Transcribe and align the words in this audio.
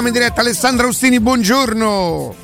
Torniamo 0.00 0.08
in 0.08 0.12
diretta. 0.12 0.40
Alessandra 0.40 0.86
Austini, 0.86 1.20
buongiorno. 1.20 2.34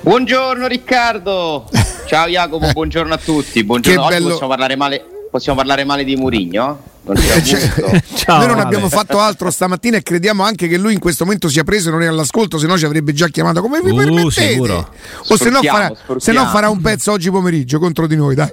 Buongiorno 0.00 0.66
Riccardo. 0.66 1.70
Ciao 2.06 2.26
Jacopo, 2.26 2.68
buongiorno 2.72 3.14
a 3.14 3.16
tutti. 3.16 3.62
Buongiorno. 3.62 4.02
Oggi 4.02 4.12
bello... 4.12 4.28
possiamo 4.30 4.48
parlare 4.48 4.74
male, 4.74 5.04
possiamo 5.30 5.56
parlare 5.56 5.84
male 5.84 6.02
di 6.02 6.16
Murigno? 6.16 6.82
Non 7.02 7.16
cioè, 7.16 8.02
Ciao, 8.16 8.38
Noi 8.38 8.46
non 8.48 8.56
Ale. 8.56 8.62
abbiamo 8.62 8.88
fatto 8.88 9.20
altro 9.20 9.52
stamattina 9.52 9.98
e 9.98 10.02
crediamo 10.02 10.42
anche 10.42 10.66
che 10.66 10.76
lui 10.76 10.94
in 10.94 10.98
questo 10.98 11.24
momento 11.24 11.48
sia 11.48 11.62
preso, 11.62 11.90
non 11.90 12.02
è 12.02 12.06
all'ascolto, 12.06 12.58
se 12.58 12.66
no 12.66 12.76
ci 12.76 12.86
avrebbe 12.86 13.12
già 13.12 13.28
chiamato. 13.28 13.60
Come 13.60 13.80
vi 13.80 13.90
uh, 13.90 13.96
permettete? 13.96 14.48
Sicuro. 14.48 14.92
O 15.28 15.36
se 15.36 15.50
no, 15.50 15.62
farà, 15.62 15.92
se 16.16 16.32
no 16.32 16.44
farà 16.46 16.68
un 16.70 16.80
pezzo 16.80 17.12
oggi 17.12 17.30
pomeriggio 17.30 17.78
contro 17.78 18.08
di 18.08 18.16
noi, 18.16 18.34
dai. 18.34 18.52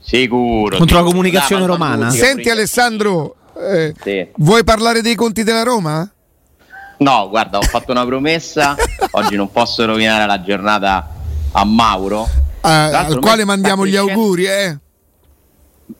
Sicuro. 0.00 0.76
Contro 0.76 0.98
la 0.98 1.04
comunicazione 1.04 1.66
romana. 1.66 2.08
Senti 2.10 2.50
Alessandro, 2.50 3.34
eh, 3.60 3.94
sì. 4.00 4.24
vuoi 4.36 4.62
parlare 4.62 5.02
dei 5.02 5.16
conti 5.16 5.42
della 5.42 5.64
Roma? 5.64 6.08
No, 6.98 7.28
guarda, 7.28 7.58
ho 7.58 7.62
fatto 7.62 7.92
una 7.92 8.04
promessa, 8.04 8.74
oggi 9.12 9.36
non 9.36 9.50
posso 9.52 9.84
rovinare 9.84 10.26
la 10.26 10.42
giornata 10.42 11.08
a 11.52 11.64
Mauro. 11.64 12.22
Uh, 12.60 12.68
al 12.68 13.18
quale 13.20 13.44
mandiamo 13.44 13.86
gli 13.86 13.96
auguri, 13.96 14.46
eh? 14.46 14.78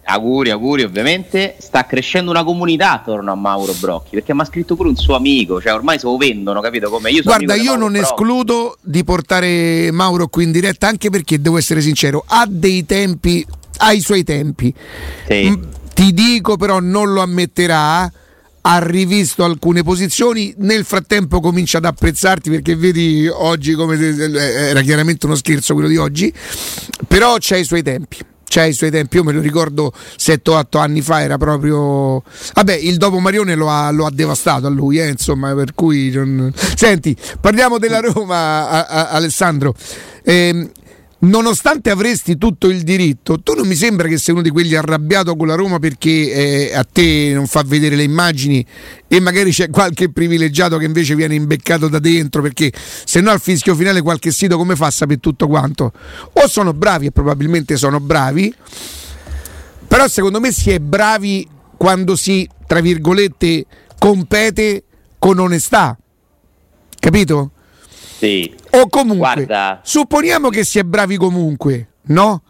Auguri, 0.05 0.51
auguri 0.51 0.83
ovviamente. 0.83 1.57
Sta 1.59 1.87
crescendo 1.87 2.31
una 2.31 2.43
comunità 2.45 2.93
attorno 2.93 3.31
a 3.31 3.35
Mauro 3.35 3.73
Brocchi 3.75 4.11
perché 4.11 4.35
mi 4.35 4.41
ha 4.41 4.45
scritto 4.45 4.75
pure 4.75 4.89
un 4.89 4.97
suo 4.97 5.15
amico, 5.15 5.61
cioè 5.61 5.73
ormai 5.73 5.99
se 5.99 6.07
lo 6.07 6.17
vendono, 6.17 6.61
capito 6.61 6.91
come 6.91 7.11
io 7.11 7.23
Guarda, 7.23 7.55
io 7.55 7.77
non 7.77 7.93
Brocchi. 7.93 7.99
escludo 8.05 8.77
di 8.83 9.05
portare 9.05 9.91
Mauro 9.93 10.29
qui 10.29 10.45
in 10.45 10.53
diretta 10.53 10.89
anche 10.89 11.11
perché 11.11 11.41
devo 11.41 11.59
essere 11.59 11.81
sincero, 11.81 12.25
ha 12.27 12.45
dei 12.49 12.85
tempi, 12.85 13.47
ha 13.79 13.93
i 13.93 14.01
suoi 14.01 14.25
tempi. 14.25 14.75
Sì. 15.27 15.51
M- 15.51 15.69
ti 15.95 16.13
dico 16.13 16.57
però 16.57 16.81
non 16.81 17.13
lo 17.13 17.23
ammetterà 17.23 18.11
ha 18.71 18.79
rivisto 18.81 19.45
alcune 19.45 19.83
posizioni, 19.83 20.53
nel 20.59 20.85
frattempo 20.85 21.41
comincia 21.41 21.79
ad 21.79 21.87
apprezzarti 21.87 22.51
perché 22.51 22.77
vedi 22.77 23.27
oggi 23.27 23.73
come 23.73 23.97
era 23.99 24.83
chiaramente 24.83 25.25
uno 25.25 25.37
scherzo 25.37 25.73
quello 25.73 25.89
di 25.89 25.97
oggi, 25.97 26.31
però 27.07 27.39
c'è 27.39 27.57
i 27.57 27.65
suoi 27.65 27.83
tempi. 27.83 28.19
C'è 28.49 28.65
i 28.65 28.73
suoi 28.73 28.91
tempi, 28.91 29.17
io 29.17 29.25
me 29.25 29.33
lo 29.33 29.41
ricordo 29.41 29.93
7-8 30.19 30.79
anni 30.79 31.03
fa, 31.03 31.21
era 31.21 31.37
proprio. 31.37 32.23
Vabbè, 32.55 32.75
il 32.75 32.97
dopo 32.97 33.19
Marione 33.19 33.55
lo 33.55 33.69
ha, 33.69 33.91
lo 33.91 34.07
ha 34.07 34.11
devastato 34.11 34.67
a 34.67 34.71
lui, 34.71 34.99
eh, 34.99 35.09
insomma, 35.09 35.55
per 35.55 35.75
cui. 35.75 36.11
Non... 36.11 36.51
Senti, 36.55 37.15
parliamo 37.39 37.77
della 37.77 38.01
Roma, 38.01 38.69
a, 38.71 38.87
a, 38.87 39.09
Alessandro. 39.11 39.75
Eh, 40.23 40.71
nonostante 41.21 41.91
avresti 41.91 42.39
tutto 42.39 42.69
il 42.69 42.83
diritto, 42.83 43.41
tu 43.41 43.55
non 43.55 43.67
mi 43.67 43.75
sembra 43.75 44.07
che 44.07 44.19
sei 44.19 44.35
uno 44.35 44.43
di 44.43 44.51
quelli 44.51 44.75
arrabbiato 44.75 45.35
con 45.35 45.49
la 45.49 45.55
Roma 45.55 45.79
perché 45.79 46.71
eh, 46.71 46.75
a 46.75 46.85
te 46.85 47.33
non 47.35 47.47
fa 47.47 47.63
vedere 47.65 47.97
le 47.97 48.05
immagini 48.05 48.65
e 49.09 49.21
magari 49.21 49.51
c'è 49.51 49.69
qualche 49.71 50.11
privilegiato 50.11 50.77
che 50.77 50.85
invece 50.85 51.15
viene 51.15 51.35
imbeccato 51.35 51.89
da 51.89 51.99
dentro 51.99 52.43
perché 52.43 52.73
se 52.73 53.21
no 53.21 53.31
al 53.31 53.41
fischio 53.41 53.75
finale 53.75 54.01
qualche 54.03 54.31
sito 54.31 54.57
come 54.57 54.77
fa 54.77 54.87
a 54.87 54.91
sapere 54.91 55.19
tutto 55.19 55.49
quanto? 55.49 55.93
O 56.35 56.47
sono 56.47 56.73
bravi 56.73 57.07
e 57.07 57.11
probabilmente 57.11 57.77
sono 57.77 57.99
bravi, 57.99 58.55
però 59.89 60.07
secondo 60.07 60.39
me 60.39 60.53
si 60.53 60.71
è 60.71 60.79
bravi 60.79 61.49
quando 61.77 62.17
si, 62.17 62.49
tra 62.67 62.81
virgolette, 62.81 63.65
compete 63.99 64.85
con 65.19 65.39
onestà. 65.39 65.97
Capito? 66.99 67.53
Sì. 68.19 68.53
O 68.71 68.89
comunque, 68.89 69.45
Guarda. 69.45 69.81
supponiamo 69.83 70.49
che 70.49 70.65
si 70.65 70.81
è 70.81 70.83
bravi 70.83 71.17
comunque, 71.17 71.89
no? 72.07 72.43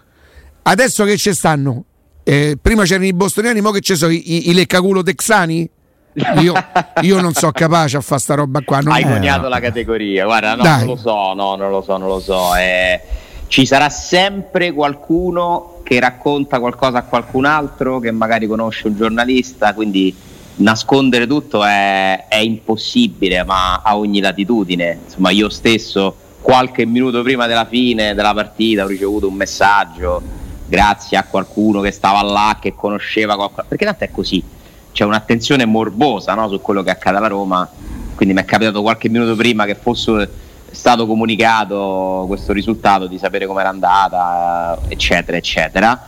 Adesso 0.63 1.05
che 1.05 1.19
ci 1.19 1.35
stanno, 1.35 1.85
eh, 2.25 2.57
prima 2.61 2.85
c'erano 2.85 3.05
i 3.05 3.13
bostoniani, 3.13 3.61
ora 3.61 3.73
che 3.73 3.81
ci 3.81 3.95
sono 3.95 4.13
i, 4.13 4.49
i, 4.49 4.55
leccaculo 4.55 5.03
texani? 5.03 5.69
Io, 6.41 6.55
io, 7.03 7.21
non 7.21 7.35
sono 7.35 7.53
capace 7.53 7.99
a 7.99 8.01
fare 8.01 8.21
sta 8.21 8.35
roba 8.35 8.61
qua. 8.63 8.81
Non 8.81 8.95
Hai 8.95 9.03
coniato 9.03 9.49
la 9.49 9.61
categoria, 9.61 10.25
guarda, 10.25 10.55
no, 10.55 10.63
non 10.65 10.87
lo 10.87 10.97
so, 10.97 11.35
no, 11.35 11.55
non 11.55 11.71
lo 11.71 11.83
so, 11.83 11.97
non 11.99 12.09
lo 12.09 12.21
so. 12.21 12.55
Eh, 12.57 13.01
ci 13.47 13.67
sarà 13.67 13.91
sempre 13.91 14.73
qualcuno 14.73 15.81
che 15.85 16.01
racconta 16.01 16.61
qualcosa 16.61 16.99
a 16.99 17.03
qualcun 17.03 17.45
altro 17.45 17.99
che 17.99 18.11
magari 18.11 18.47
conosce 18.47 18.89
un 18.89 18.97
giornalista, 18.97 19.75
quindi 19.75 20.15
nascondere 20.59 21.27
tutto 21.27 21.65
è, 21.65 22.27
è, 22.29 22.37
impossibile, 22.37 23.45
ma 23.45 23.83
a 23.83 23.97
ogni 23.97 24.21
latitudine. 24.21 25.01
Insomma, 25.05 25.31
io 25.31 25.49
stesso 25.49 26.17
qualche 26.41 26.87
minuto 26.87 27.23
prima 27.23 27.47
della 27.47 27.67
fine 27.67 28.15
della 28.15 28.33
partita 28.33 28.85
ho 28.85 28.87
ricevuto 28.87 29.29
un 29.29 29.35
messaggio 29.35 30.23
grazie 30.67 31.17
a 31.17 31.25
qualcuno 31.25 31.81
che 31.81 31.91
stava 31.91 32.23
là, 32.23 32.59
che 32.61 32.75
conosceva 32.75 33.35
qualcuno, 33.37 33.67
perché 33.69 33.85
tanto 33.85 34.05
è 34.05 34.11
così, 34.11 34.43
c'è 34.93 35.05
un'attenzione 35.05 35.65
morbosa 35.65 36.35
no, 36.35 36.49
su 36.49 36.61
quello 36.61 36.83
che 36.83 36.91
accade 36.91 37.17
alla 37.17 37.29
Roma, 37.29 37.69
quindi 38.15 38.35
mi 38.35 38.41
è 38.43 38.45
capitato 38.45 38.83
qualche 38.83 39.09
minuto 39.09 39.35
prima 39.35 39.65
che 39.65 39.75
fosse 39.75 40.31
stato 40.71 41.07
comunicato 41.07 42.25
questo 42.27 42.53
risultato, 42.53 43.07
di 43.07 43.19
sapere 43.19 43.47
com'era 43.47 43.71
andata, 43.71 44.79
eccetera, 44.89 45.37
eccetera. 45.37 45.99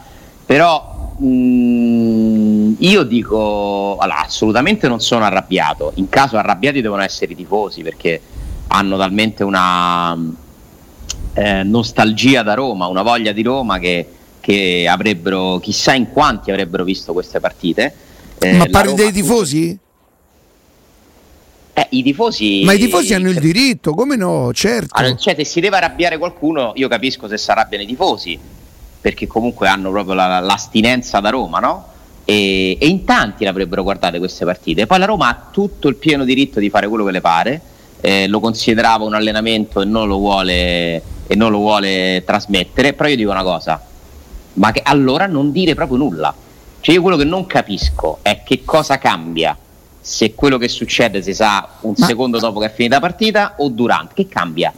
Però 0.44 1.14
mh, 1.16 1.26
mm, 1.26 2.50
io 2.78 3.02
dico, 3.02 3.96
allora, 3.99 4.25
assolutamente 4.25 4.88
non 4.88 5.00
sono 5.00 5.25
arrabbiato, 5.25 5.93
in 5.96 6.08
caso 6.08 6.37
arrabbiati 6.37 6.81
devono 6.81 7.02
essere 7.02 7.32
i 7.32 7.37
tifosi 7.37 7.82
perché 7.82 8.20
hanno 8.69 8.96
talmente 8.96 9.44
una 9.44 10.17
eh, 11.34 11.62
nostalgia 11.62 12.43
da 12.43 12.55
Roma, 12.55 12.87
una 12.87 13.02
voglia 13.02 13.32
di 13.32 13.43
Roma 13.43 13.78
che, 13.78 14.06
che, 14.40 14.87
avrebbero, 14.88 15.58
chissà 15.58 15.94
in 15.94 16.11
quanti 16.11 16.50
avrebbero 16.50 16.84
visto 16.84 17.12
queste 17.12 17.40
partite. 17.40 17.94
Eh, 18.38 18.52
Ma 18.52 18.67
parli 18.67 18.94
dei 18.94 19.12
tifosi? 19.12 19.78
Eh, 21.73 21.87
i 21.90 22.02
tifosi... 22.02 22.62
Ma 22.64 22.73
i 22.73 22.78
tifosi 22.78 23.14
hanno 23.14 23.31
il 23.31 23.38
diritto, 23.38 23.94
come 23.94 24.16
no? 24.16 24.52
Certo. 24.52 24.94
Allora, 24.96 25.16
cioè, 25.16 25.34
se 25.34 25.44
si 25.44 25.61
deve 25.61 25.76
arrabbiare 25.76 26.19
qualcuno, 26.19 26.73
io 26.75 26.88
capisco 26.88 27.28
se 27.28 27.38
si 27.38 27.50
arrabbiano 27.50 27.84
i 27.84 27.87
tifosi, 27.87 28.38
perché 29.00 29.26
comunque 29.26 29.69
hanno 29.69 29.90
proprio 29.90 30.14
la, 30.14 30.40
l'astinenza 30.40 31.20
da 31.20 31.31
Roma, 31.31 31.58
no? 31.58 31.89
E, 32.30 32.76
e, 32.78 32.86
in 32.86 33.04
tanti 33.04 33.44
l'avrebbero 33.44 33.82
guardate 33.82 34.20
queste 34.20 34.44
partite. 34.44 34.86
Poi 34.86 35.00
la 35.00 35.06
Roma 35.06 35.28
ha 35.28 35.48
tutto 35.50 35.88
il 35.88 35.96
pieno 35.96 36.24
diritto 36.24 36.60
di 36.60 36.70
fare 36.70 36.86
quello 36.86 37.04
che 37.04 37.10
le 37.10 37.20
pare, 37.20 37.60
eh, 38.00 38.28
lo 38.28 38.38
considerava 38.38 39.02
un 39.04 39.14
allenamento 39.14 39.80
e 39.80 39.84
non 39.84 40.06
lo 40.06 40.18
vuole, 40.18 41.02
e 41.26 41.34
non 41.34 41.50
lo 41.50 41.58
vuole 41.58 42.22
trasmettere, 42.24 42.92
però 42.92 43.08
io 43.08 43.16
dico 43.16 43.32
una 43.32 43.42
cosa, 43.42 43.84
ma 44.54 44.70
che 44.70 44.80
allora 44.84 45.26
non 45.26 45.50
dire 45.50 45.74
proprio 45.74 45.98
nulla. 45.98 46.32
Cioè 46.78 46.94
io 46.94 47.02
quello 47.02 47.16
che 47.16 47.24
non 47.24 47.46
capisco 47.46 48.20
è 48.22 48.42
che 48.44 48.62
cosa 48.64 48.98
cambia 48.98 49.56
se 50.00 50.32
quello 50.34 50.56
che 50.56 50.68
succede 50.68 51.20
si 51.22 51.34
sa 51.34 51.68
un 51.80 51.94
ma... 51.96 52.06
secondo 52.06 52.38
dopo 52.38 52.60
che 52.60 52.66
è 52.66 52.72
finita 52.72 52.94
la 52.94 53.00
partita 53.00 53.54
o 53.58 53.68
durante, 53.68 54.14
che 54.14 54.28
cambia? 54.28 54.72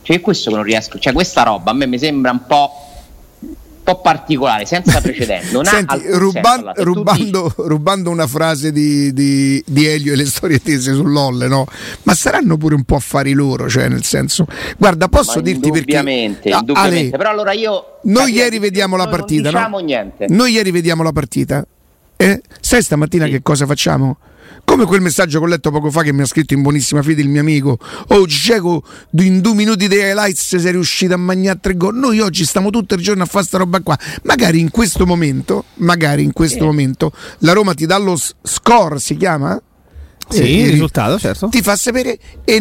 Cioè 0.00 0.20
questo 0.20 0.48
che 0.48 0.56
non 0.56 0.64
riesco, 0.64 0.98
cioè 0.98 1.12
questa 1.12 1.42
roba 1.42 1.72
a 1.72 1.74
me 1.74 1.86
mi 1.86 1.98
sembra 1.98 2.30
un 2.30 2.46
po' 2.46 2.70
po' 3.84 4.00
particolare, 4.00 4.64
senza 4.64 5.00
precedenti. 5.00 5.52
Non 5.52 5.64
Senti, 5.64 6.00
ruban- 6.08 6.72
rubando, 6.76 7.42
dici... 7.54 7.68
rubando, 7.68 8.10
una 8.10 8.26
frase 8.26 8.72
di, 8.72 9.12
di, 9.12 9.62
di, 9.64 9.86
Elio 9.86 10.14
e 10.14 10.16
le 10.16 10.24
storie 10.24 10.58
tese 10.58 10.94
sull'Olle, 10.94 11.46
no? 11.46 11.66
Ma 12.02 12.14
saranno 12.14 12.56
pure 12.56 12.74
un 12.74 12.82
po' 12.82 12.96
affari 12.96 13.32
loro, 13.32 13.68
cioè 13.68 13.88
nel 13.88 14.02
senso... 14.02 14.46
Guarda, 14.78 15.08
posso 15.08 15.36
Ma 15.36 15.42
dirti 15.42 15.70
perché... 15.70 15.96
Indubbiamente, 15.96 16.50
Ale, 16.50 17.10
però 17.10 17.30
allora 17.30 17.52
io... 17.52 17.98
Noi 18.04 18.32
ieri 18.32 18.58
vediamo 18.58 18.96
la 18.96 19.06
partita, 19.06 19.50
non 19.50 19.52
diciamo 19.52 19.78
no? 19.78 19.84
niente. 19.84 20.26
Noi 20.28 20.52
ieri 20.52 20.70
vediamo 20.70 21.02
la 21.02 21.12
partita. 21.12 21.64
Eh? 22.16 22.42
Sai 22.60 22.82
stamattina 22.82 23.26
sì. 23.26 23.32
che 23.32 23.42
cosa 23.42 23.66
facciamo? 23.66 24.16
Come 24.64 24.86
quel 24.86 25.00
messaggio 25.00 25.38
che 25.38 25.44
ho 25.44 25.48
letto 25.48 25.70
poco 25.70 25.90
fa 25.90 26.02
che 26.02 26.12
mi 26.12 26.22
ha 26.22 26.26
scritto 26.26 26.54
in 26.54 26.62
buonissima 26.62 27.02
fede 27.02 27.22
il 27.22 27.28
mio 27.28 27.40
amico. 27.40 27.78
Oh, 28.08 28.26
Geco, 28.26 28.82
in 29.18 29.40
due 29.40 29.54
minuti 29.54 29.88
dei 29.88 30.10
highlights 30.10 30.56
sei 30.56 30.72
riuscito 30.72 31.14
a 31.14 31.16
mangiare 31.16 31.58
tre 31.60 31.76
gol. 31.76 31.96
Noi 31.96 32.20
oggi 32.20 32.44
stiamo 32.44 32.70
tutto 32.70 32.94
il 32.94 33.02
giorno 33.02 33.22
a 33.22 33.26
fare 33.26 33.44
sta 33.44 33.58
roba 33.58 33.80
qua. 33.80 33.98
Magari 34.22 34.60
in 34.60 34.70
questo 34.70 35.06
momento, 35.06 35.64
magari 35.74 36.22
in 36.22 36.32
questo 36.32 36.60
sì. 36.60 36.64
momento, 36.64 37.12
la 37.38 37.52
Roma 37.52 37.74
ti 37.74 37.86
dà 37.86 37.98
lo 37.98 38.18
score, 38.42 38.98
si 38.98 39.16
chiama? 39.16 39.60
Sì, 40.28 40.40
eh, 40.40 40.62
il 40.64 40.70
risultato, 40.72 41.18
certo. 41.18 41.48
Ti 41.48 41.62
fa 41.62 41.76
sapere 41.76 42.18
e, 42.44 42.60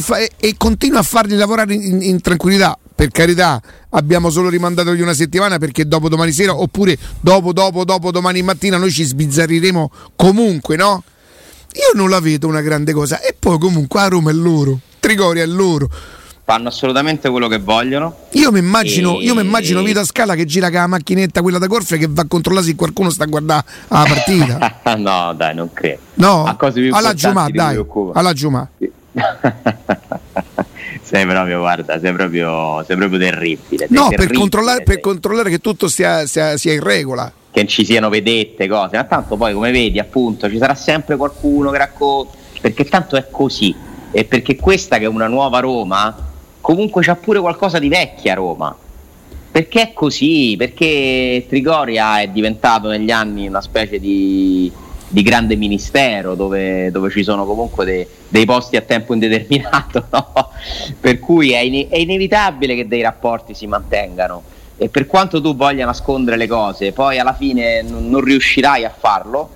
fa, 0.00 0.18
e, 0.18 0.30
e 0.38 0.54
continua 0.56 1.00
a 1.00 1.02
farli 1.02 1.34
lavorare 1.36 1.74
in, 1.74 2.02
in, 2.02 2.20
tranquillità. 2.20 2.78
Per 2.94 3.10
carità, 3.10 3.62
abbiamo 3.90 4.28
solo 4.28 4.48
rimandato 4.48 4.92
di 4.92 5.00
una 5.00 5.14
settimana 5.14 5.58
perché 5.58 5.86
dopo 5.86 6.08
domani 6.08 6.32
sera, 6.32 6.58
oppure 6.58 6.98
dopo, 7.20 7.52
dopo, 7.52 7.84
dopo 7.84 8.10
domani 8.10 8.42
mattina, 8.42 8.76
noi 8.76 8.90
ci 8.90 9.04
sbizzarriremo 9.04 9.90
comunque, 10.16 10.76
no? 10.76 11.04
Io 11.78 11.92
non 11.94 12.10
la 12.10 12.18
vedo 12.18 12.48
una 12.48 12.60
grande 12.60 12.92
cosa. 12.92 13.20
E 13.20 13.34
poi 13.38 13.58
comunque 13.58 14.00
a 14.00 14.08
Roma 14.08 14.30
è 14.30 14.34
loro, 14.34 14.78
Trigoria 14.98 15.44
è 15.44 15.46
loro. 15.46 15.88
Fanno 16.44 16.68
assolutamente 16.68 17.28
quello 17.28 17.46
che 17.46 17.58
vogliono. 17.58 18.16
Io 18.32 18.50
mi 18.50 18.58
immagino, 18.58 19.20
e... 19.20 19.24
io 19.24 19.34
mi 19.34 19.42
immagino 19.42 19.82
Vito 19.82 20.02
Scala 20.04 20.34
che 20.34 20.44
gira 20.44 20.70
con 20.70 20.80
la 20.80 20.86
macchinetta, 20.86 21.42
quella 21.42 21.58
da 21.58 21.66
golf, 21.66 21.96
che 21.96 22.06
va 22.08 22.22
a 22.22 22.26
controllare 22.26 22.64
se 22.64 22.74
qualcuno 22.74 23.10
sta 23.10 23.24
a 23.24 23.26
guardare 23.26 23.64
la 23.88 24.06
partita. 24.08 24.80
no, 24.96 25.34
dai, 25.34 25.54
non 25.54 25.72
credo. 25.72 26.00
No, 26.14 26.46
a 26.46 26.56
cose 26.56 26.80
più 26.80 26.94
alla 26.94 27.14
Giumà, 27.14 27.48
dai. 27.50 27.84
Alla 28.14 28.32
Giumà. 28.32 28.68
Sei 31.02 31.26
proprio, 31.26 31.60
guarda, 31.60 31.98
sei 31.98 32.12
proprio, 32.12 32.84
sei 32.86 32.96
proprio 32.96 33.18
terribile. 33.18 33.86
Sei 33.86 33.96
no, 33.96 34.08
terribile, 34.08 34.26
per, 34.26 34.36
controllare, 34.36 34.82
per 34.82 35.00
controllare, 35.00 35.48
che 35.48 35.58
tutto 35.58 35.88
sia, 35.88 36.26
sia, 36.26 36.58
sia 36.58 36.74
in 36.74 36.82
regola 36.82 37.32
che 37.50 37.66
ci 37.66 37.84
siano 37.84 38.08
vedette, 38.08 38.68
cose, 38.68 38.96
ma 38.96 39.04
tanto 39.04 39.36
poi 39.36 39.52
come 39.52 39.70
vedi 39.70 39.98
appunto 39.98 40.48
ci 40.48 40.58
sarà 40.58 40.74
sempre 40.74 41.16
qualcuno 41.16 41.70
che 41.70 41.78
racconta, 41.78 42.36
perché 42.60 42.84
tanto 42.84 43.16
è 43.16 43.28
così 43.30 43.74
e 44.10 44.24
perché 44.24 44.56
questa 44.56 44.98
che 44.98 45.04
è 45.04 45.08
una 45.08 45.26
nuova 45.26 45.60
Roma 45.60 46.14
comunque 46.60 47.02
c'ha 47.02 47.16
pure 47.16 47.40
qualcosa 47.40 47.78
di 47.78 47.88
vecchia 47.88 48.34
Roma. 48.34 48.76
Perché 49.50 49.80
è 49.80 49.92
così? 49.92 50.54
Perché 50.58 51.46
Trigoria 51.48 52.20
è 52.20 52.28
diventato 52.28 52.88
negli 52.88 53.10
anni 53.10 53.48
una 53.48 53.62
specie 53.62 53.98
di, 53.98 54.70
di 55.08 55.22
grande 55.22 55.56
ministero 55.56 56.34
dove, 56.34 56.90
dove, 56.90 57.10
ci 57.10 57.24
sono 57.24 57.46
comunque 57.46 57.84
dei, 57.84 58.06
dei 58.28 58.44
posti 58.44 58.76
a 58.76 58.82
tempo 58.82 59.14
indeterminato 59.14 60.06
no? 60.12 60.50
per 61.00 61.18
cui 61.18 61.52
è, 61.52 61.60
in, 61.60 61.86
è 61.88 61.96
inevitabile 61.96 62.74
che 62.74 62.86
dei 62.86 63.00
rapporti 63.00 63.54
si 63.54 63.66
mantengano 63.66 64.42
e 64.78 64.88
per 64.88 65.06
quanto 65.06 65.40
tu 65.40 65.56
voglia 65.56 65.84
nascondere 65.84 66.36
le 66.36 66.46
cose 66.46 66.92
poi 66.92 67.18
alla 67.18 67.34
fine 67.34 67.82
non, 67.82 68.08
non 68.08 68.22
riuscirai 68.22 68.84
a 68.84 68.94
farlo 68.96 69.50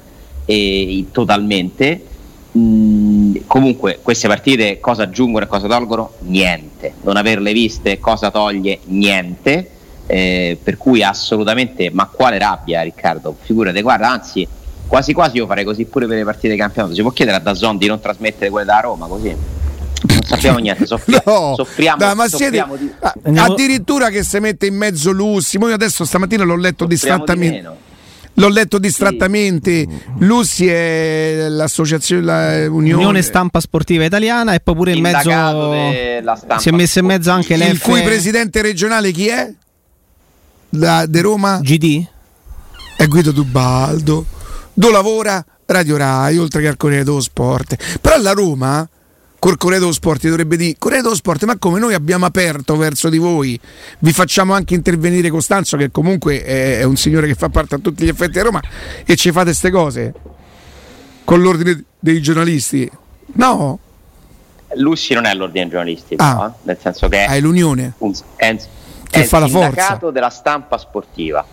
e, 0.45 1.07
totalmente 1.13 2.11
Mm, 2.57 3.37
comunque 3.47 4.01
queste 4.03 4.29
partite 4.29 4.79
cosa 4.79 5.05
aggiungono 5.05 5.45
e 5.45 5.49
cosa 5.49 5.67
tolgono? 5.67 6.13
Niente. 6.21 6.95
Non 7.03 7.17
averle 7.17 7.53
viste 7.53 7.99
cosa 7.99 8.31
toglie? 8.31 8.81
Niente. 8.85 9.71
Eh, 10.07 10.59
per 10.63 10.77
cui 10.77 11.03
assolutamente, 11.03 11.91
ma 11.91 12.07
quale 12.07 12.39
rabbia 12.39 12.83
Riccardo? 12.83 13.35
Figurate, 13.41 13.81
guarda, 13.81 14.11
anzi 14.11 14.47
quasi 14.87 15.15
quasi 15.15 15.39
io 15.39 15.47
farei 15.47 15.65
così 15.65 15.87
pure 15.87 16.07
per 16.07 16.19
le 16.19 16.25
partite 16.25 16.51
di 16.51 16.59
campionato. 16.59 16.95
Si 16.95 17.01
può 17.01 17.11
chiedere 17.11 17.39
a 17.39 17.41
Dazon 17.41 17.79
di 17.79 17.87
non 17.87 18.01
trasmettere 18.01 18.51
quelle 18.51 18.67
da 18.67 18.81
Roma 18.81 19.07
così? 19.07 19.62
Non 20.03 20.23
sappiamo 20.25 20.59
niente, 20.59 20.85
soffri- 20.89 21.21
no, 21.25 21.55
soffriamo, 21.57 22.05
no, 22.05 22.15
ma 22.15 22.29
soffriamo 22.29 22.77
siete, 22.77 22.97
di... 23.31 23.39
addirittura 23.39 24.09
che 24.11 24.25
si 24.25 24.39
mette 24.39 24.67
in 24.67 24.75
mezzo 24.75 25.11
Lussi. 25.11 25.59
Io 25.59 25.73
adesso 25.73 26.05
stamattina 26.05 26.45
l'ho 26.45 26.57
letto 26.57 26.87
distrattamente. 26.87 27.61
Di 27.61 27.91
L'ho 28.37 28.49
letto 28.49 28.79
distrattamente. 28.79 29.87
Sì. 29.89 30.01
Lussi 30.19 30.67
è 30.67 31.47
l'associazione 31.49 32.23
la 32.23 32.71
Unione. 32.71 32.95
Unione 32.95 33.23
Stampa 33.23 33.61
Sportiva 33.61 34.05
Italiana 34.05 34.55
e 34.55 34.61
poi 34.61 34.75
pure 34.75 34.93
in 34.93 35.03
mezzo 35.03 35.31
si 36.59 36.69
è 36.69 36.73
messo 36.73 36.99
in 37.01 37.05
mezzo 37.05 37.31
anche 37.31 37.57
lei. 37.57 37.71
Il 37.71 37.81
cui 37.81 38.03
presidente 38.03 38.63
regionale 38.63 39.11
chi 39.13 39.29
è? 39.29 39.53
La, 40.71 41.05
de 41.07 41.21
Roma? 41.21 41.61
GD? 41.61 42.07
È 42.97 43.07
Guido 43.07 43.33
Dubaldo. 43.33 44.25
Dove 44.73 44.93
lavora? 44.93 45.45
Radio 45.67 45.97
Rai, 45.97 46.39
oltre 46.39 46.61
che 46.63 46.69
al 46.69 46.77
Corriere 46.77 47.05
dello 47.05 47.21
Sport. 47.21 47.99
Però 48.01 48.17
la 48.19 48.33
Roma 48.33 48.89
col 49.43 49.57
Corriere 49.57 49.81
dello 49.81 49.93
Sport 49.93 50.29
dovrebbe 50.29 50.57
dire 50.57 50.77
Corriere 50.79 51.03
dello 51.03 51.17
Sport 51.17 51.43
ma 51.47 51.59
come 51.59 51.81
noi 51.81 51.95
abbiamo 51.95 52.25
aperto 52.25 52.77
verso 52.77 53.09
di 53.09 53.19
voi? 53.19 53.59
Vi 53.99 54.13
facciamo 54.13 54.55
anche 54.55 54.75
intervenire 54.75 55.31
Costanzo 55.31 55.77
che 55.77 55.91
comunque 55.91 56.45
è 56.45 56.85
un 56.85 56.95
signore 56.95 57.27
che 57.27 57.35
fa 57.35 57.49
parte 57.49 57.75
a 57.75 57.79
tutti 57.79 58.05
gli 58.05 58.09
effetti 58.09 58.39
a 58.39 58.45
Roma 58.45 58.61
e 59.05 59.17
ci 59.17 59.33
fate 59.33 59.47
queste 59.47 59.73
cose? 59.73 60.15
Con 61.25 61.43
l'ordine 61.43 61.87
dei 61.99 62.23
giornalisti? 62.23 62.89
No. 63.33 63.81
Lussi 64.75 65.13
non 65.13 65.25
è 65.25 65.35
l'ordine 65.35 65.65
dei 65.65 65.73
giornalisti 65.73 66.15
ah. 66.19 66.35
no? 66.35 66.59
nel 66.63 66.79
senso 66.81 67.09
che 67.09 67.25
è 67.25 67.41
l'unione? 67.41 67.95
un, 67.99 68.15
è, 68.37 68.57
che 69.11 69.23
è 69.23 69.25
fa 69.25 69.41
la 69.41 69.49
forza. 69.49 69.99
della 70.13 70.31
stampa 70.31 70.79
sportiva. 70.79 71.45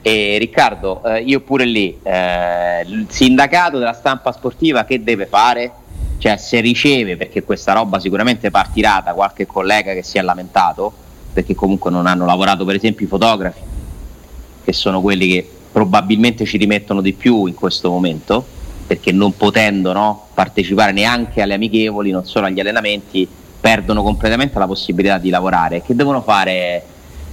E 0.00 0.38
Riccardo 0.38 1.04
eh, 1.04 1.20
io 1.24 1.40
pure 1.40 1.66
lì 1.66 1.98
eh, 2.02 2.80
il 2.86 3.06
sindacato 3.10 3.76
della 3.76 3.92
stampa 3.92 4.32
sportiva 4.32 4.86
che 4.86 5.02
deve 5.02 5.26
fare? 5.26 5.72
Cioè 6.18 6.36
se 6.36 6.60
riceve, 6.60 7.16
perché 7.16 7.44
questa 7.44 7.72
roba 7.72 8.00
sicuramente 8.00 8.50
partirà 8.50 9.00
da 9.04 9.14
qualche 9.14 9.46
collega 9.46 9.94
che 9.94 10.02
si 10.02 10.18
è 10.18 10.22
lamentato, 10.22 10.92
perché 11.32 11.54
comunque 11.54 11.90
non 11.90 12.06
hanno 12.06 12.26
lavorato 12.26 12.64
per 12.64 12.74
esempio 12.74 13.06
i 13.06 13.08
fotografi, 13.08 13.60
che 14.64 14.72
sono 14.72 15.00
quelli 15.00 15.28
che 15.28 15.50
probabilmente 15.70 16.44
ci 16.44 16.56
rimettono 16.56 17.00
di 17.00 17.12
più 17.12 17.46
in 17.46 17.54
questo 17.54 17.88
momento, 17.88 18.44
perché 18.86 19.12
non 19.12 19.36
potendo 19.36 19.92
no, 19.92 20.26
partecipare 20.34 20.92
neanche 20.92 21.40
alle 21.40 21.54
amichevoli, 21.54 22.10
non 22.10 22.26
solo 22.26 22.46
agli 22.46 22.58
allenamenti, 22.58 23.28
perdono 23.60 24.02
completamente 24.02 24.58
la 24.58 24.66
possibilità 24.66 25.18
di 25.18 25.30
lavorare. 25.30 25.82
Che 25.82 25.94
devono 25.94 26.22
fare? 26.22 26.82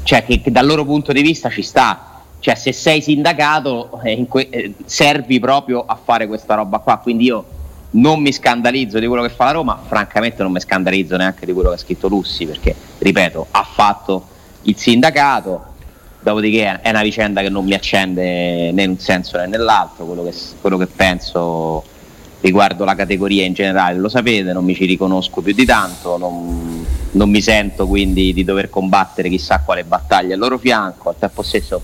Cioè 0.03 0.23
che, 0.23 0.41
che 0.41 0.51
dal 0.51 0.65
loro 0.67 0.85
punto 0.85 1.11
di 1.11 1.21
vista 1.21 1.49
ci 1.49 1.63
sta, 1.63 2.21
cioè 2.39 2.53
se 2.53 2.71
sei 2.71 3.01
sindacato 3.01 3.99
eh, 4.03 4.23
que- 4.27 4.49
eh, 4.49 4.73
servi 4.85 5.39
proprio 5.39 5.83
a 5.83 5.97
fare 6.01 6.27
questa 6.27 6.53
roba 6.53 6.77
qua, 6.77 6.97
quindi 6.97 7.23
io 7.23 7.54
non 7.95 8.21
mi 8.21 8.31
scandalizzo 8.31 8.99
di 8.99 9.07
quello 9.07 9.21
che 9.21 9.29
fa 9.29 9.45
la 9.45 9.51
Roma, 9.51 9.81
francamente 9.85 10.41
non 10.43 10.51
mi 10.51 10.59
scandalizzo 10.59 11.15
neanche 11.17 11.45
di 11.45 11.53
quello 11.53 11.69
che 11.69 11.75
ha 11.75 11.79
scritto 11.79 12.07
Lussi, 12.07 12.45
perché, 12.45 12.75
ripeto, 12.99 13.47
ha 13.51 13.63
fatto 13.63 14.27
il 14.63 14.77
sindacato, 14.77 15.73
dopodiché 16.19 16.81
è 16.81 16.89
una 16.89 17.03
vicenda 17.03 17.41
che 17.41 17.49
non 17.49 17.65
mi 17.65 17.73
accende 17.73 18.71
né 18.71 18.83
in 18.83 18.89
un 18.91 18.99
senso 18.99 19.37
né 19.37 19.47
nell'altro, 19.47 20.05
quello 20.05 20.23
che, 20.23 20.33
quello 20.59 20.77
che 20.77 20.87
penso 20.87 21.83
riguardo 22.41 22.83
la 22.83 22.95
categoria 22.95 23.45
in 23.45 23.53
generale 23.53 23.97
lo 23.97 24.09
sapete, 24.09 24.51
non 24.51 24.65
mi 24.65 24.75
ci 24.75 24.85
riconosco 24.85 25.41
più 25.41 25.53
di 25.53 25.65
tanto, 25.65 26.17
non, 26.17 26.85
non 27.11 27.29
mi 27.29 27.41
sento 27.41 27.87
quindi 27.87 28.33
di 28.33 28.43
dover 28.43 28.69
combattere 28.69 29.29
chissà 29.29 29.61
quale 29.63 29.83
battaglia 29.83 30.33
al 30.33 30.39
loro 30.39 30.57
fianco, 30.57 31.09
al 31.09 31.15
tempo 31.17 31.41
stesso 31.41 31.81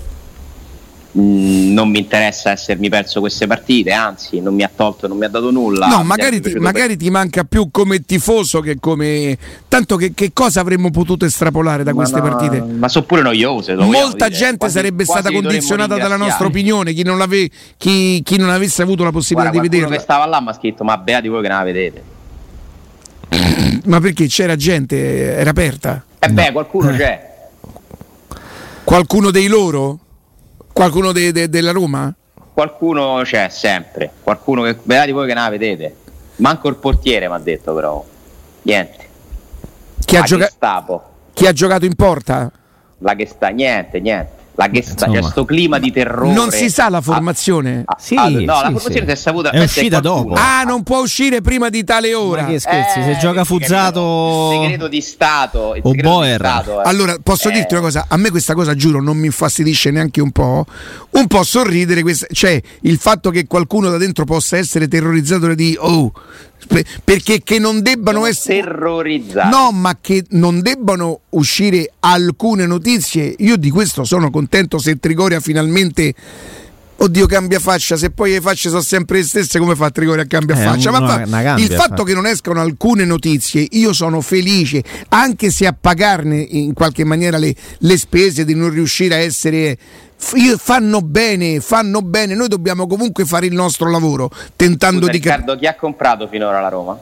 Mm, 1.17 1.73
non 1.73 1.89
mi 1.89 1.99
interessa 1.99 2.51
essermi 2.51 2.87
perso 2.87 3.19
queste 3.19 3.45
partite, 3.45 3.91
anzi 3.91 4.39
non 4.39 4.55
mi 4.55 4.63
ha 4.63 4.71
tolto, 4.73 5.09
non 5.09 5.17
mi 5.17 5.25
ha 5.25 5.27
dato 5.27 5.51
nulla. 5.51 5.87
No, 5.87 6.03
magari, 6.03 6.39
ti, 6.39 6.53
magari 6.53 6.95
ti, 6.95 7.09
manca 7.09 7.43
più 7.43 7.69
come 7.69 8.05
tifoso 8.05 8.61
che 8.61 8.77
come... 8.79 9.37
Tanto 9.67 9.97
che, 9.97 10.13
che 10.13 10.31
cosa 10.31 10.61
avremmo 10.61 10.89
potuto 10.89 11.25
estrapolare 11.25 11.83
da 11.83 11.91
ma 11.91 11.97
queste 11.97 12.21
no, 12.21 12.29
partite? 12.29 12.61
Ma 12.61 12.87
sono 12.87 13.03
pure 13.05 13.23
noiose. 13.23 13.75
Molta 13.75 14.29
gente 14.29 14.57
quasi, 14.57 14.75
sarebbe 14.75 15.03
quasi 15.03 15.21
stata 15.21 15.35
condizionata 15.35 15.97
dalla 15.97 16.15
nostra 16.15 16.47
opinione, 16.47 16.93
chi 16.93 17.03
non, 17.03 17.21
chi, 17.77 18.21
chi 18.23 18.37
non, 18.37 18.49
avesse 18.49 18.81
avuto 18.81 19.03
la 19.03 19.11
possibilità 19.11 19.51
Guarda, 19.51 19.67
di 19.67 19.75
vederla. 19.75 19.97
che 19.97 20.01
stava 20.01 20.25
là 20.25 20.39
mi 20.39 20.47
ha 20.47 20.53
scritto, 20.53 20.85
ma 20.85 20.97
beati 20.97 21.27
voi 21.27 21.41
che 21.41 21.47
non 21.49 21.57
la 21.57 21.63
vedete. 21.63 22.03
ma 23.83 23.99
perché 23.99 24.27
c'era 24.27 24.55
gente, 24.55 25.35
era 25.35 25.49
aperta? 25.49 26.05
Eh 26.19 26.27
no. 26.27 26.33
beh, 26.33 26.51
qualcuno 26.53 26.89
eh. 26.91 26.95
c'è. 26.95 27.29
Qualcuno 28.85 29.29
dei 29.29 29.47
loro? 29.47 29.99
Qualcuno 30.73 31.11
de, 31.11 31.31
de, 31.31 31.49
della 31.49 31.71
Roma? 31.71 32.13
Qualcuno 32.53 33.21
c'è 33.23 33.49
sempre, 33.49 34.11
qualcuno 34.21 34.63
che 34.63 34.77
vedete 34.83 35.11
voi 35.11 35.27
che 35.27 35.33
ne 35.33 35.49
vedete. 35.49 35.95
Manco 36.37 36.69
il 36.69 36.75
portiere 36.75 37.27
mi 37.27 37.33
ha 37.35 37.39
detto 37.39 37.73
però. 37.73 38.03
Niente. 38.63 39.09
Chi 40.05 40.17
ha, 40.17 40.23
gioca- 40.23 40.51
chi 41.33 41.47
ha 41.47 41.53
giocato 41.53 41.85
in 41.85 41.95
porta? 41.95 42.51
La 42.99 43.15
che 43.15 43.25
sta, 43.25 43.49
niente, 43.49 43.99
niente 43.99 44.40
la 44.61 44.69
Gesta, 44.69 45.07
c'è 45.07 45.19
questo 45.19 45.45
clima 45.45 45.79
di 45.79 45.91
terrore. 45.91 46.33
Non 46.33 46.51
si 46.51 46.69
sa 46.69 46.89
la 46.89 47.01
formazione. 47.01 47.83
Ah, 47.85 47.97
sì, 47.99 48.15
ah, 48.15 48.29
no, 48.29 48.39
sì, 48.39 48.45
la 48.45 48.55
formazione 48.63 49.05
si 49.05 49.11
è 49.11 49.15
saputa. 49.15 49.49
È 49.49 49.63
uscita 49.63 49.99
dopo. 49.99 50.33
Ah, 50.35 50.63
non 50.63 50.83
può 50.83 50.99
uscire 50.99 51.41
prima 51.41 51.69
di 51.69 51.83
tale 51.83 52.13
ora. 52.13 52.43
Ma 52.43 52.49
che 52.49 52.59
scherzi, 52.59 52.99
eh, 52.99 53.03
se 53.03 53.17
gioca 53.19 53.43
Fuzzato. 53.43 54.51
Il 54.53 54.61
segreto 54.61 54.87
di 54.87 55.01
Stato. 55.01 55.75
o 55.81 55.91
Boer. 55.93 56.39
Stato, 56.39 56.81
eh. 56.81 56.87
Allora, 56.87 57.15
posso 57.21 57.49
eh. 57.49 57.53
dirti 57.53 57.73
una 57.73 57.83
cosa? 57.83 58.05
A 58.07 58.17
me 58.17 58.29
questa 58.29 58.53
cosa, 58.53 58.75
giuro, 58.75 59.01
non 59.01 59.17
mi 59.17 59.25
infastidisce 59.25 59.89
neanche 59.89 60.21
un 60.21 60.31
po'. 60.31 60.65
Un 61.11 61.27
po' 61.27 61.43
sorridere, 61.43 62.01
questa, 62.01 62.27
cioè 62.31 62.61
il 62.81 62.97
fatto 62.97 63.31
che 63.31 63.47
qualcuno 63.47 63.89
da 63.89 63.97
dentro 63.97 64.25
possa 64.25 64.57
essere 64.57 64.87
terrorizzato 64.87 65.53
di 65.53 65.75
oh 65.79 66.11
perché 67.03 67.41
che 67.43 67.59
non 67.59 67.81
debbano 67.81 68.25
essere 68.25 68.61
terrorizzati. 68.61 69.49
No, 69.49 69.71
ma 69.71 69.97
che 69.99 70.25
non 70.29 70.61
debbano 70.61 71.21
uscire 71.29 71.91
alcune 71.99 72.65
notizie. 72.65 73.35
Io 73.39 73.57
di 73.57 73.69
questo 73.69 74.03
sono 74.03 74.29
contento 74.29 74.77
se 74.77 74.97
Trigoria 74.97 75.39
finalmente 75.39 76.13
Oddio, 77.01 77.25
cambia 77.25 77.59
faccia. 77.59 77.97
Se 77.97 78.11
poi 78.11 78.33
le 78.33 78.41
facce 78.41 78.69
sono 78.69 78.81
sempre 78.81 79.17
le 79.17 79.23
stesse, 79.23 79.57
come 79.57 79.75
fa 79.75 79.89
Trigoria 79.89 80.21
a 80.21 80.27
cambia 80.27 80.55
eh, 80.55 80.63
faccia? 80.63 80.91
Ma 80.91 80.99
fa, 80.99 81.23
cambia, 81.23 81.55
il 81.55 81.71
fatto 81.71 81.97
fa. 81.97 82.03
che 82.03 82.13
non 82.13 82.27
escano 82.27 82.61
alcune 82.61 83.05
notizie, 83.05 83.65
io 83.71 83.91
sono 83.91 84.21
felice, 84.21 84.83
anche 85.09 85.49
se 85.49 85.65
a 85.65 85.75
pagarne 85.79 86.37
in 86.37 86.73
qualche 86.73 87.03
maniera 87.03 87.37
le, 87.39 87.55
le 87.79 87.97
spese 87.97 88.45
di 88.45 88.53
non 88.53 88.69
riuscire 88.69 89.15
a 89.15 89.17
essere 89.17 89.77
fanno 90.57 91.01
bene, 91.01 91.59
fanno 91.59 92.01
bene. 92.01 92.35
Noi 92.35 92.47
dobbiamo 92.47 92.87
comunque 92.87 93.25
fare 93.25 93.47
il 93.47 93.53
nostro 93.53 93.89
lavoro 93.89 94.29
tentando 94.55 94.99
Scusa, 95.05 95.11
di 95.11 95.17
Riccardo, 95.17 95.55
chi 95.57 95.65
ha 95.65 95.75
comprato 95.75 96.27
finora 96.27 96.61
la 96.61 96.69
Roma? 96.69 96.97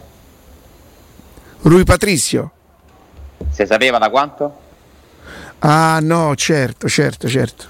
Rui 1.61 1.83
Patrizio. 1.83 2.51
Si 3.51 3.65
sapeva 3.65 3.97
da 3.97 4.09
quanto? 4.09 4.67
Ah, 5.59 5.99
no, 6.01 6.33
certo, 6.35 6.87
certo, 6.87 7.27
certo. 7.27 7.65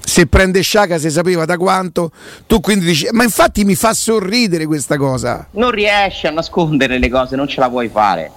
Se 0.00 0.26
prende 0.26 0.60
Sciaca 0.60 0.98
si 0.98 1.10
sapeva 1.10 1.44
da 1.44 1.56
quanto, 1.56 2.10
tu 2.46 2.60
quindi 2.60 2.84
dici, 2.84 3.08
ma 3.12 3.24
infatti 3.24 3.64
mi 3.64 3.74
fa 3.74 3.94
sorridere 3.94 4.66
questa 4.66 4.96
cosa. 4.96 5.46
Non 5.52 5.70
riesci 5.70 6.26
a 6.26 6.30
nascondere 6.30 6.98
le 6.98 7.08
cose, 7.08 7.36
non 7.36 7.48
ce 7.48 7.60
la 7.60 7.68
puoi 7.68 7.88
fare. 7.88 8.30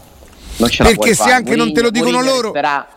Perché 0.57 1.09
se 1.09 1.15
fare. 1.15 1.33
anche 1.33 1.49
Murigno, 1.49 1.65
non 1.65 1.73
te 1.73 1.81
lo 1.81 1.89
dicono 1.89 2.17
Murigno 2.17 2.33
loro... 2.33 2.51
Resterà 2.53 2.87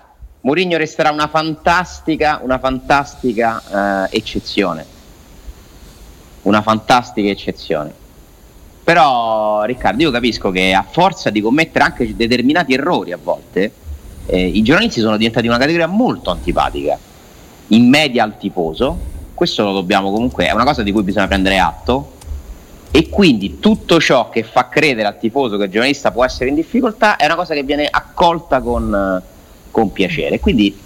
Mourinho 0.43 0.79
resterà 0.79 1.11
una 1.11 1.29
fantastica, 1.29 2.41
una 2.43 2.59
fantastica 2.59 4.07
eh, 4.09 4.17
eccezione. 4.17 4.87
Una 6.43 6.63
fantastica 6.63 7.29
eccezione. 7.29 7.93
Però 8.83 9.65
Riccardo, 9.65 10.03
io 10.03 10.11
capisco 10.11 10.51
che 10.51 10.73
a 10.73 10.85
forza 10.89 11.29
di 11.29 11.43
commettere 11.43 11.85
anche 11.85 12.17
determinati 12.17 12.73
errori 12.73 13.13
a 13.13 13.19
volte, 13.23 13.71
eh, 14.27 14.47
i 14.47 14.63
giornalisti 14.63 15.01
sono 15.01 15.19
diventati 15.19 15.47
una 15.47 15.59
categoria 15.59 15.87
molto 15.87 16.31
antipatica, 16.31 16.99
in 17.69 17.89
media 17.89 18.25
al 18.25 18.39
tifoso. 18.39 18.99
Questo 19.35 19.63
lo 19.65 19.73
dobbiamo 19.73 20.11
comunque, 20.11 20.47
è 20.47 20.53
una 20.53 20.65
cosa 20.65 20.83
di 20.83 20.91
cui 20.91 21.03
bisogna 21.03 21.29
prendere 21.29 21.59
atto. 21.59 22.19
e 22.93 23.09
quindi 23.09 23.61
tutto 23.61 24.01
ciò 24.01 24.31
che 24.31 24.43
fa 24.43 24.69
credere 24.69 25.07
al 25.07 25.17
tifoso 25.17 25.57
che 25.57 25.65
il 25.65 25.71
giornalista 25.71 26.11
può 26.11 26.25
essere 26.25 26.49
in 26.49 26.57
difficoltà 26.57 27.15
è 27.15 27.25
una 27.25 27.37
cosa 27.37 27.55
che 27.55 27.63
viene 27.63 27.87
accolta 27.89 28.61
con, 28.61 29.23
con 29.71 29.93
piacere. 29.93 30.41
Quindi 30.41 30.77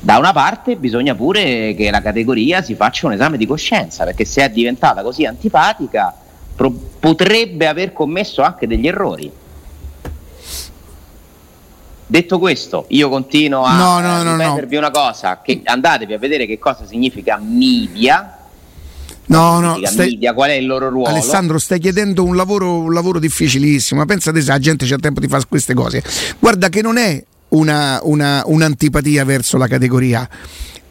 da 0.00 0.18
una 0.18 0.32
parte 0.32 0.76
bisogna 0.76 1.14
pure 1.14 1.74
che 1.74 1.90
la 1.90 2.00
categoria 2.00 2.62
si 2.62 2.74
faccia 2.74 3.06
un 3.06 3.14
esame 3.14 3.36
di 3.36 3.46
coscienza, 3.46 4.04
perché 4.04 4.24
se 4.24 4.44
è 4.44 4.50
diventata 4.50 5.02
così 5.02 5.24
antipatica 5.24 6.14
pro- 6.54 6.70
potrebbe 6.70 7.66
aver 7.66 7.92
commesso 7.92 8.42
anche 8.42 8.66
degli 8.66 8.86
errori. 8.86 9.30
Detto 12.08 12.38
questo, 12.38 12.84
io 12.90 13.08
continuo 13.08 13.64
a 13.64 13.76
no, 13.76 13.98
no, 13.98 14.22
no, 14.22 14.36
ripetervi 14.36 14.76
una 14.76 14.92
cosa, 14.92 15.40
che 15.42 15.60
andatevi 15.64 16.12
a 16.12 16.18
vedere 16.18 16.46
che 16.46 16.56
cosa 16.56 16.86
significa 16.86 17.36
media, 17.42 18.36
No, 19.28 19.58
no, 19.58 19.80
stai... 19.82 20.10
media, 20.10 20.32
qual 20.32 20.50
è 20.50 20.54
il 20.54 20.66
loro 20.66 20.88
ruolo? 20.88 21.08
Alessandro, 21.08 21.58
stai 21.58 21.80
chiedendo 21.80 22.22
un 22.22 22.36
lavoro, 22.36 22.78
un 22.78 22.92
lavoro 22.92 23.18
difficilissimo. 23.18 24.04
Pensate 24.04 24.40
se 24.40 24.50
la 24.50 24.58
gente 24.60 24.86
c'ha 24.86 24.98
tempo 24.98 25.18
di 25.18 25.26
fare 25.26 25.42
queste 25.48 25.74
cose. 25.74 26.00
Guarda 26.38 26.68
che 26.68 26.80
non 26.80 26.96
è 26.96 27.24
una, 27.50 28.00
una, 28.02 28.42
un'antipatia 28.46 29.24
verso 29.24 29.56
la 29.56 29.68
categoria, 29.68 30.28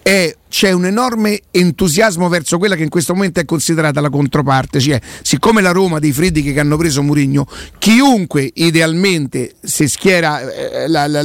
è 0.08 0.36
c'è 0.48 0.72
un 0.72 0.86
enorme 0.86 1.42
entusiasmo 1.50 2.30
verso 2.30 2.60
quella 2.60 2.76
che 2.76 2.84
in 2.84 2.90
questo 2.90 3.16
momento 3.16 3.40
è 3.40 3.46
considerata 3.46 4.00
la 4.02 4.12
controparte. 4.12 4.80
Cioè, 4.80 5.02
siccome 5.24 5.62
la 5.62 5.72
Roma 5.72 5.98
dei 5.98 6.14
Freddi 6.14 6.44
che 6.44 6.58
hanno 6.60 6.78
preso 6.78 7.02
Murigno, 7.02 7.48
chiunque 7.80 8.52
idealmente 8.54 9.56
si 9.62 9.88
schiera 9.88 10.42
eh, 10.42 10.88
la, 10.88 11.08
la, 11.08 11.24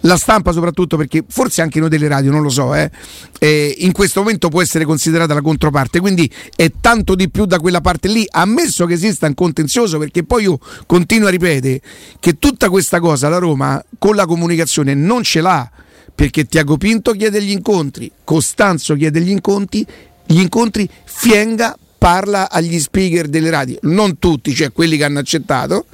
la, 0.00 0.16
stampa, 0.18 0.52
soprattutto 0.52 0.98
perché 0.98 1.24
forse 1.26 1.62
anche 1.62 1.80
noi 1.80 1.88
delle 1.88 2.06
radio, 2.06 2.30
non 2.30 2.42
lo 2.42 2.50
so, 2.50 2.74
eh, 2.74 2.90
eh, 3.38 3.74
in 3.78 3.92
questo 3.92 4.20
momento 4.20 4.50
può 4.50 4.60
essere 4.60 4.84
considerata 4.84 5.32
la 5.32 5.40
controparte. 5.40 5.98
Quindi 5.98 6.30
è 6.54 6.70
tanto 6.80 7.14
di 7.14 7.30
più 7.30 7.46
da 7.46 7.58
quella 7.58 7.80
parte 7.80 8.08
lì, 8.08 8.26
ammesso 8.30 8.84
che 8.84 8.92
esista 8.92 9.26
un 9.26 9.34
contenzioso, 9.34 9.96
perché 9.96 10.22
poi 10.22 10.42
io 10.42 10.58
continuo 10.84 11.28
a 11.28 11.30
ripetere 11.30 11.80
che 12.20 12.38
tutta 12.38 12.68
questa 12.68 13.00
cosa 13.00 13.30
la 13.30 13.38
Roma 13.38 13.82
con 13.96 14.14
la 14.14 14.26
comunicazione 14.26 14.92
non 14.92 15.22
ce 15.22 15.40
l'ha 15.40 15.70
perché 16.18 16.46
Tiago 16.46 16.76
Pinto 16.76 17.12
chiede 17.12 17.40
gli 17.40 17.52
incontri, 17.52 18.10
Costanzo 18.24 18.96
chiede 18.96 19.20
gli 19.20 19.30
incontri, 19.30 19.86
gli 20.26 20.40
incontri 20.40 20.90
Fienga 21.04 21.78
parla 21.96 22.50
agli 22.50 22.80
speaker 22.80 23.28
delle 23.28 23.50
radio, 23.50 23.78
non 23.82 24.18
tutti, 24.18 24.52
cioè 24.52 24.72
quelli 24.72 24.96
che 24.96 25.04
hanno 25.04 25.20
accettato. 25.20 25.86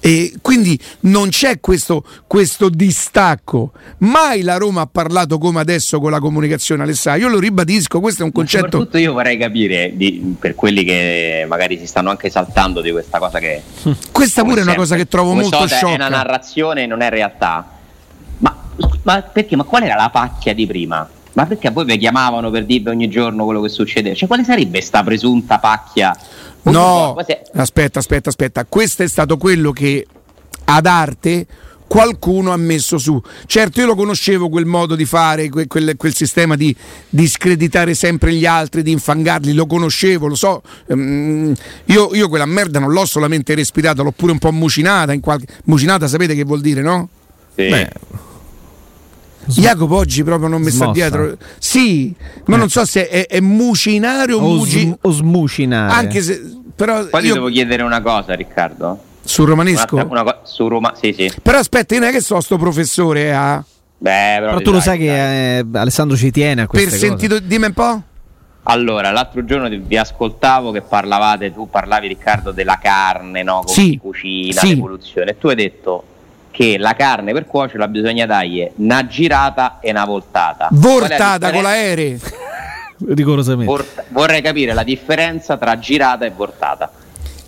E 0.00 0.34
quindi 0.40 0.78
non 1.00 1.28
c'è 1.30 1.58
questo, 1.58 2.04
questo, 2.28 2.68
distacco. 2.68 3.72
Mai 3.98 4.42
la 4.42 4.58
Roma 4.58 4.82
ha 4.82 4.86
parlato 4.86 5.38
come 5.38 5.58
adesso 5.58 5.98
con 5.98 6.12
la 6.12 6.20
comunicazione, 6.20 6.84
Alessandro. 6.84 7.26
Io 7.26 7.28
lo 7.28 7.40
ribadisco, 7.40 7.98
questo 7.98 8.22
è 8.22 8.24
un 8.24 8.30
concetto. 8.30 8.62
Ma 8.62 8.70
soprattutto 8.70 8.98
io 8.98 9.12
vorrei 9.12 9.36
capire 9.36 9.90
di, 9.96 10.36
per 10.38 10.54
quelli 10.54 10.84
che 10.84 11.46
magari 11.48 11.78
si 11.78 11.88
stanno 11.88 12.10
anche 12.10 12.30
saltando 12.30 12.80
di 12.80 12.92
questa 12.92 13.18
cosa 13.18 13.40
che. 13.40 13.60
Questa 14.12 14.44
pure 14.44 14.60
è 14.60 14.62
una 14.62 14.76
cosa 14.76 14.94
che 14.94 15.08
trovo 15.08 15.34
molto 15.34 15.66
so, 15.66 15.88
È 15.88 15.94
una 15.94 16.08
narrazione, 16.08 16.86
non 16.86 17.00
è 17.00 17.10
realtà 17.10 17.73
ma 19.02 19.22
perché? 19.22 19.56
Ma 19.56 19.64
qual 19.64 19.82
era 19.82 19.94
la 19.94 20.10
pacchia 20.10 20.54
di 20.54 20.66
prima? 20.66 21.08
Ma 21.34 21.46
perché 21.46 21.68
a 21.68 21.70
voi 21.72 21.84
vi 21.84 21.98
chiamavano 21.98 22.50
per 22.50 22.64
dirvi 22.64 22.90
ogni 22.90 23.08
giorno 23.08 23.44
quello 23.44 23.60
che 23.60 23.68
succedeva? 23.68 24.14
Cioè, 24.14 24.28
quale 24.28 24.44
sarebbe 24.44 24.80
sta 24.80 25.02
presunta 25.02 25.58
pacchia? 25.58 26.16
No, 26.62 27.14
aspetta, 27.14 27.98
aspetta, 27.98 28.28
aspetta. 28.28 28.64
Questo 28.64 29.02
è 29.02 29.08
stato 29.08 29.36
quello 29.36 29.72
che 29.72 30.06
ad 30.64 30.86
arte 30.86 31.46
qualcuno 31.86 32.52
ha 32.52 32.56
messo 32.56 32.98
su. 32.98 33.20
Certo, 33.46 33.80
io 33.80 33.86
lo 33.86 33.94
conoscevo 33.96 34.48
quel 34.48 34.64
modo 34.64 34.94
di 34.94 35.04
fare, 35.04 35.48
quel, 35.48 35.66
quel, 35.66 35.96
quel 35.96 36.14
sistema 36.14 36.56
di, 36.56 36.74
di, 37.08 37.26
screditare 37.26 37.94
sempre 37.94 38.32
gli 38.32 38.46
altri, 38.46 38.82
di 38.82 38.92
infangarli, 38.92 39.52
lo 39.52 39.66
conoscevo, 39.66 40.28
lo 40.28 40.36
so. 40.36 40.62
Um, 40.86 41.52
io, 41.86 42.14
io, 42.14 42.28
quella 42.28 42.46
merda 42.46 42.78
non 42.78 42.92
l'ho 42.92 43.04
solamente 43.04 43.54
respirata, 43.54 44.02
l'ho 44.02 44.12
pure 44.12 44.32
un 44.32 44.38
po' 44.38 44.52
mucinata. 44.52 45.18
Qualche... 45.18 45.46
Mucinata 45.64 46.06
sapete 46.06 46.34
che 46.34 46.44
vuol 46.44 46.60
dire, 46.60 46.80
no? 46.80 47.08
Sì. 47.54 47.68
Beh 47.68 47.90
Jacopo 49.46 49.96
oggi 49.96 50.22
proprio 50.22 50.48
non 50.48 50.62
mi 50.62 50.70
sta 50.70 50.90
dietro. 50.90 51.36
Sì, 51.58 52.14
ma 52.46 52.56
eh. 52.56 52.58
non 52.58 52.68
so 52.68 52.84
se 52.84 53.08
è, 53.08 53.26
è 53.26 53.40
mucinare 53.40 54.32
o, 54.32 54.38
o, 54.38 54.54
muci... 54.56 54.80
sm- 54.80 54.94
o 55.00 55.10
smucinare. 55.10 55.92
Anche 55.92 56.20
se, 56.20 56.40
però 56.74 57.06
Poi 57.06 57.22
io... 57.22 57.28
ti 57.28 57.32
devo 57.34 57.48
chiedere 57.48 57.82
una 57.82 58.00
cosa, 58.00 58.34
Riccardo. 58.34 58.98
Sul 59.22 59.48
romanesco? 59.48 59.96
Una, 59.96 60.22
una, 60.22 60.40
su 60.42 60.68
Roma, 60.68 60.94
sì, 61.00 61.14
sì. 61.16 61.32
Però 61.42 61.58
aspetta, 61.58 61.94
io 61.94 62.00
non 62.00 62.10
è 62.10 62.12
che 62.12 62.20
so 62.20 62.40
sto 62.40 62.58
professore 62.58 63.34
a. 63.34 63.56
Eh. 63.56 63.72
Beh, 63.96 64.36
però, 64.38 64.46
però 64.48 64.60
tu 64.60 64.70
lo 64.72 64.80
sai 64.80 64.98
che 64.98 65.58
eh, 65.58 65.66
Alessandro 65.72 66.16
ci 66.16 66.30
tiene 66.30 66.62
a 66.62 66.66
questo. 66.66 66.90
Per 66.90 66.98
sentito, 66.98 67.38
dimmi 67.38 67.66
un 67.66 67.72
po'. 67.72 68.02
Allora, 68.64 69.10
l'altro 69.10 69.44
giorno 69.44 69.68
vi 69.68 69.96
ascoltavo 69.96 70.72
che 70.72 70.82
parlavate, 70.82 71.52
tu 71.52 71.68
parlavi 71.68 72.08
Riccardo 72.08 72.50
della 72.50 72.78
carne, 72.80 73.42
no? 73.42 73.62
Come 73.64 73.72
sì, 73.72 73.98
cucina, 73.98 74.60
sì. 74.60 74.68
l'evoluzione. 74.68 75.32
E 75.32 75.38
tu 75.38 75.48
hai 75.48 75.54
detto 75.54 76.04
che 76.54 76.78
la 76.78 76.94
carne 76.94 77.32
per 77.32 77.46
cuocerla 77.46 77.88
bisogna 77.88 78.26
dargli 78.26 78.70
una 78.76 79.04
girata 79.08 79.80
e 79.80 79.90
una 79.90 80.04
voltata. 80.04 80.68
Voltata 80.70 81.50
con 81.50 81.62
l'aereo. 81.62 82.16
Rigorosamente. 83.08 83.64
Vor- 83.64 84.04
vorrei 84.10 84.40
capire 84.40 84.72
la 84.72 84.84
differenza 84.84 85.56
tra 85.56 85.76
girata 85.80 86.24
e 86.24 86.30
voltata. 86.30 86.92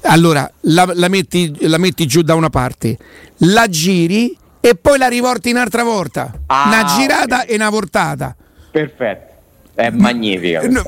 Allora, 0.03 0.51
la, 0.63 0.91
la, 0.93 1.07
metti, 1.07 1.57
la, 1.69 1.79
metti, 1.79 2.05
giù 2.07 2.23
da 2.23 2.35
una 2.35 2.51
parte, 2.51 2.99
la 3.39 3.69
giri 3.69 4.37
e 4.59 4.75
poi 4.75 4.99
la 4.99 5.07
rivolti 5.07 5.51
un'altra 5.51 5.85
volta. 5.85 6.33
Ah, 6.47 6.65
una 6.67 6.85
girata 6.97 7.43
okay. 7.43 7.47
e 7.47 7.55
una 7.55 7.71
voltata. 7.71 8.35
Perfetto. 8.73 9.35
È 9.73 9.89
magnifica. 9.91 10.67
No, 10.67 10.83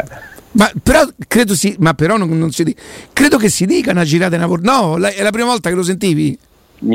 ma 0.52 0.68
però 0.82 1.06
credo 1.28 1.54
si, 1.54 1.76
ma 1.78 1.94
però 1.94 2.16
non, 2.16 2.36
non 2.36 2.50
si 2.50 2.64
dica. 2.64 2.82
Credo 3.12 3.36
che 3.36 3.48
si 3.48 3.64
dica 3.64 3.92
una 3.92 4.04
girata 4.04 4.34
e 4.34 4.38
una 4.38 4.48
voltata. 4.48 4.76
No, 4.76 4.96
la, 4.96 5.10
è 5.10 5.22
la 5.22 5.30
prima 5.30 5.46
volta 5.46 5.68
che 5.68 5.76
lo 5.76 5.84
sentivi 5.84 6.36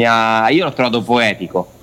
ha, 0.05 0.49
io 0.49 0.65
l'ho 0.65 0.73
trovato 0.73 1.01
poetico. 1.01 1.73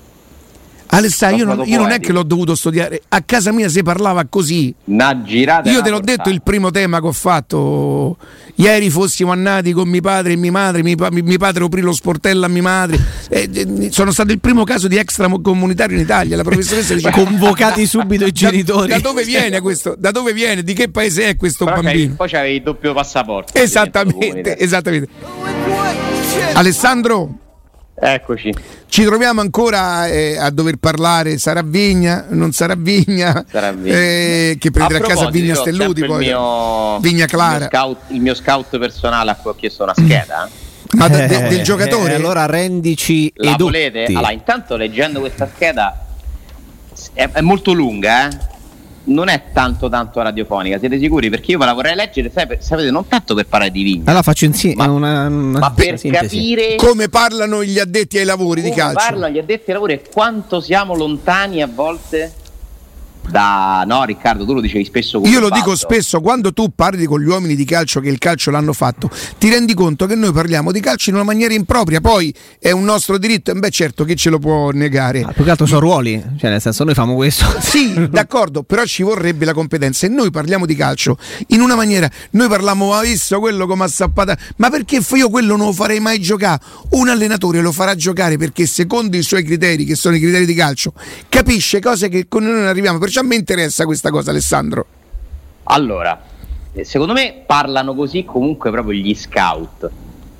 Alessà, 0.92 1.30
io, 1.30 1.44
non, 1.44 1.62
io 1.66 1.78
non, 1.78 1.90
è 1.92 2.00
che 2.00 2.10
l'ho 2.10 2.24
dovuto 2.24 2.56
studiare, 2.56 3.00
a 3.08 3.22
casa 3.22 3.52
mia 3.52 3.68
si 3.68 3.80
parlava 3.82 4.24
così. 4.28 4.74
Una 4.86 5.22
girata. 5.22 5.70
Io 5.70 5.82
te 5.82 5.90
l'ho 5.90 6.00
detto 6.00 6.30
il 6.30 6.42
primo 6.42 6.72
tema 6.72 7.00
che 7.00 7.06
ho 7.06 7.12
fatto. 7.12 8.16
Ieri 8.56 8.90
fossimo 8.90 9.30
annati 9.30 9.70
con 9.70 9.88
mio 9.88 10.00
padre 10.00 10.32
e 10.32 10.36
mia 10.36 10.50
madre, 10.50 10.82
mio, 10.82 10.96
mio 11.10 11.38
padre 11.38 11.64
aprì 11.64 11.80
lo 11.80 11.92
sportello 11.92 12.44
a 12.44 12.48
mia 12.48 12.62
madre. 12.62 12.98
Eh, 13.28 13.48
eh, 13.52 13.88
sono 13.92 14.10
stato 14.10 14.32
il 14.32 14.40
primo 14.40 14.64
caso 14.64 14.88
di 14.88 14.96
extracomunitario 14.96 15.94
in 15.94 16.02
Italia. 16.02 16.34
La 16.34 16.42
professoressa 16.42 16.94
diceva: 16.94 17.14
Convocati 17.24 17.86
subito 17.86 18.24
i 18.24 18.32
genitori. 18.32 18.88
Da, 18.88 18.96
da, 18.96 19.00
dove 19.00 19.22
viene 19.22 19.60
questo? 19.60 19.94
Da 19.96 20.10
dove 20.10 20.32
viene? 20.32 20.64
Di 20.64 20.72
che 20.72 20.90
paese 20.90 21.28
è 21.28 21.36
questo 21.36 21.66
Però 21.66 21.80
bambino? 21.80 22.14
Poi 22.16 22.28
c'avevi 22.28 22.56
il 22.56 22.62
doppio 22.62 22.92
passaporto. 22.94 23.56
Esattamente, 23.56 24.58
esattamente. 24.58 25.08
Alessandro. 26.54 27.48
Eccoci. 28.02 28.54
Ci 28.88 29.04
troviamo 29.04 29.42
ancora 29.42 30.08
eh, 30.08 30.38
a 30.38 30.50
dover 30.50 30.76
parlare, 30.76 31.36
sarà 31.36 31.62
Vigna, 31.62 32.24
non 32.30 32.52
sarà 32.52 32.74
Vigna, 32.74 33.44
sarà 33.48 33.72
Vigna. 33.72 33.94
Eh, 33.94 34.56
che 34.58 34.70
prenderà 34.70 35.04
a, 35.04 35.06
a 35.06 35.08
casa 35.10 35.30
Vigna 35.30 35.54
Stelluti, 35.54 36.04
poi 36.06 36.24
mio, 36.24 36.98
Vigna 37.00 37.26
Clara. 37.26 37.56
Il 37.56 37.60
mio, 37.60 37.68
scout, 37.68 37.98
il 38.08 38.20
mio, 38.20 38.34
scout, 38.34 38.78
personale 38.78 39.30
a 39.30 39.34
cui 39.34 39.50
ho 39.50 39.54
chiesto 39.54 39.82
una 39.82 39.94
scheda. 39.94 40.48
Ma 40.92 41.08
de, 41.08 41.26
de, 41.26 41.48
del 41.48 41.62
giocatore? 41.62 42.12
Eh, 42.12 42.16
allora 42.16 42.46
rendici 42.46 43.30
La 43.36 43.54
volete? 43.56 44.06
Allora, 44.06 44.32
intanto 44.32 44.76
leggendo 44.76 45.20
questa 45.20 45.48
scheda 45.54 46.06
è, 47.12 47.28
è 47.30 47.40
molto 47.42 47.72
lunga, 47.72 48.28
eh? 48.28 48.38
Non 49.04 49.28
è 49.28 49.44
tanto 49.52 49.88
tanto 49.88 50.20
radiofonica, 50.20 50.78
siete 50.78 50.98
sicuri? 50.98 51.30
Perché 51.30 51.52
io 51.52 51.58
ve 51.58 51.64
la 51.64 51.72
vorrei 51.72 51.94
leggere, 51.94 52.30
sapete, 52.30 52.90
non 52.90 53.06
tanto 53.06 53.34
per 53.34 53.46
parlare 53.46 53.70
di 53.70 53.82
Vigna. 53.82 54.04
Allora 54.06 54.22
faccio 54.22 54.44
insieme 54.44 54.76
ma, 54.76 54.90
una, 54.90 55.26
una, 55.26 55.58
ma 55.58 55.70
per 55.72 55.98
sintesi. 55.98 56.36
capire 56.36 56.76
come 56.76 57.08
parlano 57.08 57.64
gli 57.64 57.78
addetti 57.78 58.18
ai 58.18 58.24
lavori 58.24 58.62
di 58.62 58.70
calcio. 58.70 58.98
Come 58.98 59.08
parlano 59.08 59.32
gli 59.32 59.38
addetti 59.38 59.70
ai 59.70 59.74
lavori 59.74 59.92
e 59.94 60.02
quanto 60.12 60.60
siamo 60.60 60.94
lontani 60.94 61.62
a 61.62 61.68
volte 61.72 62.32
da 63.28 63.84
no 63.86 64.04
Riccardo 64.04 64.44
tu 64.44 64.54
lo 64.54 64.60
dicevi 64.60 64.84
spesso 64.84 65.20
io 65.24 65.40
lo 65.40 65.48
fatto. 65.48 65.58
dico 65.58 65.76
spesso 65.76 66.20
quando 66.20 66.52
tu 66.52 66.72
parli 66.74 67.04
con 67.06 67.20
gli 67.20 67.26
uomini 67.26 67.54
di 67.54 67.64
calcio 67.64 68.00
che 68.00 68.08
il 68.08 68.18
calcio 68.18 68.50
l'hanno 68.50 68.72
fatto 68.72 69.10
ti 69.38 69.48
rendi 69.48 69.74
conto 69.74 70.06
che 70.06 70.14
noi 70.14 70.32
parliamo 70.32 70.72
di 70.72 70.80
calcio 70.80 71.10
in 71.10 71.16
una 71.16 71.24
maniera 71.24 71.54
impropria 71.54 72.00
poi 72.00 72.34
è 72.58 72.70
un 72.70 72.84
nostro 72.84 73.18
diritto 73.18 73.50
e 73.50 73.54
beh 73.54 73.70
certo 73.70 74.04
che 74.04 74.14
ce 74.14 74.30
lo 74.30 74.38
può 74.38 74.70
negare 74.70 75.22
ah, 75.22 75.32
più 75.32 75.44
che 75.44 75.50
altro 75.50 75.66
sono 75.66 75.80
ruoli 75.80 76.22
cioè 76.38 76.50
nel 76.50 76.60
senso 76.60 76.84
noi 76.84 76.94
facciamo 76.94 77.14
questo 77.14 77.44
sì 77.60 78.08
d'accordo 78.08 78.62
però 78.62 78.84
ci 78.84 79.02
vorrebbe 79.02 79.44
la 79.44 79.52
competenza 79.52 80.06
e 80.06 80.08
noi 80.08 80.30
parliamo 80.30 80.66
di 80.66 80.74
calcio 80.74 81.16
in 81.48 81.60
una 81.60 81.74
maniera 81.74 82.10
noi 82.30 82.48
parliamo 82.48 82.94
ha 82.94 83.02
visto 83.02 83.38
quello 83.38 83.66
come 83.66 83.84
ha 83.84 83.88
sappato 83.88 84.34
ma 84.56 84.70
perché 84.70 85.00
io 85.14 85.30
quello 85.30 85.56
non 85.56 85.66
lo 85.66 85.72
farei 85.72 86.00
mai 86.00 86.20
giocare 86.20 86.60
un 86.90 87.08
allenatore 87.08 87.60
lo 87.60 87.72
farà 87.72 87.94
giocare 87.94 88.36
perché 88.36 88.66
secondo 88.66 89.16
i 89.16 89.22
suoi 89.22 89.44
criteri 89.44 89.84
che 89.84 89.94
sono 89.94 90.16
i 90.16 90.20
criteri 90.20 90.46
di 90.46 90.54
calcio 90.54 90.92
capisce 91.28 91.80
cose 91.80 92.08
che 92.08 92.26
con 92.28 92.42
noi 92.42 92.52
non 92.52 92.66
arriviamo 92.66 92.98
perciò 93.10 93.20
a 93.22 93.24
me 93.24 93.34
interessa 93.34 93.84
questa 93.84 94.10
cosa, 94.10 94.30
Alessandro. 94.30 94.86
Allora, 95.64 96.20
eh, 96.72 96.84
secondo 96.84 97.12
me 97.12 97.42
parlano 97.44 97.94
così 97.94 98.24
comunque 98.24 98.70
proprio 98.70 98.94
gli 98.94 99.14
scout, 99.14 99.90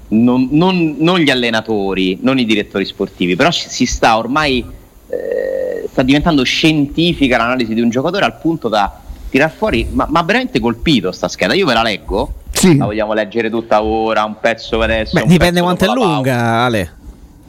non, 0.08 0.48
non, 0.52 0.94
non 0.98 1.18
gli 1.18 1.30
allenatori, 1.30 2.18
non 2.22 2.38
i 2.38 2.44
direttori 2.44 2.84
sportivi, 2.84 3.34
però 3.34 3.50
si 3.50 3.86
sta 3.86 4.16
ormai, 4.16 4.64
eh, 5.08 5.88
sta 5.90 6.02
diventando 6.02 6.44
scientifica 6.44 7.36
l'analisi 7.36 7.74
di 7.74 7.80
un 7.80 7.90
giocatore 7.90 8.24
al 8.24 8.38
punto 8.38 8.68
da 8.68 9.00
tirar 9.28 9.50
fuori, 9.50 9.88
ma, 9.90 10.06
ma 10.08 10.22
veramente 10.22 10.60
colpito 10.60 11.10
sta 11.10 11.28
scheda, 11.28 11.54
io 11.54 11.66
ve 11.66 11.74
la 11.74 11.82
leggo 11.82 12.34
Sì. 12.52 12.76
La 12.76 12.84
vogliamo 12.86 13.14
leggere 13.14 13.50
tutta 13.50 13.82
ora, 13.82 14.24
un 14.24 14.38
pezzo 14.38 14.78
per 14.78 14.90
adesso. 14.90 15.18
Beh, 15.18 15.26
dipende 15.26 15.60
quanto 15.60 15.84
è 15.84 15.88
lunga, 15.88 16.62
Ale. 16.62 16.92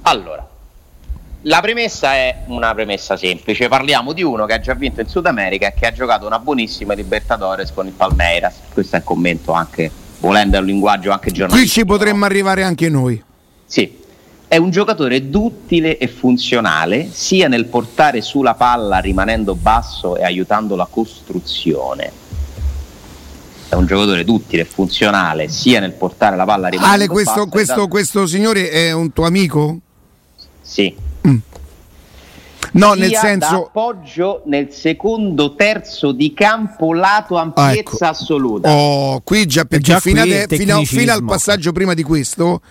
Allora, 0.04 0.48
la 1.44 1.60
premessa 1.60 2.14
è 2.14 2.44
una 2.48 2.74
premessa 2.74 3.18
semplice. 3.18 3.68
Parliamo 3.68 4.14
di 4.14 4.22
uno 4.22 4.46
che 4.46 4.54
ha 4.54 4.60
già 4.60 4.74
vinto 4.74 5.02
in 5.02 5.08
Sud 5.08 5.26
America 5.26 5.68
e 5.68 5.74
che 5.74 5.88
ha 5.88 5.92
giocato 5.92 6.26
una 6.26 6.40
buonissima 6.40 6.94
Libertadores 6.94 7.72
con 7.74 7.88
il 7.88 7.94
Palmeiras. 7.94 8.56
Questo 8.72 8.98
è 8.98 9.00
un 9.00 9.06
commento 9.06 9.52
anche, 9.54 9.90
volendo 10.20 10.60
un 10.60 10.66
linguaggio 10.66 11.12
anche 11.12 11.32
giornalistico. 11.32 11.74
Qui 11.74 11.82
ci 11.82 11.86
potremmo 11.86 12.26
arrivare 12.26 12.64
anche 12.64 12.90
noi. 12.90 13.22
Sì, 13.66 14.00
è 14.48 14.58
un 14.58 14.70
giocatore 14.70 15.30
duttile 15.30 15.98
e 15.98 16.08
funzionale 16.08 17.10
sia 17.12 17.48
nel 17.48 17.66
portare 17.66 18.22
su 18.22 18.44
la 18.44 18.54
palla 18.54 19.00
rimanendo 19.00 19.56
basso 19.56 20.18
e 20.18 20.24
aiutando 20.24 20.76
la 20.76 20.88
costruzione 20.90 22.20
è 23.70 23.76
un 23.76 23.86
giocatore 23.86 24.26
duttile 24.26 24.64
e 24.64 24.66
funzionale 24.66 25.48
sia 25.48 25.80
nel 25.80 25.94
portare 25.94 26.36
la 26.36 26.44
palla 26.44 26.68
rimanendo 26.68 26.94
Ale, 26.94 27.08
questo, 27.08 27.48
questo, 27.48 27.88
questo, 27.88 28.28
signore 28.28 28.70
è 28.70 28.92
un 28.92 29.14
tuo 29.14 29.24
amico? 29.24 29.78
Sì. 30.62 30.94
No, 32.72 32.94
nel 32.94 33.14
senso. 33.14 33.66
appoggio 33.66 34.44
nel 34.46 34.72
secondo 34.72 35.56
terzo 35.56 36.12
di 36.12 36.34
campo, 36.34 36.94
lato 36.94 37.36
ampiezza 37.36 37.66
ah, 37.66 37.74
ecco. 37.74 38.06
assoluta. 38.06 38.72
Oh, 38.72 39.22
qui 39.22 39.46
già 39.46 39.66
perché 39.66 39.84
già 39.84 40.00
fino, 40.00 40.22
ade- 40.22 40.48
fino, 40.48 40.84
fino, 40.86 41.12
al 41.12 41.24
passaggio 41.24 41.72
prima 41.72 41.94
di 41.94 42.04
questo 42.04 42.62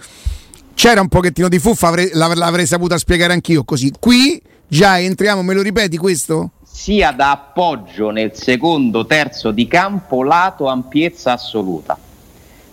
c'era 0.74 1.00
un 1.02 1.08
pochettino 1.08 1.48
di 1.48 1.58
fuffa, 1.58 1.88
avrei, 1.88 2.10
l'avrei 2.12 2.66
saputa 2.66 2.96
spiegare 2.96 3.34
anch'io 3.34 3.64
così. 3.64 3.92
Qui 3.98 4.40
già 4.66 4.98
entriamo, 4.98 5.42
me 5.42 5.52
lo 5.52 5.62
ripeti 5.62 5.98
questo? 5.98 6.52
sia 6.72 7.10
da 7.10 7.32
appoggio 7.32 8.10
nel 8.10 8.30
secondo 8.34 9.04
terzo 9.04 9.50
di 9.50 9.66
campo 9.66 10.22
lato 10.22 10.66
ampiezza 10.66 11.32
assoluta 11.32 11.98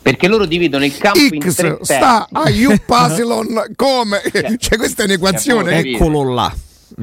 perché 0.01 0.29
loro 0.29 0.45
dividono 0.45 0.85
il 0.85 0.95
campo 0.97 1.19
X 1.19 1.31
in 1.31 1.53
tre 1.53 1.77
sta 1.81 2.27
a 2.31 2.43
U 2.49 2.77
Pasilon 2.85 3.73
come? 3.75 4.21
Cioè, 4.31 4.55
cioè, 4.57 4.77
questa 4.77 5.01
è 5.01 5.05
un'equazione 5.07 5.79
eccolo 5.79 6.23
là 6.31 6.53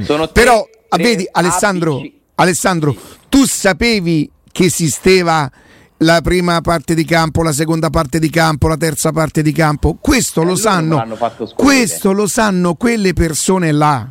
Sono 0.04 0.30
tre, 0.30 0.42
però 0.44 0.66
tre 0.88 1.02
vedi 1.02 1.28
Alessandro, 1.30 2.00
Alessandro 2.36 2.94
tu 3.28 3.44
sapevi 3.46 4.30
che 4.52 4.64
esisteva 4.64 5.50
la 5.98 6.20
prima 6.20 6.60
parte 6.60 6.94
di 6.94 7.04
campo, 7.04 7.42
la 7.42 7.52
seconda 7.52 7.90
parte 7.90 8.18
di 8.18 8.30
campo, 8.30 8.68
la 8.68 8.76
terza 8.76 9.12
parte 9.12 9.42
di 9.42 9.52
campo. 9.52 9.96
Questo 10.00 10.42
eh, 10.42 10.44
lo 10.44 10.56
sanno. 10.56 11.04
Questo 11.54 12.12
lo 12.12 12.26
sanno 12.26 12.74
quelle 12.74 13.12
persone 13.12 13.72
là. 13.72 14.08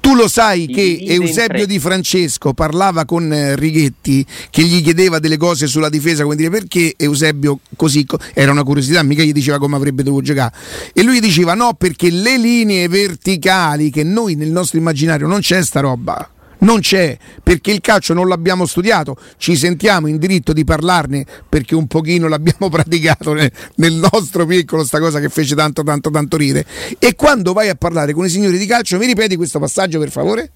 Tu 0.00 0.14
lo 0.14 0.28
sai 0.28 0.66
che 0.66 1.02
Eusebio 1.06 1.66
Di 1.66 1.78
Francesco 1.78 2.52
parlava 2.52 3.04
con 3.04 3.32
eh, 3.32 3.56
Righetti 3.56 4.24
che 4.50 4.62
gli 4.62 4.82
chiedeva 4.82 5.18
delle 5.18 5.36
cose 5.36 5.66
sulla 5.66 5.88
difesa, 5.88 6.22
come 6.22 6.36
dire 6.36 6.50
perché 6.50 6.94
Eusebio 6.96 7.60
così 7.76 8.06
era 8.34 8.52
una 8.52 8.62
curiosità, 8.62 9.02
mica 9.02 9.22
gli 9.22 9.32
diceva 9.32 9.58
come 9.58 9.76
avrebbe 9.76 10.02
dovuto 10.02 10.24
giocare. 10.24 10.54
E 10.92 11.02
lui 11.02 11.20
diceva 11.20 11.54
no, 11.54 11.74
perché 11.74 12.10
le 12.10 12.38
linee 12.38 12.88
verticali 12.88 13.90
che 13.90 14.02
noi 14.02 14.34
nel 14.34 14.50
nostro 14.50 14.78
immaginario 14.78 15.26
non 15.26 15.40
c'è 15.40 15.62
sta 15.62 15.80
roba 15.80 16.30
non 16.58 16.80
c'è 16.80 17.16
perché 17.42 17.72
il 17.72 17.80
calcio 17.80 18.14
non 18.14 18.28
l'abbiamo 18.28 18.66
studiato, 18.66 19.16
ci 19.36 19.56
sentiamo 19.56 20.06
in 20.06 20.18
diritto 20.18 20.52
di 20.52 20.64
parlarne 20.64 21.24
perché 21.48 21.74
un 21.74 21.86
pochino 21.86 22.28
l'abbiamo 22.28 22.68
praticato 22.70 23.32
nel, 23.32 23.50
nel 23.76 23.92
nostro 23.92 24.46
piccolo, 24.46 24.84
sta 24.84 24.98
cosa 24.98 25.20
che 25.20 25.28
fece 25.28 25.54
tanto 25.54 25.82
tanto 25.82 26.10
tanto 26.10 26.36
ride. 26.36 26.64
E 26.98 27.14
quando 27.14 27.52
vai 27.52 27.68
a 27.68 27.74
parlare 27.74 28.12
con 28.12 28.24
i 28.24 28.28
signori 28.28 28.58
di 28.58 28.66
calcio, 28.66 28.98
mi 28.98 29.06
ripeti 29.06 29.36
questo 29.36 29.58
passaggio 29.58 29.98
per 29.98 30.10
favore? 30.10 30.50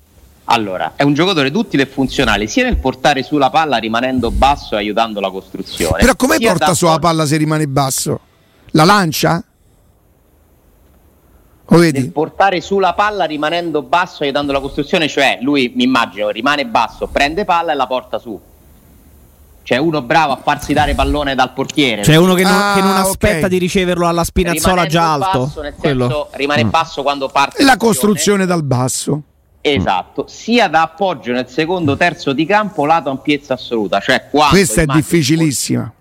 Allora, 0.45 0.95
è 0.97 1.05
un 1.05 1.15
giocatore 1.15 1.51
duttile 1.53 1.85
e 1.85 1.87
funzionale 1.87 2.49
sia 2.49 2.65
nel 2.65 2.77
portare 2.77 3.23
su 3.23 3.39
la 3.39 3.51
palla 3.51 3.77
rimanendo 3.77 4.33
basso 4.33 4.75
e 4.75 4.79
aiutando 4.79 5.21
la 5.21 5.31
costruzione. 5.31 6.01
Però 6.01 6.17
come 6.17 6.39
porta 6.39 6.75
su 6.75 6.87
la 6.87 6.99
palla 6.99 7.25
se 7.25 7.37
rimane 7.37 7.69
basso? 7.69 8.19
La 8.73 8.85
lancia? 8.85 9.45
Nel 11.79 12.11
portare 12.11 12.61
su 12.61 12.79
la 12.79 12.95
palla 12.95 13.25
rimanendo 13.25 13.83
basso 13.83 14.23
aiutando 14.23 14.53
la 14.53 14.61
costruzione, 14.61 15.09
cioè 15.09 15.39
lui 15.41 15.73
mi 15.75 15.85
immagino 15.85 16.29
rimane 16.31 16.67
basso, 16.67 17.07
prende 17.07 17.45
palla 17.45 17.73
e 17.73 17.75
la 17.75 17.87
porta 17.87 18.19
su. 18.19 18.41
C'è 19.63 19.77
uno 19.77 20.03
bravo 20.03 20.33
a 20.33 20.37
farsi 20.43 20.73
dare 20.73 20.95
pallone 20.95 21.35
dal 21.35 21.53
portiere. 21.53 22.03
C'è 22.03 22.17
uno 22.17 22.35
che 22.35 22.43
non, 22.43 22.53
ah, 22.53 22.73
che 22.75 22.81
non 22.81 22.97
aspetta 22.97 23.37
okay. 23.37 23.49
di 23.51 23.59
riceverlo 23.59 24.07
alla 24.09 24.25
spinazzola 24.25 24.87
già 24.87 25.13
alto. 25.13 25.45
Basso, 25.45 25.61
nel 25.61 25.75
senso, 25.81 26.29
rimane 26.33 26.65
mm. 26.65 26.71
basso 26.71 27.03
quando 27.03 27.29
parte. 27.29 27.63
La 27.63 27.77
costruzione 27.77 28.47
dal 28.47 28.65
basso. 28.65 29.23
Esatto, 29.61 30.25
sia 30.27 30.69
da 30.69 30.83
appoggio 30.83 31.33
nel 31.33 31.47
secondo 31.47 31.97
terzo 31.97 32.33
di 32.33 32.47
campo 32.47 32.87
lato 32.87 33.11
ampiezza 33.11 33.55
assoluta, 33.55 34.01
cioè 34.01 34.29
quando 34.31 34.55
Questa 34.55 34.81
è 34.81 34.87
difficilissima 34.87 35.93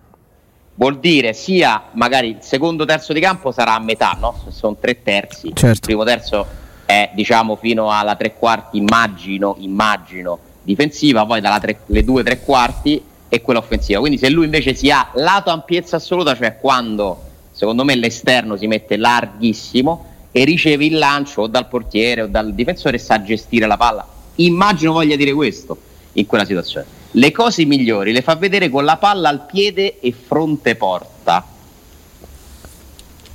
vuol 0.80 1.00
dire 1.00 1.34
sia 1.34 1.90
magari 1.92 2.30
il 2.30 2.38
secondo 2.40 2.86
terzo 2.86 3.12
di 3.12 3.20
campo 3.20 3.52
sarà 3.52 3.76
a 3.76 3.80
metà, 3.80 4.16
no? 4.18 4.46
sono 4.48 4.78
tre 4.80 5.04
terzi, 5.04 5.52
certo. 5.54 5.68
il 5.68 5.80
primo 5.82 6.06
terzo 6.06 6.48
è 6.86 7.12
diciamo 7.14 7.58
fino 7.58 7.92
alla 7.92 8.16
tre 8.16 8.34
quarti, 8.36 8.78
immagino, 8.78 9.58
immagino 9.60 10.40
difensiva, 10.64 11.26
poi 11.26 11.42
dalle 11.42 12.04
due 12.06 12.24
tre 12.24 12.40
quarti 12.40 13.04
e 13.28 13.42
quella 13.42 13.60
offensiva. 13.60 14.00
Quindi 14.00 14.18
se 14.18 14.30
lui 14.30 14.46
invece 14.46 14.74
si 14.74 14.90
ha 14.90 15.10
lato 15.16 15.50
ampiezza 15.50 15.98
assoluta, 15.98 16.34
cioè 16.34 16.58
quando 16.58 17.24
secondo 17.52 17.84
me 17.84 17.96
l'esterno 17.96 18.56
si 18.56 18.66
mette 18.66 18.96
larghissimo 18.96 20.06
e 20.32 20.46
riceve 20.46 20.86
il 20.86 20.98
lancio 20.98 21.42
o 21.42 21.48
dal 21.48 21.68
portiere 21.68 22.22
o 22.22 22.28
dal 22.28 22.54
difensore 22.54 22.96
e 22.96 23.00
sa 23.00 23.22
gestire 23.22 23.68
la 23.68 23.76
palla. 23.76 24.08
Immagino 24.36 24.94
voglia 24.94 25.18
dire 25.18 25.34
questo 25.34 25.78
in 26.14 26.26
quella 26.26 26.46
situazione 26.46 26.99
le 27.12 27.32
cose 27.32 27.66
migliori 27.66 28.12
le 28.12 28.22
fa 28.22 28.36
vedere 28.36 28.70
con 28.70 28.86
la 28.86 28.98
palla 28.98 29.30
al 29.30 29.46
piede 29.46 30.00
e 30.00 30.14
fronte 30.14 30.76
porta 30.76 31.58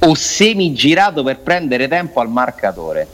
o 0.06 0.14
semi 0.14 0.72
girato 0.74 1.22
per 1.22 1.40
prendere 1.40 1.88
tempo 1.88 2.20
al 2.20 2.28
marcatore. 2.28 3.08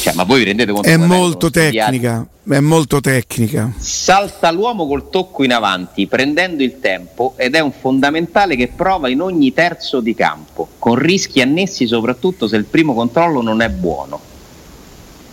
Cioè, 0.00 0.14
ma 0.14 0.24
voi 0.24 0.40
vi 0.40 0.44
rendete 0.46 0.72
conto? 0.72 0.88
È 0.88 0.96
molto 0.96 1.48
tecnica, 1.48 2.26
è 2.48 2.58
molto 2.58 3.00
tecnica. 3.00 3.72
Salta 3.78 4.50
l'uomo 4.50 4.88
col 4.88 5.08
tocco 5.10 5.44
in 5.44 5.52
avanti, 5.52 6.08
prendendo 6.08 6.64
il 6.64 6.80
tempo 6.80 7.34
ed 7.36 7.54
è 7.54 7.60
un 7.60 7.70
fondamentale 7.70 8.56
che 8.56 8.72
prova 8.74 9.08
in 9.08 9.20
ogni 9.20 9.52
terzo 9.52 10.00
di 10.00 10.14
campo, 10.16 10.66
con 10.80 10.96
rischi 10.96 11.40
annessi 11.40 11.86
soprattutto 11.86 12.48
se 12.48 12.56
il 12.56 12.64
primo 12.64 12.94
controllo 12.94 13.40
non 13.42 13.62
è 13.62 13.68
buono. 13.68 14.31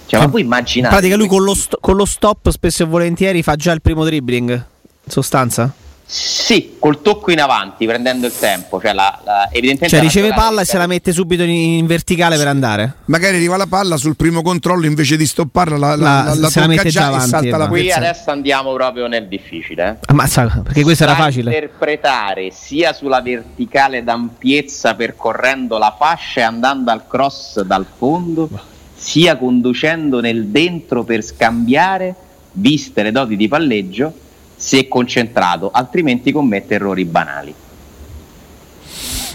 Cioè, 0.09 0.21
ma 0.21 0.25
voi 0.25 0.41
immaginate. 0.41 0.95
In 0.95 0.99
pratica, 0.99 1.15
lui 1.15 1.27
con 1.27 1.43
lo, 1.43 1.53
st- 1.53 1.77
con 1.79 1.95
lo, 1.95 2.05
stop 2.05 2.49
spesso 2.49 2.81
e 2.81 2.87
volentieri 2.87 3.43
fa 3.43 3.55
già 3.55 3.71
il 3.71 3.81
primo 3.81 4.03
dribbling. 4.03 4.49
In 4.49 5.11
sostanza? 5.11 5.71
Sì, 6.03 6.77
col 6.79 7.03
tocco 7.03 7.29
in 7.29 7.39
avanti, 7.39 7.85
prendendo 7.85 8.25
il 8.25 8.33
tempo. 8.35 8.81
Cioè, 8.81 8.93
la, 8.93 9.19
la, 9.23 9.49
evidentemente 9.51 9.89
cioè 9.89 9.99
riceve 9.99 10.33
palla 10.33 10.61
e 10.61 10.65
se 10.65 10.79
la 10.79 10.87
mette 10.87 11.11
subito 11.11 11.43
in, 11.43 11.51
in, 11.51 11.85
verticale 11.85 12.37
per 12.37 12.47
andare. 12.47 12.95
Magari 13.05 13.35
arriva 13.35 13.55
la 13.55 13.67
palla 13.67 13.97
sul 13.97 14.15
primo 14.15 14.41
controllo 14.41 14.87
invece 14.87 15.15
di 15.15 15.27
stopparla, 15.27 15.77
la, 15.77 15.95
la, 15.95 16.33
la, 16.35 16.49
se 16.49 16.61
la 16.61 16.65
mette 16.65 16.89
già 16.89 17.05
avanti, 17.05 17.29
salta 17.29 17.57
la 17.57 17.67
Qui 17.67 17.91
adesso 17.91 18.31
andiamo 18.31 18.73
proprio 18.73 19.05
nel 19.05 19.27
difficile. 19.27 19.99
Eh. 20.01 20.05
Ammazza, 20.07 20.61
perché 20.63 20.81
questo 20.81 21.03
era 21.03 21.13
facile. 21.13 21.53
interpretare 21.53 22.49
sia 22.49 22.93
sulla 22.93 23.21
verticale 23.21 24.03
d'ampiezza 24.03 24.95
percorrendo 24.95 25.77
la 25.77 25.93
fascia 25.95 26.39
e 26.39 26.43
andando 26.43 26.89
al 26.89 27.05
cross 27.07 27.61
dal 27.61 27.85
fondo 27.95 28.77
sia 28.99 29.37
conducendo 29.37 30.19
nel 30.19 30.47
dentro 30.47 31.03
per 31.03 31.23
scambiare, 31.23 32.13
viste 32.53 33.01
le 33.01 33.11
doti 33.11 33.37
di 33.37 33.47
palleggio, 33.47 34.13
se 34.55 34.89
concentrato, 34.89 35.71
altrimenti 35.71 36.33
commette 36.33 36.73
errori 36.75 37.05
banali. 37.05 37.53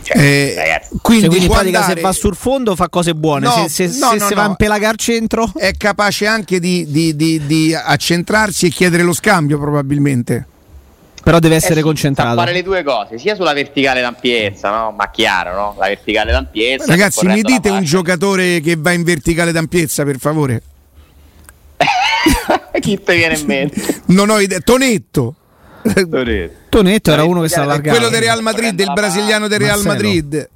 Cioè, 0.02 0.18
eh, 0.18 0.80
quindi, 1.00 1.28
quindi 1.28 1.46
in 1.46 1.50
pratica 1.50 1.78
andare... 1.78 1.94
se 1.94 2.00
va 2.02 2.12
sul 2.12 2.36
fondo 2.36 2.76
fa 2.76 2.90
cose 2.90 3.14
buone, 3.14 3.46
no, 3.46 3.66
se, 3.66 3.88
se, 3.88 3.98
no, 3.98 4.10
se, 4.10 4.16
no, 4.16 4.28
se 4.28 4.34
va 4.34 4.44
in 4.44 4.54
pelaga 4.56 4.90
al 4.90 4.96
centro 4.96 5.50
è 5.56 5.72
capace 5.78 6.26
anche 6.26 6.60
di, 6.60 6.86
di, 6.86 7.16
di, 7.16 7.46
di 7.46 7.74
accentrarsi 7.74 8.66
e 8.66 8.68
chiedere 8.68 9.02
lo 9.02 9.14
scambio 9.14 9.58
probabilmente. 9.58 10.48
Però 11.24 11.38
deve 11.38 11.54
essere 11.54 11.74
eh 11.74 11.76
sì, 11.78 11.82
concentrato. 11.82 12.36
fare 12.36 12.52
le 12.52 12.62
due 12.62 12.82
cose, 12.82 13.18
sia 13.18 13.34
sulla 13.34 13.54
verticale 13.54 14.02
d'ampiezza, 14.02 14.70
no? 14.70 14.90
Ma 14.92 15.10
chiaro, 15.10 15.54
no? 15.54 15.74
La 15.78 15.86
verticale 15.86 16.30
d'ampiezza. 16.30 16.84
Ragazzi, 16.84 17.26
mi 17.26 17.40
dite 17.40 17.70
un 17.70 17.82
giocatore 17.82 18.60
che 18.60 18.76
va 18.76 18.92
in 18.92 19.04
verticale 19.04 19.50
d'ampiezza, 19.50 20.04
per 20.04 20.18
favore? 20.18 20.62
Chi 22.78 23.02
ti 23.02 23.14
viene 23.14 23.38
in 23.38 23.46
mente? 23.46 24.02
Non 24.06 24.28
ho 24.28 24.38
idea. 24.38 24.60
Tonetto. 24.60 25.34
Tonetto, 25.82 26.50
Tonetto 26.68 27.10
era 27.10 27.24
uno 27.24 27.40
che 27.40 27.48
stava 27.48 27.72
allargando. 27.72 27.98
Quello 27.98 28.12
del 28.12 28.22
Real 28.22 28.42
Madrid, 28.42 28.78
il 28.78 28.92
brasiliano 28.92 29.48
del 29.48 29.58
Real 29.58 29.82
Madrid. 29.82 30.48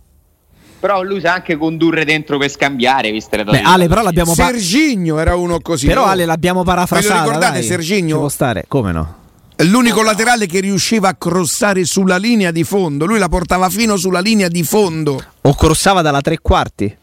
Però 0.81 1.03
lui 1.03 1.21
sa 1.21 1.33
anche 1.33 1.57
condurre 1.57 2.05
dentro 2.05 2.39
per 2.39 2.51
scambiare, 2.51 3.11
viste 3.11 3.37
le 3.37 3.45
Beh, 3.45 3.63
Ale, 3.63 3.89
però 3.89 4.03
l'abbiamo 4.03 4.35
pa- 4.35 4.45
Serginho 4.45 5.19
era 5.19 5.35
uno 5.35 5.61
così. 5.61 5.87
Però 5.87 6.05
Ale 6.05 6.25
l'abbiamo 6.25 6.63
parafrasato. 6.63 7.13
Ve 7.13 7.19
lo 7.19 7.25
ricordate 7.25 7.59
dai. 7.59 7.63
Serginho? 7.65 8.09
Ci 8.09 8.15
può 8.15 8.29
stare, 8.29 8.65
come 8.69 8.93
no? 8.93 9.17
L'unico 9.65 10.03
laterale 10.03 10.47
che 10.47 10.61
riusciva 10.61 11.09
a 11.09 11.15
crossare 11.15 11.85
sulla 11.85 12.17
linea 12.17 12.53
di 12.53 12.63
fondo, 12.63 13.07
lui 13.07 13.19
la 13.19 13.29
portava 13.29 13.69
fino 13.69 13.97
sulla 13.97 14.21
linea 14.21 14.49
di 14.49 14.63
fondo. 14.63 15.21
O 15.43 15.55
crossava 15.55 16.01
dalla 16.01 16.21
tre 16.21 16.39
quarti. 16.41 16.97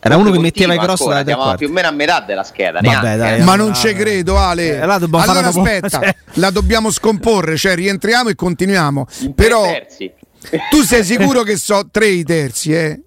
Era 0.00 0.16
uno 0.16 0.30
che 0.30 0.38
metteva 0.38 0.74
i 0.74 0.78
cross 0.78 1.06
da 1.06 1.24
siamo 1.24 1.54
più 1.56 1.68
o 1.68 1.72
meno 1.72 1.88
a 1.88 1.90
metà 1.90 2.20
della 2.20 2.44
scheda. 2.44 2.80
Vabbè, 2.80 3.16
dai, 3.16 3.42
ma 3.42 3.56
non 3.56 3.74
ci 3.74 3.92
credo, 3.94 4.38
Ale. 4.38 4.76
Eh, 4.76 4.80
allora 4.80 5.48
aspetta, 5.48 6.14
la 6.34 6.50
dobbiamo 6.50 6.90
scomporre, 6.90 7.56
cioè 7.56 7.74
rientriamo 7.74 8.28
e 8.28 8.34
continuiamo. 8.34 9.06
In 9.20 9.34
Però 9.34 9.66
tu 10.70 10.82
sei 10.82 11.04
sicuro 11.04 11.42
che 11.42 11.56
so 11.56 11.88
tre 11.90 12.06
i 12.06 12.22
terzi, 12.22 12.72
eh? 12.72 13.00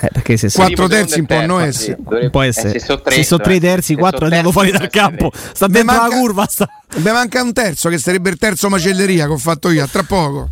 Eh, 0.00 0.08
perché 0.12 0.36
se 0.36 0.50
quattro 0.50 0.88
terzi 0.88 1.20
un 1.20 1.26
po' 1.26 1.44
non 1.46 1.62
essere. 1.62 1.96
Dovrebbe... 2.00 2.30
può 2.30 2.42
essere. 2.42 2.70
Eh, 2.70 2.80
se 2.80 2.86
sono 2.86 3.00
tre, 3.02 3.22
so 3.22 3.38
tre 3.38 3.60
terzi, 3.60 3.94
quattro 3.94 4.24
andiamo 4.24 4.50
fuori 4.50 4.70
dal 4.70 4.88
campo. 4.88 5.30
Sta 5.32 5.66
dentro 5.66 5.96
manca... 5.96 6.08
la 6.08 6.20
curva. 6.20 6.46
Sta... 6.48 6.68
Mi 6.96 7.12
manca 7.12 7.42
un 7.42 7.52
terzo 7.52 7.88
che 7.88 7.98
sarebbe 7.98 8.30
il 8.30 8.36
terzo 8.36 8.68
macelleria 8.68 9.26
che 9.26 9.32
ho 9.32 9.38
fatto 9.38 9.70
io, 9.70 9.84
a 9.84 9.86
tra 9.86 10.02
poco. 10.02 10.48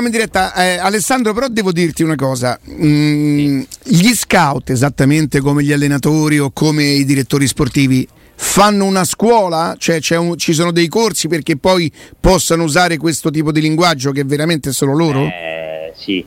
Torniamo, 0.00 0.06
in 0.06 0.12
diretta. 0.12 0.54
Eh, 0.54 0.78
Alessandro, 0.78 1.34
però 1.34 1.48
devo 1.48 1.72
dirti 1.72 2.02
una 2.02 2.16
cosa. 2.16 2.58
Mm, 2.70 3.62
gli 3.84 4.14
scout, 4.14 4.70
esattamente 4.70 5.40
come 5.40 5.62
gli 5.62 5.72
allenatori 5.72 6.38
o 6.38 6.50
come 6.52 6.84
i 6.84 7.04
direttori 7.04 7.46
sportivi, 7.46 8.08
fanno 8.34 8.84
una 8.84 9.04
scuola? 9.04 9.76
Cioè 9.78 10.00
un, 10.16 10.38
ci 10.38 10.54
sono 10.54 10.72
dei 10.72 10.88
corsi 10.88 11.28
perché 11.28 11.56
poi 11.56 11.92
possano 12.18 12.62
usare 12.62 12.96
questo 12.96 13.30
tipo 13.30 13.52
di 13.52 13.60
linguaggio 13.60 14.12
che 14.12 14.24
veramente 14.24 14.72
solo 14.72 14.94
loro? 14.94 15.26
Eh, 15.26 15.92
sì. 15.96 16.24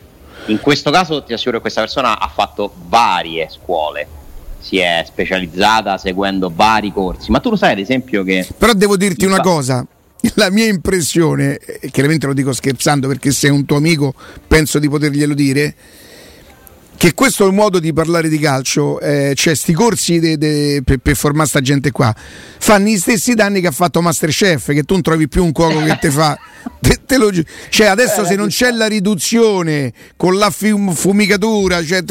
In 0.47 0.59
questo 0.59 0.91
caso 0.91 1.23
ti 1.23 1.33
assicuro 1.33 1.55
che 1.55 1.61
questa 1.61 1.81
persona 1.81 2.19
ha 2.19 2.27
fatto 2.27 2.73
varie 2.87 3.47
scuole 3.49 4.07
si 4.59 4.77
è 4.77 5.03
specializzata 5.05 5.97
seguendo 5.97 6.49
vari 6.53 6.93
corsi. 6.93 7.31
Ma 7.31 7.41
tu 7.41 7.49
lo 7.49 7.57
sai, 7.57 7.73
ad 7.73 7.79
esempio, 7.79 8.23
che. 8.23 8.47
Però 8.57 8.71
devo 8.71 8.95
dirti 8.95 9.25
una 9.25 9.41
cosa: 9.41 9.85
la 10.35 10.49
mia 10.49 10.67
impressione, 10.67 11.57
e 11.57 11.89
chiaramente 11.91 12.27
lo 12.27 12.33
dico 12.33 12.53
scherzando 12.53 13.07
perché 13.07 13.31
sei 13.31 13.49
un 13.49 13.65
tuo 13.65 13.77
amico, 13.77 14.13
penso 14.47 14.79
di 14.79 14.87
poterglielo 14.87 15.33
dire, 15.33 15.75
che 16.95 17.13
questo 17.13 17.43
è 17.43 17.47
il 17.47 17.53
modo 17.53 17.79
di 17.79 17.91
parlare 17.91 18.29
di 18.29 18.39
calcio, 18.39 18.99
eh, 19.01 19.33
cioè 19.35 19.55
sti 19.55 19.73
corsi 19.73 20.19
per, 20.19 20.97
per 20.99 21.15
formare 21.15 21.49
sta 21.49 21.59
gente 21.59 21.91
qua, 21.91 22.15
fanno 22.59 22.87
gli 22.87 22.97
stessi 22.97 23.33
danni 23.33 23.59
che 23.59 23.67
ha 23.67 23.71
fatto 23.71 24.01
Masterchef, 24.01 24.71
che 24.71 24.83
tu 24.83 24.93
non 24.93 25.01
trovi 25.01 25.27
più 25.27 25.43
un 25.43 25.51
cuoco 25.51 25.83
che 25.83 25.97
te 25.99 26.11
fa... 26.11 26.37
Te, 26.83 26.99
te 27.05 27.17
lo, 27.17 27.31
cioè 27.69 27.87
adesso 27.87 28.25
se 28.25 28.35
non 28.35 28.47
c'è 28.47 28.71
la 28.71 28.87
riduzione 28.87 29.93
con 30.17 30.37
la 30.37 30.49
fumicatura, 30.49 31.81
cioè, 31.81 32.03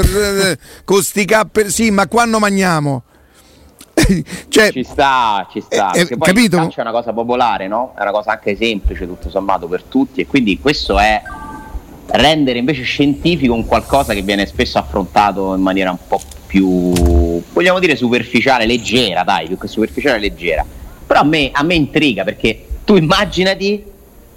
con 0.85 1.03
sti 1.03 1.25
capper, 1.27 1.71
sì, 1.71 1.91
ma 1.91 2.07
quando 2.07 2.39
mangiamo? 2.39 3.05
Cioè, 4.49 4.71
ci 4.71 4.83
sta, 4.83 5.47
ci 5.51 5.61
sta. 5.61 5.93
Eh, 5.93 6.07
poi 6.07 6.19
capito? 6.19 6.57
Il 6.57 6.75
è 6.75 6.81
una 6.81 6.91
cosa 6.91 7.13
popolare, 7.13 7.69
no? 7.69 7.95
È 7.97 8.03
una 8.03 8.11
cosa 8.11 8.33
anche 8.33 8.57
semplice, 8.57 9.07
tutto 9.07 9.31
sommato, 9.31 9.67
per 9.67 9.83
tutti. 9.85 10.21
E 10.21 10.27
quindi 10.27 10.59
questo 10.61 10.99
è 10.99 11.23
rendere 12.07 12.59
invece 12.59 12.83
scientifico 12.83 13.55
un 13.55 13.67
qualcosa 13.67 14.13
che 14.13 14.23
viene 14.23 14.47
spesso 14.47 14.79
affrontato 14.79 15.55
in 15.55 15.63
maniera 15.63 15.91
un 15.91 15.99
po' 16.07 16.21
più, 16.47 16.93
vogliamo 17.53 17.79
dire, 17.79 17.97
superficiale, 17.97 18.67
leggera, 18.67 19.23
dai, 19.23 19.47
più 19.47 19.57
che 19.57 19.69
superficiale, 19.69 20.19
leggera. 20.19 20.65
Però 21.07 21.21
a 21.21 21.25
me, 21.25 21.51
a 21.53 21.63
me 21.63 21.75
intriga 21.75 22.25
perché 22.25 22.67
tu 22.85 22.97
immaginati 22.97 23.85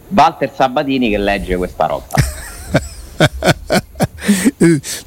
Walter 0.10 0.52
Sabatini 0.54 1.10
che 1.10 1.18
legge 1.18 1.56
questa 1.58 1.86
roba. 1.88 3.54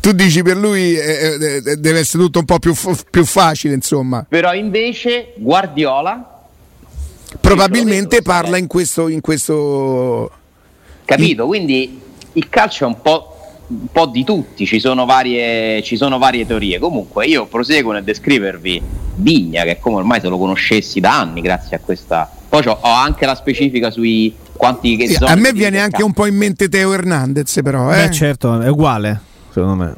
tu 0.01 0.12
dici 0.12 0.42
per 0.42 0.57
lui 0.57 0.94
eh, 0.97 1.61
eh, 1.64 1.77
deve 1.77 2.01
essere 2.01 2.23
tutto 2.23 2.40
un 2.40 2.44
po' 2.44 2.59
più, 2.59 2.75
più 3.11 3.25
facile, 3.25 3.75
insomma. 3.75 4.25
Però 4.29 4.53
invece 4.55 5.33
Guardiola 5.37 6.38
probabilmente 7.40 8.23
parla 8.23 8.57
in 8.57 8.66
questo, 8.66 9.09
in 9.09 9.21
questo... 9.21 10.31
Capito? 11.05 11.47
Quindi 11.47 12.01
il 12.33 12.49
calcio 12.49 12.85
è 12.85 12.87
un 12.87 13.01
po', 13.01 13.37
un 13.68 13.87
po 13.90 14.07
di 14.07 14.25
tutti, 14.25 14.66
ci 14.66 14.79
sono, 14.79 15.07
varie, 15.07 15.83
ci 15.83 15.97
sono, 15.97 16.18
varie, 16.18 16.47
teorie. 16.47 16.79
Comunque 16.79 17.27
io 17.27 17.47
proseguo 17.47 17.92
nel 17.92 18.05
descrivervi 18.05 18.83
Vigna, 19.16 19.64
che 19.64 19.79
come 19.81 19.97
ormai 19.97 20.21
se 20.21 20.29
lo 20.29 20.38
conoscessi 20.38 21.01
da 21.01 21.18
anni 21.21 21.40
grazie 21.40 21.77
a 21.77 21.81
questa... 21.81 22.31
Poi 22.49 22.66
ho 22.66 22.79
anche 22.83 23.27
la 23.27 23.35
specifica 23.35 23.90
sui 23.90 24.35
quanti 24.57 24.97
che 24.97 25.07
sì, 25.07 25.16
A 25.23 25.35
me 25.37 25.53
viene 25.53 25.81
anche 25.81 26.03
un 26.03 26.12
po' 26.12 26.27
in 26.27 26.35
mente 26.35 26.68
Teo 26.68 26.92
Hernandez, 26.92 27.61
però. 27.62 27.92
Eh? 27.92 28.07
Beh, 28.07 28.12
certo, 28.12 28.61
è 28.61 28.68
uguale, 28.68 29.21
secondo 29.59 29.85
me. 29.85 29.94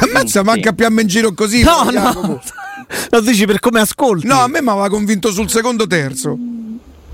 Ammazza, 0.00 0.40
sì, 0.40 0.44
manca 0.44 0.72
più 0.72 0.86
a 0.86 0.90
in 0.90 1.06
giro 1.06 1.32
così. 1.32 1.62
No, 1.62 1.88
no. 1.90 2.40
Lo 3.10 3.20
dici 3.20 3.46
per 3.46 3.60
come 3.60 3.80
ascolti. 3.80 4.26
No, 4.26 4.40
a 4.40 4.48
me 4.48 4.60
mi 4.60 4.68
aveva 4.68 4.88
convinto 4.88 5.30
sul 5.30 5.48
secondo 5.48 5.86
terzo. 5.86 6.36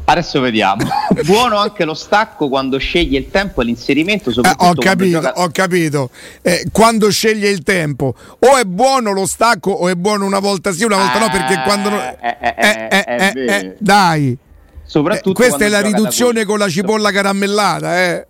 Adesso 0.07 0.41
vediamo. 0.41 0.87
Buono 1.25 1.57
anche 1.57 1.85
lo 1.85 1.95
stacco 1.95 2.49
quando 2.49 2.79
sceglie 2.79 3.19
il 3.19 3.31
tempo 3.31 3.63
e 3.63 3.65
l'inserimento. 3.65 4.31
Eh, 4.31 4.55
ho 4.57 4.75
capito, 4.75 5.21
gioca... 5.21 5.33
ho 5.37 5.49
capito. 5.51 6.11
Eh, 6.43 6.67
quando 6.71 7.11
sceglie 7.11 7.49
il 7.49 7.63
tempo, 7.63 8.15
o 8.39 8.57
è 8.57 8.65
buono 8.65 9.13
lo 9.13 9.27
stacco 9.27 9.71
o 9.71 9.89
è 9.89 9.95
buono 9.95 10.27
una 10.27 10.41
volta 10.41 10.73
sì, 10.73 10.85
una 10.85 10.97
volta 10.97 11.17
eh, 11.17 11.21
no, 11.21 11.31
perché 11.31 11.63
quando. 11.65 11.89
No... 11.89 12.01
Eh, 12.21 12.37
eh, 12.41 13.33
eh, 13.35 13.77
dai. 13.79 14.37
Soprattutto 14.85 15.33
questa 15.33 15.65
è 15.65 15.69
la 15.69 15.81
riduzione 15.81 16.45
con 16.45 16.59
la 16.59 16.69
cipolla 16.69 17.11
caramellata, 17.11 18.03
eh. 18.03 18.27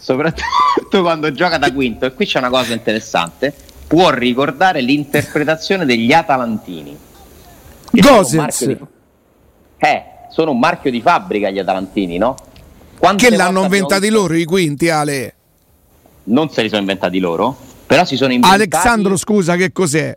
Soprattutto 0.00 1.00
quando 1.02 1.32
gioca 1.32 1.58
da 1.58 1.72
quinto. 1.72 2.06
E 2.06 2.14
qui 2.14 2.26
c'è 2.26 2.38
una 2.38 2.50
cosa 2.50 2.72
interessante. 2.72 3.54
Può 3.86 4.10
ricordare 4.10 4.80
l'interpretazione 4.80 5.84
degli 5.84 6.12
Atalantini. 6.12 6.96
Gosens. 7.90 8.66
Di... 8.66 8.78
Eh, 9.78 10.04
sono 10.30 10.50
un 10.50 10.58
marchio 10.58 10.90
di 10.90 11.00
fabbrica 11.00 11.50
gli 11.50 11.58
Atalantini, 11.58 12.18
no? 12.18 12.34
Quante 12.98 13.28
che 13.28 13.36
l'hanno 13.36 13.62
inventati 13.62 14.02
visto... 14.02 14.16
loro 14.16 14.34
i 14.34 14.44
quinti, 14.44 14.88
Ale? 14.88 15.34
Non 16.24 16.50
se 16.50 16.62
li 16.62 16.68
sono 16.68 16.80
inventati 16.80 17.18
loro, 17.18 17.56
però 17.86 18.04
si 18.04 18.16
sono 18.16 18.32
inventati... 18.32 18.62
Alexandro, 18.62 19.16
scusa, 19.16 19.56
che 19.56 19.72
cos'è? 19.72 20.16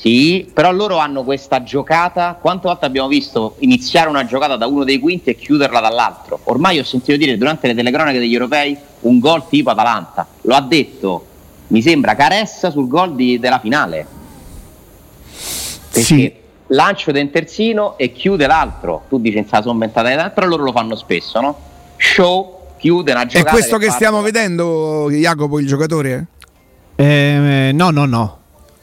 Sì, 0.00 0.50
però 0.50 0.72
loro 0.72 0.96
hanno 0.96 1.24
questa 1.24 1.62
giocata. 1.62 2.38
Quante 2.40 2.68
volte 2.68 2.86
abbiamo 2.86 3.06
visto 3.06 3.56
iniziare 3.58 4.08
una 4.08 4.24
giocata 4.24 4.56
da 4.56 4.66
uno 4.66 4.84
dei 4.84 4.98
quinti 4.98 5.28
e 5.28 5.36
chiuderla 5.36 5.78
dall'altro? 5.78 6.40
Ormai 6.44 6.78
ho 6.78 6.84
sentito 6.84 7.18
dire 7.18 7.36
durante 7.36 7.66
le 7.66 7.74
telecronache 7.74 8.18
degli 8.18 8.32
europei 8.32 8.74
un 9.00 9.18
gol 9.18 9.46
tipo 9.46 9.68
Atalanta. 9.68 10.26
Lo 10.42 10.54
ha 10.54 10.62
detto, 10.62 11.26
mi 11.66 11.82
sembra, 11.82 12.14
Caressa 12.14 12.70
sul 12.70 12.88
gol 12.88 13.14
di, 13.14 13.38
della 13.38 13.58
finale. 13.58 14.06
Perché 15.90 16.02
sì 16.02 16.38
lancio 16.72 17.12
del 17.12 17.30
terzino 17.30 17.98
e 17.98 18.12
chiude 18.12 18.46
l'altro. 18.46 19.02
Tu 19.08 19.20
dici 19.20 19.44
la 19.48 19.60
sono 19.60 19.72
inventata 19.72 20.14
l'altro, 20.14 20.46
loro 20.46 20.64
lo 20.64 20.72
fanno 20.72 20.96
spesso, 20.96 21.40
no? 21.40 21.58
Show, 21.96 22.74
chiude 22.78 23.12
una 23.12 23.26
giocata. 23.26 23.50
È 23.50 23.52
questo 23.52 23.76
che, 23.76 23.86
che 23.86 23.92
stiamo 23.92 24.22
vedendo, 24.22 25.10
Jacopo, 25.10 25.58
il 25.58 25.66
giocatore? 25.66 26.26
Eh, 26.96 27.70
no, 27.74 27.90
no, 27.90 28.06
no. 28.06 28.38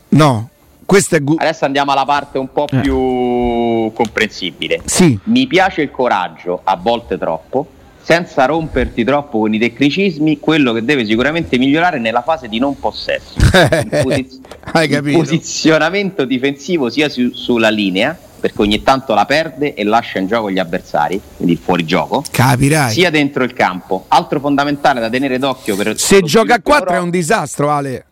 No. 0.10 0.50
Gu- 0.88 1.40
Adesso 1.40 1.66
andiamo 1.66 1.92
alla 1.92 2.06
parte 2.06 2.38
un 2.38 2.52
po' 2.52 2.66
eh. 2.72 2.80
più 2.80 3.92
comprensibile. 3.94 4.82
Sì. 4.86 5.20
Mi 5.26 5.46
piace 5.46 5.82
il 5.82 5.92
coraggio, 5.92 6.62
a 6.64 6.78
volte 6.82 7.18
troppo, 7.18 7.68
senza 8.02 8.46
romperti 8.46 9.04
troppo 9.04 9.40
con 9.40 9.54
i 9.54 9.60
tecnicismi, 9.60 10.40
quello 10.40 10.72
che 10.72 10.86
deve 10.86 11.06
sicuramente 11.06 11.58
migliorare 11.58 12.00
nella 12.00 12.22
fase 12.22 12.48
di 12.48 12.58
non 12.58 12.80
possesso. 12.80 13.34
il, 13.38 14.00
posiz- 14.02 14.40
il 14.80 15.12
posizionamento 15.12 16.24
difensivo 16.24 16.90
sia 16.90 17.10
su- 17.10 17.34
sulla 17.34 17.70
linea, 17.70 18.18
perché 18.40 18.62
ogni 18.62 18.82
tanto 18.82 19.14
la 19.14 19.26
perde 19.26 19.74
e 19.74 19.84
lascia 19.84 20.20
in 20.20 20.28
gioco 20.28 20.50
gli 20.50 20.60
avversari, 20.60 21.20
quindi 21.36 21.56
il 21.56 21.60
fuorigioco. 21.60 22.24
Capirai. 22.32 22.92
Sia 22.92 23.10
dentro 23.10 23.44
il 23.44 23.52
campo. 23.52 24.06
Altro 24.08 24.40
fondamentale 24.40 25.02
da 25.02 25.10
tenere 25.10 25.38
d'occhio 25.38 25.76
per... 25.76 26.00
Se 26.00 26.22
gioca 26.22 26.54
a 26.54 26.62
4 26.62 26.96
è 26.96 27.00
un 27.00 27.10
disastro, 27.10 27.72
Ale. 27.72 28.06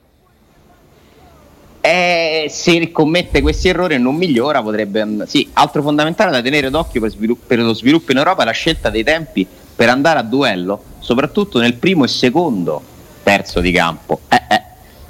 Eh, 1.86 2.48
se 2.50 2.92
commette 2.92 3.44
questi 3.44 3.68
errori 3.68 3.94
e 3.94 3.98
non 4.00 4.16
migliora 4.16 4.64
potrebbe... 4.64 5.06
Sì, 5.28 5.52
altro 5.54 5.84
fondamentale 5.84 6.32
da 6.32 6.42
tenere 6.42 6.72
d'occhio 6.72 7.00
per, 7.00 7.12
svilupp- 7.12 7.46
per 7.46 7.60
lo 7.60 7.76
sviluppo 7.76 8.12
in 8.12 8.18
Europa 8.18 8.42
è 8.42 8.46
la 8.46 8.52
scelta 8.54 8.90
dei 8.90 9.04
tempi 9.04 9.46
per 9.76 9.90
andare 9.90 10.18
a 10.18 10.24
duello, 10.24 10.82
soprattutto 10.98 11.60
nel 11.60 11.76
primo 11.76 12.04
e 12.04 12.08
secondo 12.08 12.82
terzo 13.22 13.60
di 13.60 13.72
campo. 13.72 14.22
Eh, 14.30 14.42
eh. 14.50 14.62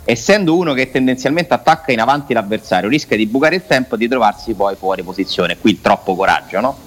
Essendo 0.03 0.57
uno 0.57 0.73
che 0.73 0.91
tendenzialmente 0.91 1.53
attacca 1.53 1.93
in 1.93 2.01
avanti 2.01 2.33
l'avversario, 2.33 2.89
rischia 2.89 3.15
di 3.15 3.25
bucare 3.25 3.55
il 3.55 3.63
tempo 3.65 3.95
e 3.95 3.97
di 3.97 4.09
trovarsi 4.09 4.53
poi 4.53 4.75
fuori 4.75 5.01
posizione. 5.01 5.57
Qui 5.57 5.79
troppo 5.79 6.13
coraggio, 6.13 6.59
no? 6.59 6.77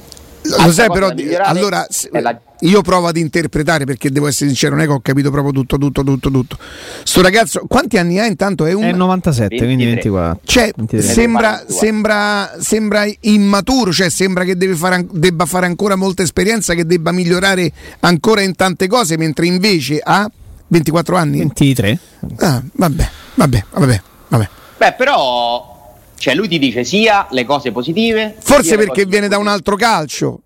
Lo 0.48 0.72
sai 0.72 0.88
però, 0.90 1.12
allora 1.42 1.86
la... 2.12 2.40
io 2.60 2.82
provo 2.82 3.08
ad 3.08 3.16
interpretare 3.16 3.84
perché 3.84 4.10
devo 4.10 4.26
essere 4.26 4.46
sincero, 4.46 4.74
non 4.74 4.84
è 4.84 4.86
che 4.86 4.92
ho 4.92 5.00
capito 5.00 5.30
proprio 5.30 5.52
tutto, 5.52 5.76
tutto, 5.78 6.02
tutto, 6.02 6.30
tutto. 6.30 6.58
Sto 7.02 7.22
ragazzo, 7.22 7.64
quanti 7.68 7.98
anni 7.98 8.18
ha 8.18 8.26
intanto? 8.26 8.64
È, 8.66 8.72
un... 8.72 8.84
è 8.84 8.92
97, 8.92 9.56
23. 9.56 9.66
quindi 9.66 9.84
24. 9.86 10.40
Cioè, 10.44 10.72
sembra, 11.00 11.64
sembra, 11.66 12.56
sembra, 12.58 13.04
immaturo, 13.20 13.92
cioè 13.92 14.08
sembra 14.08 14.44
che 14.44 14.56
deve 14.56 14.74
fare, 14.74 15.06
debba 15.10 15.44
fare 15.44 15.66
ancora 15.66 15.96
molta 15.96 16.22
esperienza, 16.22 16.74
che 16.74 16.86
debba 16.86 17.12
migliorare 17.12 17.70
ancora 18.00 18.40
in 18.40 18.54
tante 18.54 18.86
cose, 18.86 19.16
mentre 19.16 19.46
invece 19.46 20.00
ha 20.02 20.30
24 20.68 21.16
anni. 21.16 21.38
23. 21.38 21.98
Ah, 22.38 22.62
vabbè, 22.72 23.08
vabbè, 23.34 23.64
vabbè, 23.70 24.02
vabbè. 24.28 24.48
Beh, 24.78 24.92
però 24.92 25.77
cioè 26.18 26.34
lui 26.34 26.48
ti 26.48 26.58
dice 26.58 26.84
sia 26.84 27.26
le 27.30 27.44
cose 27.44 27.72
positive. 27.72 28.34
Forse 28.40 28.76
perché 28.76 29.06
viene 29.06 29.28
da 29.28 29.38
un 29.38 29.46
altro 29.46 29.76
calcio. 29.76 30.40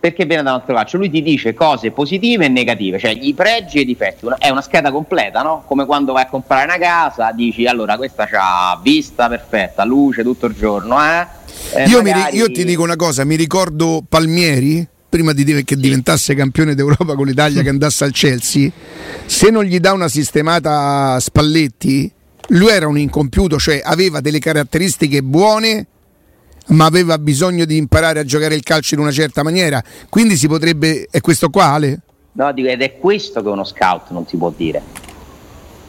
Perché 0.00 0.26
viene 0.26 0.42
da 0.42 0.50
un 0.50 0.56
altro 0.60 0.74
calcio? 0.74 0.96
Lui 0.96 1.10
ti 1.10 1.22
dice 1.22 1.54
cose 1.54 1.90
positive 1.90 2.44
e 2.44 2.48
negative, 2.48 2.98
cioè 2.98 3.10
i 3.10 3.34
pregi 3.34 3.78
e 3.78 3.80
i 3.80 3.84
difetti. 3.84 4.26
È 4.38 4.48
una 4.48 4.62
scheda 4.62 4.90
completa, 4.90 5.42
no? 5.42 5.64
Come 5.66 5.84
quando 5.86 6.12
vai 6.12 6.22
a 6.22 6.28
comprare 6.28 6.64
una 6.64 6.78
casa, 6.78 7.32
dici 7.32 7.66
allora 7.66 7.96
questa 7.96 8.26
c'ha 8.26 8.78
vista 8.82 9.28
perfetta, 9.28 9.84
luce 9.84 10.22
tutto 10.22 10.46
il 10.46 10.54
giorno. 10.54 11.02
Eh? 11.02 11.26
Eh, 11.74 11.84
io, 11.88 12.00
magari... 12.00 12.36
io, 12.36 12.50
ti 12.50 12.64
dico 12.64 12.82
una 12.82 12.96
cosa, 12.96 13.24
mi 13.24 13.34
ricordo 13.34 14.04
Palmieri, 14.08 14.86
prima 15.08 15.32
di 15.32 15.42
dire 15.42 15.64
che 15.64 15.76
diventasse 15.76 16.34
campione 16.34 16.74
d'Europa 16.74 17.14
con 17.14 17.26
l'Italia, 17.26 17.62
che 17.62 17.68
andasse 17.68 18.04
al 18.04 18.12
Chelsea, 18.12 18.70
se 19.26 19.50
non 19.50 19.64
gli 19.64 19.80
dà 19.80 19.92
una 19.92 20.08
sistemata 20.08 21.18
Spalletti, 21.18 22.12
lui 22.48 22.70
era 22.70 22.86
un 22.86 22.98
incompiuto, 22.98 23.58
cioè 23.58 23.80
aveva 23.82 24.20
delle 24.20 24.38
caratteristiche 24.38 25.22
buone, 25.22 25.86
ma 26.68 26.86
aveva 26.86 27.18
bisogno 27.18 27.64
di 27.64 27.76
imparare 27.76 28.20
a 28.20 28.24
giocare 28.24 28.54
il 28.54 28.62
calcio 28.62 28.94
in 28.94 29.00
una 29.00 29.10
certa 29.10 29.42
maniera. 29.42 29.82
Quindi 30.08 30.36
si 30.36 30.48
potrebbe. 30.48 31.08
È 31.10 31.20
questo 31.20 31.50
qua, 31.50 31.72
Ale? 31.72 32.00
No, 32.32 32.54
ed 32.54 32.82
è 32.82 32.98
questo 32.98 33.42
che 33.42 33.48
uno 33.48 33.64
scout 33.64 34.10
non 34.10 34.26
si 34.26 34.36
può 34.36 34.52
dire. 34.56 34.80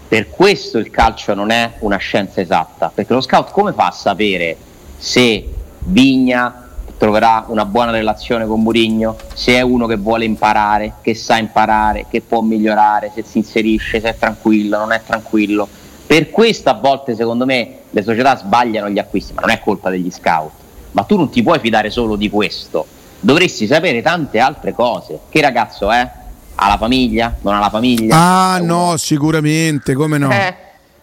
Per 0.08 0.30
questo 0.30 0.80
il 0.80 0.90
calcio 0.90 1.34
non 1.36 1.52
è 1.52 1.76
una 1.80 1.98
scienza 1.98 2.42
esatta, 2.42 2.92
perché 2.94 3.14
lo 3.14 3.22
scout 3.22 3.52
come 3.52 3.74
fa 3.74 3.88
a 3.88 3.92
sapere 3.92 4.58
se 4.98 5.48
Vigna 5.82 6.68
troverà 6.98 7.46
una 7.48 7.66
buona 7.66 7.92
relazione 7.92 8.46
con 8.48 8.62
Murigno, 8.62 9.16
se 9.34 9.56
è 9.56 9.62
uno 9.62 9.86
che 9.86 9.96
vuole 9.96 10.26
imparare, 10.26 10.96
che 11.02 11.14
sa 11.14 11.38
imparare, 11.38 12.08
che 12.10 12.22
può 12.22 12.42
migliorare, 12.42 13.12
se 13.14 13.24
si 13.24 13.38
inserisce, 13.38 14.02
se 14.02 14.10
è 14.10 14.18
tranquillo, 14.18 14.78
non 14.78 14.92
è 14.92 15.02
tranquillo 15.06 15.68
per 16.10 16.32
questo 16.32 16.70
a 16.70 16.74
volte 16.74 17.14
secondo 17.14 17.46
me 17.46 17.82
le 17.92 18.02
società 18.02 18.36
sbagliano 18.36 18.90
gli 18.90 18.98
acquisti, 18.98 19.32
ma 19.34 19.42
non 19.42 19.52
è 19.52 19.60
colpa 19.60 19.92
degli 19.92 20.10
scout. 20.10 20.50
Ma 20.94 21.04
tu 21.04 21.16
non 21.16 21.30
ti 21.30 21.44
puoi 21.44 21.60
fidare 21.60 21.92
solo 21.92 22.16
di 22.16 22.32
questo, 22.32 22.84
dovresti 23.20 23.68
sapere 23.68 24.02
tante 24.02 24.40
altre 24.40 24.74
cose. 24.74 25.20
Che 25.30 25.40
ragazzo 25.40 25.92
è? 25.92 26.12
Ha 26.56 26.68
la 26.68 26.78
famiglia? 26.78 27.36
Non 27.42 27.54
ha 27.54 27.60
la 27.60 27.70
famiglia? 27.70 28.16
Ah 28.16 28.58
no, 28.58 28.98
sicuramente, 28.98 29.94
come 29.94 30.18
no? 30.18 30.32
Eh, 30.32 30.56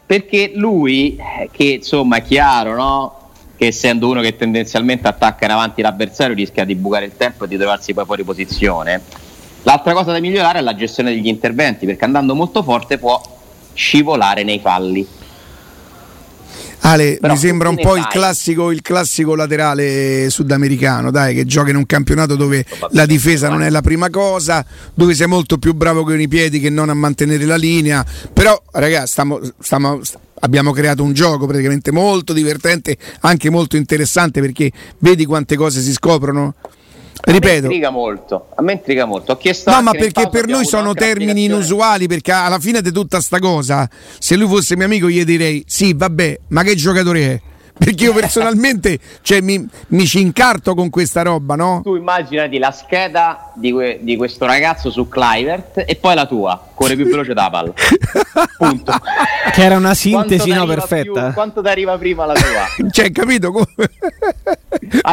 perché 0.04 0.50
lui, 0.56 1.16
che 1.52 1.64
insomma 1.64 2.16
è 2.16 2.22
chiaro, 2.22 2.74
no? 2.74 3.18
Che 3.56 3.64
essendo 3.64 4.08
uno 4.08 4.20
che 4.22 4.34
tendenzialmente 4.34 5.06
attacca 5.06 5.44
in 5.44 5.52
avanti 5.52 5.82
l'avversario 5.82 6.34
rischia 6.34 6.64
di 6.64 6.74
bucare 6.74 7.04
il 7.04 7.16
tempo 7.16 7.44
e 7.44 7.48
di 7.48 7.56
trovarsi 7.56 7.94
poi 7.94 8.04
fuori 8.06 8.24
posizione. 8.24 9.00
L'altra 9.62 9.92
cosa 9.92 10.10
da 10.10 10.18
migliorare 10.18 10.58
è 10.58 10.62
la 10.62 10.74
gestione 10.74 11.12
degli 11.12 11.28
interventi, 11.28 11.86
perché 11.86 12.04
andando 12.04 12.34
molto 12.34 12.64
forte 12.64 12.98
può 12.98 13.20
scivolare 13.76 14.42
nei 14.42 14.58
falli. 14.58 15.06
Ale, 16.80 17.18
Però 17.20 17.32
mi 17.32 17.38
sembra 17.38 17.68
un 17.68 17.76
po' 17.76 17.96
il 17.96 18.06
classico, 18.06 18.70
il 18.70 18.80
classico, 18.80 19.34
laterale 19.34 20.30
sudamericano, 20.30 21.10
dai, 21.10 21.34
che 21.34 21.44
gioca 21.44 21.70
in 21.70 21.76
un 21.76 21.86
campionato 21.86 22.36
dove 22.36 22.64
la 22.90 23.06
difesa 23.06 23.48
non 23.48 23.62
è 23.62 23.70
la 23.70 23.80
prima 23.80 24.08
cosa, 24.08 24.64
dove 24.94 25.14
sei 25.14 25.26
molto 25.26 25.58
più 25.58 25.74
bravo 25.74 26.04
con 26.04 26.20
i 26.20 26.28
piedi 26.28 26.60
che 26.60 26.70
non 26.70 26.88
a 26.88 26.94
mantenere 26.94 27.44
la 27.44 27.56
linea. 27.56 28.04
Però, 28.32 28.60
ragazzi, 28.72 29.08
stiamo, 29.08 29.40
stiamo, 29.58 30.00
abbiamo 30.40 30.70
creato 30.70 31.02
un 31.02 31.12
gioco 31.12 31.46
praticamente 31.46 31.90
molto 31.90 32.32
divertente, 32.32 32.96
anche 33.20 33.50
molto 33.50 33.76
interessante 33.76 34.40
perché 34.40 34.70
vedi 34.98 35.24
quante 35.24 35.56
cose 35.56 35.80
si 35.80 35.92
scoprono. 35.92 36.54
Ripeto. 37.22 37.66
A 37.66 37.68
me 37.68 37.74
intriga 37.74 37.90
molto. 37.90 38.46
A 38.54 38.62
me 38.62 38.72
intriga 38.72 39.04
molto. 39.04 39.32
Ho 39.32 39.36
chiesto 39.36 39.70
no, 39.70 39.82
ma 39.82 39.92
perché 39.92 40.28
per 40.28 40.46
noi 40.46 40.64
sono 40.64 40.94
termini 40.94 41.44
inusuali. 41.44 42.06
Perché 42.06 42.32
alla 42.32 42.58
fine 42.58 42.82
di 42.82 42.92
tutta 42.92 43.20
sta 43.20 43.38
cosa, 43.38 43.88
se 44.18 44.36
lui 44.36 44.48
fosse 44.48 44.76
mio 44.76 44.84
amico, 44.84 45.08
gli 45.08 45.24
direi: 45.24 45.64
Sì, 45.66 45.92
vabbè, 45.94 46.40
ma 46.48 46.62
che 46.62 46.74
giocatore 46.74 47.20
è? 47.20 47.40
Perché 47.78 48.04
io 48.04 48.14
personalmente 48.14 48.98
cioè, 49.20 49.40
mi, 49.40 49.66
mi, 49.88 50.06
ci 50.06 50.20
incarto 50.20 50.74
con 50.74 50.88
questa 50.88 51.22
roba, 51.22 51.56
no? 51.56 51.80
Tu 51.82 51.96
immaginati 51.96 52.58
la 52.58 52.70
scheda 52.70 53.52
di, 53.54 53.70
que- 53.70 53.98
di, 54.00 54.16
questo 54.16 54.46
ragazzo 54.46 54.90
su 54.90 55.08
Clivert 55.08 55.84
e 55.86 55.96
poi 55.96 56.14
la 56.14 56.26
tua, 56.26 56.68
corre 56.74 56.96
più 56.96 57.06
veloce 57.06 57.34
da 57.34 57.50
palla. 57.50 57.72
Punto. 58.56 58.92
Che 59.52 59.62
era 59.62 59.76
una 59.76 59.94
sintesi 59.94 60.50
no, 60.50 60.64
perfetta. 60.64 61.24
Più, 61.24 61.32
quanto 61.34 61.60
ti 61.60 61.68
arriva 61.68 61.98
prima 61.98 62.24
la 62.24 62.34
tua? 62.34 62.88
cioè, 62.90 63.12
capito? 63.12 63.52
Come... 63.52 63.66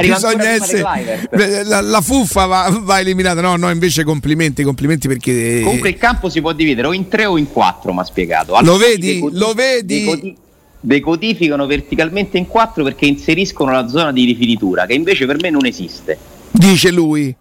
Bisogna 0.02 0.49
essere 0.49 1.63
la, 1.65 1.82
la, 1.82 2.02
fuffa 2.02 2.45
va, 2.45 2.80
va, 2.82 2.99
eliminata. 2.99 3.41
No, 3.41 3.58
no, 3.58 3.69
invece 3.69 4.04
complimenti, 4.04 4.63
complimenti 4.63 5.08
perché 5.08 5.62
Comunque 5.63 5.89
il 5.89 5.97
campo 5.97 6.30
si 6.30 6.39
può 6.39 6.54
dividere 6.54 6.88
o 6.88 6.93
in 6.93 7.08
tre 7.08 7.26
o 7.26 7.38
in 7.38 7.52
quattro, 7.52 7.93
mi 7.93 7.99
ha 7.99 8.04
spiegato. 8.04 8.56
Allora, 8.56 8.71
lo 8.71 8.78
vedi? 8.78 9.30
Lo 9.32 9.54
vedi? 9.54 10.41
Decodificano 10.86 11.65
verticalmente 11.65 12.38
in 12.38 12.46
quattro 12.46 12.84
perché 12.84 13.06
inseriscono 13.06 13.72
la 13.72 13.88
zona 13.88 14.12
di 14.12 14.26
rifinitura, 14.26 14.86
che 14.86 14.93
invece 14.93 15.26
per 15.26 15.38
me 15.39 15.50
non 15.50 15.65
esiste. 15.65 16.17
Dice 16.52 16.91
lui. 16.91 17.34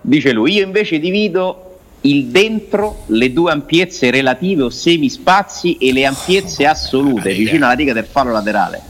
Dice 0.00 0.32
lui, 0.32 0.54
io 0.54 0.64
invece 0.64 0.98
divido 0.98 1.78
il 2.00 2.26
dentro, 2.26 3.04
le 3.06 3.32
due 3.32 3.52
ampiezze 3.52 4.10
relative 4.10 4.64
o 4.64 4.70
semispazi 4.70 5.76
e 5.76 5.92
le 5.92 6.04
ampiezze 6.04 6.66
assolute, 6.66 7.32
vicino 7.32 7.66
alla 7.66 7.74
riga 7.74 7.92
del 7.92 8.06
fallo 8.10 8.32
laterale. 8.32 8.82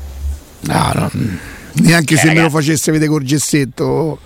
No, 0.60 0.92
no. 0.94 1.10
Neanche 1.74 2.14
eh, 2.14 2.16
se 2.16 2.26
ragazzi, 2.26 2.36
me 2.36 2.42
lo 2.42 2.50
facesse 2.50 2.92
vedere 2.92 3.10
col 3.10 3.22
gessetto. 3.22 4.18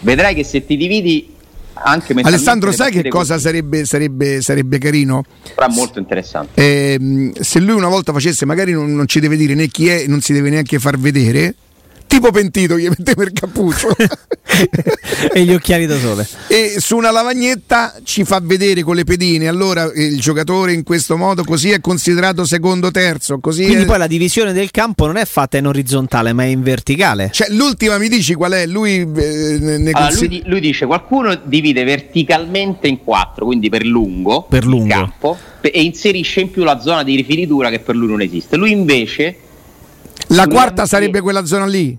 Vedrai 0.00 0.34
che 0.34 0.44
se 0.44 0.64
ti 0.64 0.78
dividi 0.78 1.34
anche 1.74 2.14
Alessandro, 2.20 2.72
sai 2.72 2.90
che 2.90 3.08
cosa 3.08 3.38
sarebbe, 3.38 3.84
sarebbe, 3.84 4.40
sarebbe, 4.42 4.78
carino? 4.78 5.24
Sarà 5.54 5.68
molto 5.68 5.98
interessante. 5.98 6.60
Eh, 6.60 7.32
se 7.40 7.58
lui 7.60 7.74
una 7.74 7.88
volta 7.88 8.12
facesse, 8.12 8.44
magari 8.44 8.72
non, 8.72 8.94
non, 8.94 9.06
ci 9.06 9.20
deve 9.20 9.36
dire 9.36 9.54
né 9.54 9.68
chi 9.68 9.88
è, 9.88 10.06
non 10.06 10.20
si 10.20 10.32
deve 10.32 10.50
neanche 10.50 10.78
far 10.78 10.98
vedere 10.98 11.54
tipo 12.10 12.32
pentito 12.32 12.76
gli 12.76 12.88
metteva 12.88 13.22
il 13.22 13.32
cappuccio. 13.32 13.88
E 15.32 15.44
gli 15.44 15.52
occhiali 15.52 15.86
da 15.86 15.96
sole. 15.98 16.26
E 16.48 16.76
su 16.78 16.96
una 16.96 17.10
lavagnetta 17.10 18.00
ci 18.02 18.24
fa 18.24 18.40
vedere 18.42 18.82
con 18.82 18.96
le 18.96 19.04
pedine. 19.04 19.46
Allora 19.46 19.84
il 19.94 20.18
giocatore 20.18 20.72
in 20.72 20.82
questo 20.82 21.16
modo 21.16 21.44
così 21.44 21.70
è 21.70 21.80
considerato 21.80 22.44
secondo 22.44 22.90
terzo 22.90 23.38
così 23.38 23.64
quindi 23.64 23.84
è... 23.84 23.86
poi 23.86 23.98
la 23.98 24.06
divisione 24.06 24.52
del 24.52 24.70
campo 24.70 25.06
non 25.06 25.16
è 25.16 25.24
fatta 25.24 25.56
in 25.56 25.66
orizzontale 25.66 26.32
ma 26.32 26.42
è 26.42 26.46
in 26.46 26.62
verticale. 26.62 27.30
Cioè 27.32 27.48
l'ultima 27.50 27.96
mi 27.98 28.08
dici 28.08 28.34
qual 28.34 28.52
è? 28.52 28.66
Lui, 28.66 29.00
eh, 29.00 29.58
ne 29.60 29.90
allora, 29.92 30.08
consigli... 30.08 30.40
lui, 30.40 30.50
lui, 30.50 30.60
dice 30.60 30.86
qualcuno 30.86 31.40
divide 31.44 31.84
verticalmente 31.84 32.88
in 32.88 33.04
quattro 33.04 33.44
quindi 33.46 33.68
per 33.68 33.84
lungo 33.84 34.46
per 34.48 34.64
lungo. 34.64 34.84
il 34.84 34.90
campo 34.90 35.38
e 35.60 35.82
inserisce 35.82 36.40
in 36.40 36.50
più 36.50 36.64
la 36.64 36.80
zona 36.80 37.04
di 37.04 37.14
rifinitura 37.14 37.70
che 37.70 37.78
per 37.78 37.94
lui 37.94 38.08
non 38.08 38.20
esiste. 38.20 38.56
Lui 38.56 38.72
invece 38.72 39.36
la 40.28 40.46
quarta 40.46 40.86
sarebbe 40.86 41.20
quella 41.20 41.44
zona 41.44 41.66
lì? 41.66 41.98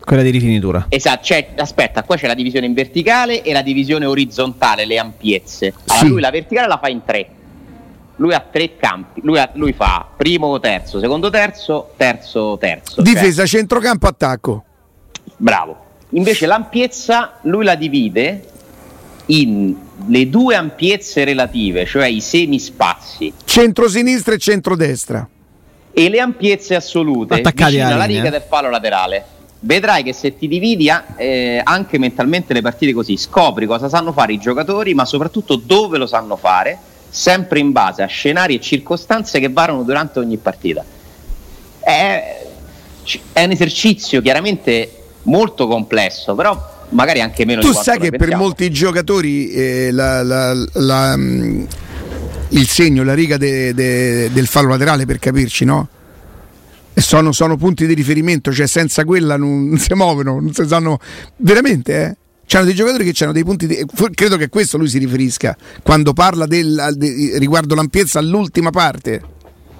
Quella 0.00 0.22
di 0.22 0.30
rifinitura. 0.30 0.86
Esatto, 0.88 1.24
cioè, 1.24 1.50
aspetta, 1.56 2.02
qua 2.02 2.16
c'è 2.16 2.26
la 2.26 2.34
divisione 2.34 2.66
in 2.66 2.72
verticale 2.72 3.42
e 3.42 3.52
la 3.52 3.62
divisione 3.62 4.06
orizzontale, 4.06 4.86
le 4.86 4.98
ampiezze. 4.98 5.74
Allora, 5.86 5.98
sì. 5.98 6.08
lui 6.08 6.20
la 6.20 6.30
verticale 6.30 6.66
la 6.68 6.78
fa 6.78 6.88
in 6.88 7.02
tre. 7.04 7.28
Lui 8.16 8.34
ha 8.34 8.40
tre 8.40 8.76
campi, 8.76 9.20
lui, 9.22 9.38
ha, 9.38 9.50
lui 9.54 9.72
fa 9.72 10.06
primo, 10.16 10.58
terzo, 10.60 11.00
secondo, 11.00 11.30
terzo, 11.30 11.92
terzo, 11.96 12.58
terzo. 12.58 13.00
Difesa, 13.02 13.46
cioè. 13.46 13.58
centrocampo, 13.58 14.06
attacco. 14.06 14.64
Bravo. 15.36 15.88
Invece 16.10 16.46
l'ampiezza 16.46 17.38
lui 17.42 17.64
la 17.64 17.76
divide 17.76 18.44
in 19.26 19.74
le 20.06 20.28
due 20.28 20.54
ampiezze 20.56 21.24
relative, 21.24 21.86
cioè 21.86 22.06
i 22.06 22.20
semispazi. 22.20 23.32
Centro-sinistra 23.44 24.34
e 24.34 24.38
centro-destra 24.38 25.28
e 25.92 26.08
le 26.08 26.20
ampiezze 26.20 26.74
assolute 26.74 27.34
Attaccati 27.34 27.72
vicino 27.72 27.92
alla 27.92 28.04
riga 28.04 28.30
del 28.30 28.44
palo 28.48 28.70
laterale. 28.70 29.24
Vedrai 29.62 30.02
che 30.02 30.14
se 30.14 30.38
ti 30.38 30.48
dividi 30.48 30.90
eh, 31.16 31.60
anche 31.62 31.98
mentalmente 31.98 32.54
le 32.54 32.62
partite 32.62 32.92
così, 32.92 33.16
scopri 33.16 33.66
cosa 33.66 33.88
sanno 33.88 34.12
fare 34.12 34.32
i 34.32 34.38
giocatori, 34.38 34.94
ma 34.94 35.04
soprattutto 35.04 35.56
dove 35.56 35.98
lo 35.98 36.06
sanno 36.06 36.36
fare, 36.36 36.78
sempre 37.10 37.58
in 37.58 37.72
base 37.72 38.02
a 38.02 38.06
scenari 38.06 38.54
e 38.54 38.60
circostanze 38.60 39.38
che 39.38 39.50
varano 39.50 39.82
durante 39.82 40.18
ogni 40.18 40.38
partita. 40.38 40.82
È, 41.78 42.46
è 43.32 43.44
un 43.44 43.50
esercizio 43.50 44.22
chiaramente 44.22 45.00
molto 45.24 45.66
complesso, 45.66 46.34
però 46.34 46.78
magari 46.90 47.20
anche 47.20 47.44
meno 47.44 47.60
tu 47.60 47.72
sai 47.72 47.98
che 47.98 48.10
per 48.10 48.34
molti 48.36 48.70
giocatori 48.70 49.50
eh, 49.50 49.90
la, 49.92 50.22
la, 50.22 50.54
la, 50.72 51.16
mm, 51.16 51.64
il 52.50 52.66
segno, 52.68 53.02
la 53.02 53.14
riga 53.14 53.36
de, 53.36 53.74
de, 53.74 54.30
del 54.32 54.46
fallo 54.46 54.68
laterale 54.68 55.06
per 55.06 55.18
capirci, 55.18 55.64
no? 55.64 55.88
E 56.92 57.00
sono, 57.00 57.32
sono, 57.32 57.56
punti 57.56 57.86
di 57.86 57.94
riferimento, 57.94 58.52
cioè 58.52 58.66
senza 58.66 59.04
quella 59.04 59.36
non, 59.36 59.76
si 59.78 59.92
muovono, 59.94 60.40
non 60.40 60.52
si 60.52 60.66
sanno 60.66 60.98
veramente, 61.36 62.04
eh? 62.04 62.16
C'hanno 62.46 62.64
dei 62.64 62.74
giocatori 62.74 63.08
che 63.08 63.22
hanno 63.22 63.32
dei 63.32 63.44
punti 63.44 63.68
di... 63.68 63.86
Credo 64.12 64.36
che 64.36 64.44
a 64.44 64.48
questo 64.48 64.76
lui 64.76 64.88
si 64.88 64.98
riferisca 64.98 65.56
quando 65.84 66.12
parla 66.12 66.46
del, 66.46 66.94
de, 66.96 67.38
riguardo 67.38 67.76
l'ampiezza 67.76 68.18
all'ultima 68.18 68.70
parte. 68.70 69.22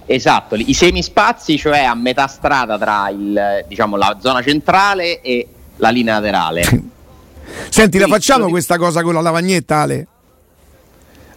Esatto, 0.06 0.54
i 0.54 0.72
semispazi, 0.72 1.58
cioè 1.58 1.80
a 1.80 1.96
metà 1.96 2.28
strada 2.28 2.78
tra 2.78 3.08
il, 3.10 3.64
diciamo, 3.66 3.96
la 3.96 4.18
zona 4.20 4.40
centrale 4.40 5.20
e 5.20 5.48
la 5.76 5.88
linea 5.88 6.20
laterale. 6.20 6.62
Senti, 7.68 7.98
la 7.98 8.06
facciamo 8.06 8.48
questa 8.48 8.76
cosa 8.76 9.02
con 9.02 9.14
la 9.14 9.20
lavagnetta, 9.20 9.78
Ale? 9.78 10.06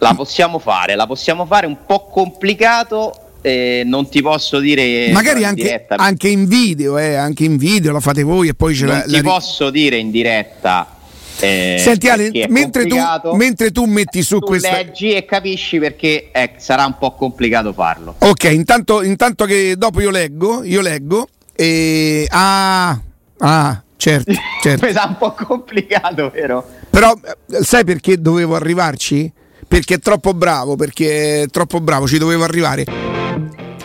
La 0.04 0.14
possiamo 0.14 0.58
fare, 0.58 0.94
la 0.96 1.06
possiamo 1.06 1.46
fare 1.46 1.66
un 1.66 1.78
po' 1.86 2.06
complicato 2.06 3.24
eh, 3.40 3.82
non 3.84 4.08
ti 4.08 4.22
posso 4.22 4.58
dire 4.58 5.10
magari 5.12 5.44
anche 5.44 5.60
in, 5.60 5.66
diretta, 5.66 5.94
anche 5.96 6.28
in 6.28 6.46
video 6.46 6.96
eh, 6.98 7.14
anche 7.14 7.44
in 7.44 7.58
video 7.58 7.92
la 7.92 8.00
fate 8.00 8.22
voi 8.22 8.48
e 8.48 8.54
poi 8.54 8.74
ce 8.74 8.86
non 8.86 8.96
la, 8.96 9.02
ti 9.02 9.10
la... 9.10 9.22
posso 9.22 9.68
dire 9.68 9.96
in 9.96 10.10
diretta 10.10 10.94
eh, 11.40 11.76
Senti 11.78 12.08
Ale, 12.08 12.30
mentre 12.48 12.86
tu, 12.86 12.96
mentre 13.34 13.70
tu, 13.70 13.84
metti 13.84 14.22
su 14.22 14.38
tu 14.38 14.46
questa... 14.46 14.70
leggi 14.70 15.12
e 15.12 15.24
capisci 15.24 15.78
perché 15.78 16.30
eh, 16.30 16.52
sarà 16.58 16.86
un 16.86 16.96
po' 16.96 17.12
complicato 17.14 17.72
farlo. 17.72 18.14
Ok, 18.18 18.44
intanto, 18.44 19.02
intanto 19.02 19.44
che 19.44 19.74
dopo 19.76 20.00
io 20.00 20.10
leggo, 20.10 20.62
io 20.62 20.80
leggo 20.80 21.26
e... 21.52 22.26
Ah, 22.30 22.98
ah, 23.38 23.82
certo, 23.96 24.32
certo. 24.62 24.86
Mi 24.86 24.92
sa 24.92 25.06
un 25.08 25.16
po' 25.18 25.32
complicato, 25.32 26.30
vero? 26.30 26.64
Però 26.88 27.12
eh, 27.12 27.64
sai 27.64 27.84
perché 27.84 28.20
dovevo 28.20 28.54
arrivarci? 28.54 29.32
Perché 29.74 29.94
è 29.94 29.98
troppo 29.98 30.34
bravo, 30.34 30.76
perché 30.76 31.42
è 31.42 31.46
troppo 31.48 31.80
bravo, 31.80 32.06
ci 32.06 32.16
dovevo 32.16 32.44
arrivare. 32.44 32.84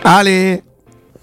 Ale... 0.04 0.64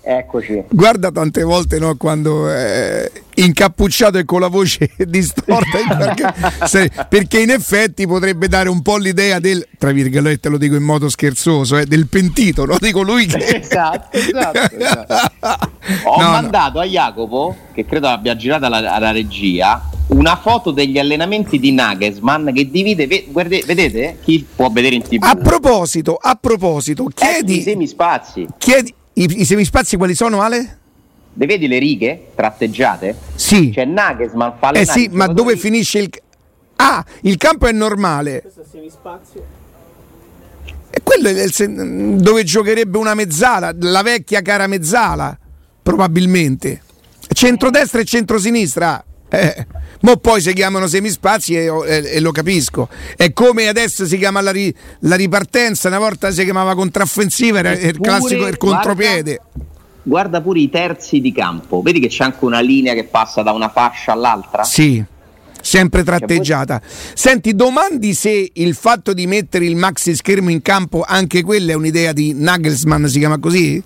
Eccoci. 0.08 0.62
Guarda 0.70 1.10
tante 1.10 1.42
volte 1.42 1.80
no, 1.80 1.96
quando 1.96 2.48
è 2.48 3.10
incappucciato 3.34 4.18
e 4.18 4.24
con 4.24 4.38
la 4.38 4.46
voce 4.46 4.92
distorta, 5.04 5.96
perché, 5.96 6.94
perché 7.10 7.40
in 7.40 7.50
effetti 7.50 8.06
potrebbe 8.06 8.46
dare 8.46 8.68
un 8.68 8.82
po' 8.82 8.98
l'idea 8.98 9.40
del, 9.40 9.66
tra 9.76 9.90
virgolette 9.90 10.48
lo 10.48 10.58
dico 10.58 10.76
in 10.76 10.84
modo 10.84 11.08
scherzoso, 11.08 11.76
eh, 11.76 11.86
del 11.86 12.06
pentito, 12.06 12.64
no? 12.66 12.76
Dico 12.78 13.02
lui 13.02 13.26
che... 13.26 13.56
Esatto, 13.56 14.16
esatto. 14.16 14.58
esatto. 14.78 15.70
Ho 16.04 16.22
no, 16.22 16.28
mandato 16.28 16.78
no. 16.78 16.84
a 16.84 16.86
Jacopo, 16.86 17.56
che 17.74 17.84
credo 17.84 18.06
abbia 18.06 18.36
girato 18.36 18.66
alla, 18.66 18.94
alla, 18.94 19.10
regia, 19.10 19.90
una 20.10 20.36
foto 20.36 20.70
degli 20.70 21.00
allenamenti 21.00 21.58
di 21.58 21.72
Nagelsmann 21.72 22.52
che 22.52 22.70
divide, 22.70 23.08
vedete, 23.08 23.66
vedete? 23.66 24.18
Chi 24.22 24.46
può 24.54 24.70
vedere 24.70 24.94
in 24.94 25.02
tv? 25.02 25.24
A 25.24 25.34
proposito, 25.34 26.14
a 26.14 26.38
proposito, 26.40 27.06
chiedi... 27.12 27.58
Eh, 27.58 27.62
semi 27.62 27.88
spazi. 27.88 28.46
Chiedi 28.56 28.94
i, 29.16 29.40
I 29.40 29.44
semispazi 29.44 29.96
quali 29.96 30.14
sono, 30.14 30.40
Ale? 30.40 30.78
Le 31.38 31.46
vedi 31.46 31.66
le 31.66 31.78
righe 31.78 32.28
tratteggiate? 32.34 33.14
Sì. 33.34 33.70
C'è 33.70 33.84
Nagelsmann 33.84 34.52
fa 34.58 34.70
le 34.70 34.80
Eh 34.80 34.86
sì, 34.86 35.08
ma 35.12 35.26
dove 35.26 35.56
finisce 35.56 35.98
il 35.98 36.10
Ah, 36.76 37.04
il 37.22 37.36
campo 37.36 37.66
è 37.66 37.72
normale. 37.72 38.42
Questo 38.42 38.60
è 38.60 38.64
semispazio. 38.70 39.44
E 40.90 41.00
quello 41.02 41.28
è 41.28 41.42
il, 41.42 42.16
dove 42.20 42.44
giocherebbe 42.44 42.98
una 42.98 43.14
mezzala, 43.14 43.74
la 43.78 44.02
vecchia 44.02 44.42
cara 44.42 44.66
mezzala, 44.66 45.36
probabilmente. 45.82 46.82
Centrodestra 47.32 48.00
e 48.00 48.04
centrosinistra. 48.04 49.02
Eh, 49.28 49.66
mo 50.02 50.16
poi 50.16 50.40
si 50.40 50.52
chiamano 50.52 50.86
semispazi 50.86 51.56
e, 51.56 51.66
e, 51.66 52.10
e, 52.14 52.20
lo 52.20 52.30
capisco. 52.30 52.88
È 53.16 53.32
come 53.32 53.68
adesso 53.68 54.06
si 54.06 54.18
chiama 54.18 54.40
la, 54.40 54.52
ri, 54.52 54.74
la 55.00 55.16
ripartenza, 55.16 55.88
una 55.88 55.98
volta 55.98 56.30
si 56.30 56.44
chiamava 56.44 56.74
contraffensiva, 56.74 57.58
era 57.58 57.72
il 57.72 57.98
classico 57.98 58.46
il 58.46 58.56
contropiede. 58.56 59.40
Guarda, 59.42 59.70
guarda 60.02 60.40
pure 60.40 60.60
i 60.60 60.70
terzi 60.70 61.20
di 61.20 61.32
campo, 61.32 61.82
vedi 61.82 62.00
che 62.00 62.08
c'è 62.08 62.24
anche 62.24 62.44
una 62.44 62.60
linea 62.60 62.94
che 62.94 63.04
passa 63.04 63.42
da 63.42 63.52
una 63.52 63.68
fascia 63.68 64.12
all'altra? 64.12 64.64
Sì 64.64 65.04
sempre 65.66 66.04
tratteggiata. 66.04 66.80
Senti, 67.12 67.56
domandi 67.56 68.14
se 68.14 68.50
il 68.52 68.74
fatto 68.76 69.12
di 69.12 69.26
mettere 69.26 69.64
il 69.64 69.74
maxi 69.74 70.14
schermo 70.14 70.50
in 70.50 70.62
campo, 70.62 71.04
anche 71.04 71.42
quella 71.42 71.72
è 71.72 71.74
un'idea 71.74 72.12
di 72.12 72.32
Nagelsmann, 72.32 73.06
si 73.06 73.18
chiama 73.18 73.38
così? 73.38 73.82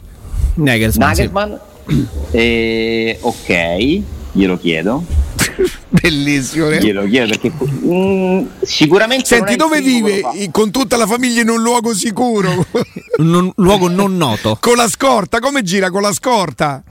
Nagelsmann. 0.57 1.09
Nagelsmann. 1.09 1.55
Sì. 1.87 2.07
Eh, 2.33 3.19
ok, 3.21 4.03
glielo 4.33 4.59
chiedo. 4.59 5.05
Bellissimo. 5.89 6.69
Eh? 6.69 6.79
Glielo 6.79 7.07
chiedo 7.07 7.29
perché 7.29 7.53
mm, 7.53 8.47
sicuramente. 8.63 9.27
Senti, 9.27 9.57
dove 9.57 9.81
vive 9.81 10.23
con 10.51 10.71
tutta 10.71 10.97
la 10.97 11.07
famiglia 11.07 11.43
in 11.43 11.49
un 11.49 11.63
luogo 11.63 11.95
sicuro? 11.95 12.67
un 13.19 13.53
luogo 13.57 13.89
non 13.89 14.17
noto. 14.17 14.57
con 14.61 14.77
la 14.77 14.89
scorta, 14.89 15.39
come 15.41 15.63
gira 15.63 15.91
con 15.91 16.03
la 16.03 16.13
scorta? 16.13 16.83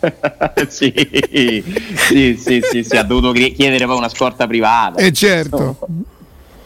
sì, 0.68 0.92
sì, 1.30 2.36
sì, 2.36 2.62
sì, 2.70 2.84
sì, 2.84 2.96
ha 2.96 3.02
dovuto 3.02 3.32
chiedere 3.32 3.84
poi 3.86 3.96
una 3.96 4.08
scorta 4.08 4.46
privata. 4.46 5.00
E 5.00 5.06
eh 5.06 5.12
certo. 5.12 5.78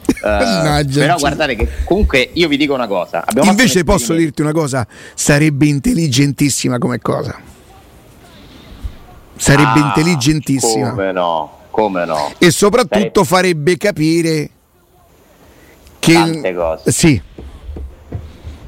Uh, 0.07 0.85
però 0.93 1.17
guardate 1.19 1.57
che 1.57 1.69
comunque 1.85 2.31
io 2.33 2.49
vi 2.49 2.57
dico 2.57 2.75
una 2.75 2.87
cosa. 2.87 3.25
Invece 3.43 3.85
posso 3.85 4.15
dirti 4.15 4.41
una 4.41 4.53
cosa, 4.53 4.87
sarebbe 5.15 5.67
intelligentissima 5.67 6.79
come 6.79 7.01
cosa 7.01 7.55
sarebbe 9.37 9.81
ah, 9.81 9.87
intelligentissima. 9.87 10.91
Come 10.91 11.13
no, 11.13 11.51
come 11.71 12.05
no. 12.05 12.33
E 12.39 12.51
soprattutto 12.51 13.25
sarebbe... 13.25 13.25
farebbe 13.25 13.77
capire 13.77 14.51
che... 15.99 16.13
Tante 16.13 16.55
cose. 16.55 16.93
Sì. 16.93 17.23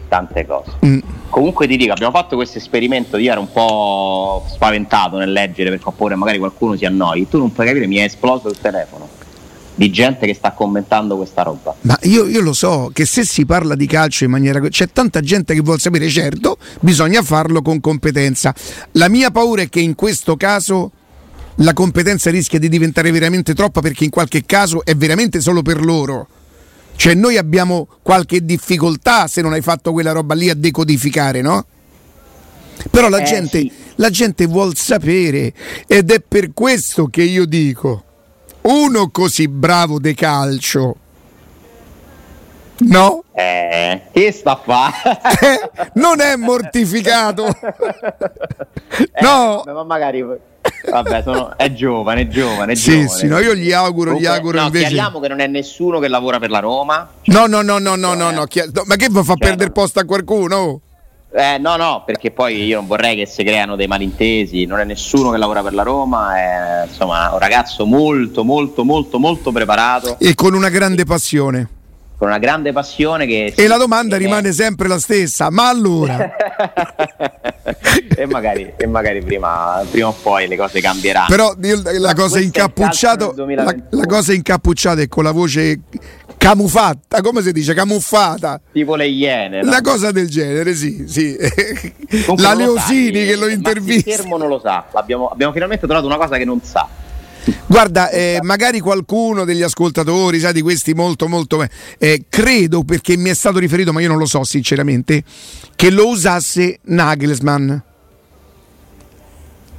Tante 0.09 0.47
cose. 0.47 0.73
Mm. 0.85 0.99
Comunque 1.29 1.67
ti 1.67 1.77
dico, 1.77 1.93
abbiamo 1.93 2.13
fatto 2.13 2.37
questo 2.37 2.59
esperimento, 2.59 3.17
io 3.19 3.31
ero 3.31 3.41
un 3.41 3.53
po' 3.53 4.45
spaventato 4.49 5.19
nel 5.19 5.31
leggere 5.31 5.71
perché 5.71 5.85
ho 5.87 5.93
paura 5.93 6.17
magari 6.17 6.39
qualcuno 6.39 6.77
si 6.77 6.85
annoi. 6.85 7.29
Tu 7.29 7.39
non 7.39 7.53
puoi 7.53 7.67
capire, 7.67 7.87
mi 7.87 7.97
è 7.97 8.05
esploso 8.05 8.49
il 8.49 8.59
telefono 8.59 9.08
di 9.79 9.93
gente 9.93 10.27
che 10.27 10.35
sta 10.35 10.51
commentando 10.51 11.17
questa 11.17 11.43
roba. 11.43 11.73
Ma 11.83 11.97
io, 12.03 12.27
io, 12.27 12.41
lo 12.41 12.53
so 12.53 12.91
che 12.93 13.07
se 13.07 13.25
si 13.25 13.47
parla 13.47 13.77
di 13.77 13.87
calcio 13.87 14.25
in 14.25 14.31
maniera. 14.31 14.59
c'è 14.61 14.89
tanta 14.91 15.21
gente 15.21 15.55
che 15.55 15.61
vuole 15.61 15.79
sapere, 15.79 16.09
certo, 16.09 16.59
bisogna 16.81 17.23
farlo 17.23 17.63
con 17.63 17.79
competenza. 17.79 18.53
La 18.93 19.09
mia 19.09 19.31
paura 19.31 19.63
è 19.63 19.69
che 19.69 19.79
in 19.79 19.95
questo 19.95 20.37
caso 20.37 20.91
la 21.57 21.73
competenza 21.75 22.29
rischia 22.29 22.59
di 22.59 22.69
diventare 22.69 23.13
veramente 23.13 23.55
troppa 23.55 23.81
perché 23.81 24.03
in 24.03 24.11
qualche 24.11 24.45
caso 24.45 24.85
è 24.85 24.97
veramente 24.97 25.41
solo 25.41 25.63
per 25.63 25.85
loro. 25.85 26.27
Cioè 26.97 27.15
noi 27.15 27.37
abbiamo 27.37 27.87
qualche 28.03 28.45
difficoltà 28.45 29.29
se 29.29 29.43
non 29.43 29.53
hai 29.53 29.63
fatto 29.63 29.93
quella 29.93 30.11
roba 30.11 30.35
lì 30.35 30.51
a 30.51 30.55
decodificare, 30.55 31.41
no? 31.41 31.65
Però 32.91 33.09
la, 33.09 33.19
eh, 33.19 33.25
gente, 33.25 33.61
sì. 33.61 33.73
la 33.95 34.11
gente 34.11 34.47
vuol 34.47 34.75
sapere 34.75 35.53
ed 35.87 36.11
è 36.11 36.21
per 36.21 36.51
questo 36.53 37.07
che 37.07 37.23
io 37.23 37.47
dico 37.47 38.03
uno 38.69 39.11
così 39.11 39.49
bravo 39.49 39.99
de 39.99 40.15
calcio. 40.15 40.97
No? 42.81 43.25
Eh, 43.33 44.03
che 44.13 44.31
sta 44.31 44.53
a 44.53 44.61
fare? 44.63 45.21
eh, 45.41 45.91
non 45.95 46.21
è 46.21 46.37
mortificato. 46.37 47.47
eh, 47.51 49.11
no. 49.21 49.63
Ma 49.65 49.83
magari 49.83 50.25
Vabbè, 50.89 51.23
sono, 51.23 51.57
è 51.57 51.73
giovane, 51.73 52.23
è 52.23 52.29
giovane. 52.29 52.73
È 52.73 52.77
sì, 52.77 52.91
giovane. 52.91 53.09
sì, 53.09 53.27
no, 53.27 53.39
io 53.41 53.55
gli 53.55 53.73
auguro, 53.73 54.13
Comunque, 54.13 54.21
gli 54.21 54.27
auguro 54.27 54.59
no, 54.59 54.65
invece. 54.67 54.87
Chiariamo 54.87 55.21
che 55.21 55.29
non 55.29 55.41
è 55.41 55.47
nessuno 55.47 55.99
che 55.99 56.09
lavora 56.09 56.39
per 56.39 56.51
la 56.51 56.61
Roma. 56.61 57.09
No, 57.25 57.47
no, 57.47 57.63
no, 57.63 57.79
no, 57.79 57.97
no, 57.97 58.15
no, 58.15 58.31
no, 58.31 58.47
ma 58.85 58.97
che 58.97 59.09
fa 59.11 59.23
cioè, 59.23 59.37
perdere 59.37 59.71
posto 59.71 60.01
a 60.01 60.05
qualcuno? 60.05 60.81
Eh, 61.31 61.59
no, 61.59 61.77
no, 61.77 62.05
perché 62.07 62.31
poi 62.31 62.65
io 62.65 62.77
non 62.77 62.87
vorrei 62.87 63.15
che 63.15 63.27
si 63.27 63.45
creano 63.45 63.77
dei 63.77 63.87
malintesi, 63.87 64.65
non 64.65 64.79
è 64.81 64.85
nessuno 64.85 65.31
che 65.31 65.37
lavora 65.37 65.63
per 65.63 65.75
la 65.75 65.83
Roma, 65.83 66.37
è 66.39 66.87
insomma 66.87 67.31
un 67.33 67.39
ragazzo 67.39 67.85
molto, 67.85 68.45
molto, 68.45 68.83
molto, 68.83 69.19
molto 69.19 69.53
preparato. 69.53 70.19
E 70.19 70.35
con 70.35 70.55
una 70.55 70.71
grande 70.71 71.05
passione. 71.05 71.69
Con 72.17 72.29
una 72.29 72.39
grande 72.39 72.73
passione 72.73 73.27
che... 73.27 73.53
E 73.55 73.67
la 73.69 73.77
domanda 73.77 74.17
rimane 74.17 74.49
è... 74.49 74.53
sempre 74.53 74.89
la 74.89 74.99
stessa, 74.99 75.51
ma 75.51 75.69
allora... 75.69 76.35
e, 78.17 78.27
magari, 78.27 78.73
e 78.77 78.87
magari 78.87 79.23
prima, 79.23 79.85
prima, 79.89 80.09
o 80.09 80.15
poi 80.21 80.49
le 80.49 80.57
cose 80.57 80.81
cambieranno. 80.81 81.29
Però 81.29 81.55
la 81.99 82.15
cosa, 82.15 82.41
incappucciato, 82.41 83.35
la, 83.37 83.77
la 83.91 84.07
cosa 84.07 84.33
incappuccata 84.33 85.01
è 85.03 85.07
con 85.07 85.23
la 85.23 85.31
voce 85.31 85.79
camufatta, 86.39 87.21
come 87.21 87.43
si 87.43 87.53
dice? 87.53 87.75
Camuffata. 87.75 88.61
Tipo 88.73 88.95
le 88.95 89.09
iene. 89.09 89.61
No? 89.61 89.69
Una 89.69 89.83
cosa 89.83 90.11
del 90.11 90.29
genere, 90.29 90.75
sì. 90.75 91.05
sì. 91.07 91.37
La 92.37 92.55
Leosini 92.55 93.27
che 93.27 93.37
lo 93.37 93.49
intervista. 93.49 94.09
Il 94.09 94.17
schermo 94.17 94.39
non 94.39 94.49
lo 94.49 94.61
sa. 94.61 94.87
Abbiamo, 94.93 95.29
abbiamo 95.29 95.53
finalmente 95.53 95.85
trovato 95.85 96.07
una 96.07 96.17
cosa 96.17 96.39
che 96.39 96.45
non 96.45 96.61
sa. 96.63 96.89
Guarda, 97.67 98.11
eh, 98.11 98.39
magari 98.43 98.81
qualcuno 98.81 99.45
degli 99.45 99.63
ascoltatori, 99.63 100.39
sa 100.39 100.53
di 100.53 100.61
questi 100.61 100.93
molto 100.95 101.29
molto 101.29 101.67
eh, 101.99 102.25
credo 102.29 102.83
perché 102.85 103.17
mi 103.17 103.31
è 103.31 103.35
stato 103.35 103.59
riferito, 103.59 103.93
ma 103.93 104.01
io 104.01 104.09
non 104.09 104.19
lo 104.19 104.27
so 104.27 104.45
sinceramente, 104.45 105.23
che 105.75 105.91
lo 105.91 106.09
usasse 106.09 106.79
Nagelsmann. 106.83 107.77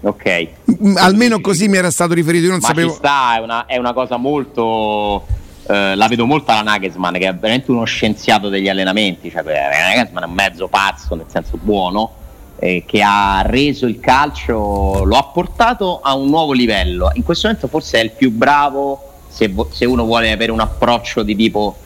Ok. 0.01 0.47
Almeno 0.95 1.41
così 1.41 1.68
mi 1.68 1.78
era 1.78 1.91
stato 1.91 2.14
riferito, 2.14 2.45
io 2.45 2.51
non 2.51 2.60
ma 2.62 2.68
sapevo. 2.68 2.91
Ci 2.91 2.97
sta, 2.97 3.36
è 3.36 3.39
una, 3.39 3.66
è 3.66 3.78
una 3.78 3.93
cosa 3.93 4.18
molto 4.18 5.26
eh, 5.70 5.95
la 5.95 6.07
vedo 6.07 6.26
molto 6.26 6.49
alla 6.49 6.63
Nagelsmann 6.63 7.13
che 7.13 7.28
è 7.28 7.36
veramente 7.36 7.70
uno 7.70 7.84
scienziato 7.84 8.49
degli 8.49 8.67
allenamenti, 8.67 9.30
cioè 9.30 9.43
Nagelsmann 9.43 10.24
è 10.24 10.26
un 10.26 10.34
mezzo 10.34 10.67
pazzo 10.67 11.13
nel 11.13 11.28
senso 11.28 11.59
buono 11.61 12.11
eh, 12.57 12.84
che 12.88 13.03
ha 13.03 13.43
reso 13.45 13.86
il 13.86 13.99
calcio, 13.99 15.03
lo 15.03 15.15
ha 15.15 15.26
portato 15.26 15.99
a 16.01 16.15
un 16.15 16.28
nuovo 16.28 16.53
livello, 16.53 17.11
in 17.13 17.24
questo 17.24 17.47
momento 17.47 17.67
forse 17.67 17.99
è 17.99 18.03
il 18.03 18.11
più 18.11 18.32
bravo 18.32 19.11
se, 19.28 19.53
se 19.72 19.86
uno 19.86 20.05
vuole 20.05 20.32
avere 20.32 20.51
un 20.51 20.59
approccio 20.59 21.22
di 21.22 21.36
tipo 21.36 21.78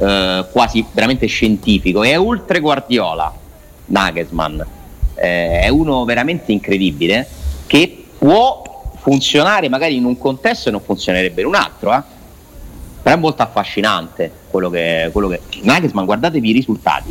eh, 0.00 0.44
quasi 0.50 0.84
veramente 0.90 1.26
scientifico. 1.26 2.02
È 2.02 2.18
oltre 2.18 2.58
Guardiola, 2.58 3.32
Nagelsmann, 3.86 4.60
eh, 5.14 5.60
è 5.60 5.68
uno 5.68 6.04
veramente 6.04 6.50
incredibile 6.50 7.26
che 7.66 8.04
può 8.18 8.92
funzionare 8.98 9.68
magari 9.68 9.94
in 9.94 10.04
un 10.04 10.18
contesto 10.18 10.70
e 10.70 10.72
non 10.72 10.80
funzionerebbe 10.80 11.40
in 11.42 11.46
un 11.46 11.54
altro. 11.54 11.94
Eh? 11.94 12.16
Però 13.08 13.16
è 13.16 13.22
molto 13.22 13.42
affascinante 13.42 14.30
quello 14.50 14.68
che, 14.68 15.08
quello 15.12 15.28
che... 15.28 15.40
Nagelsmann, 15.62 16.04
guardatevi 16.04 16.50
i 16.50 16.52
risultati. 16.52 17.10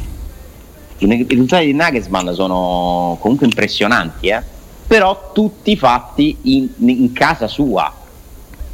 I 0.99 1.25
risultati 1.27 1.65
di 1.65 1.73
Nagelsmann 1.73 2.33
sono 2.33 3.17
comunque 3.19 3.47
impressionanti, 3.47 4.27
eh? 4.27 4.43
però 4.85 5.31
tutti 5.33 5.75
fatti 5.75 6.37
in, 6.43 6.69
in 6.85 7.11
casa 7.13 7.47
sua 7.47 7.91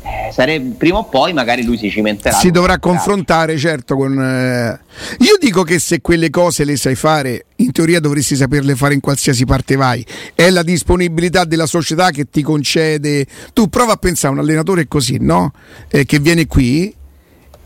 eh, 0.01 0.33
sarebbe, 0.33 0.75
prima 0.75 0.97
o 0.97 1.05
poi 1.05 1.31
magari 1.31 1.63
lui 1.63 1.77
si 1.77 1.89
cimenterà. 1.89 2.35
Si 2.35 2.51
dovrà 2.51 2.77
confrontare, 2.77 3.57
certo. 3.57 3.95
Con, 3.95 4.21
eh... 4.21 4.79
Io 5.19 5.37
dico 5.39 5.63
che 5.63 5.79
se 5.79 6.01
quelle 6.01 6.29
cose 6.29 6.65
le 6.65 6.75
sai 6.75 6.95
fare, 6.95 7.45
in 7.57 7.71
teoria 7.71 8.01
dovresti 8.01 8.35
saperle 8.35 8.75
fare 8.75 8.95
in 8.95 8.99
qualsiasi 8.99 9.45
parte 9.45 9.77
vai. 9.77 10.05
È 10.35 10.49
la 10.49 10.61
disponibilità 10.61 11.45
della 11.45 11.67
società 11.67 12.11
che 12.11 12.29
ti 12.29 12.41
concede. 12.41 13.25
Tu 13.53 13.69
prova 13.69 13.93
a 13.93 13.97
pensare 13.97 14.33
un 14.33 14.41
allenatore 14.41 14.89
così, 14.89 15.19
no? 15.21 15.53
Eh, 15.87 16.05
che 16.05 16.19
viene 16.19 16.47
qui 16.47 16.93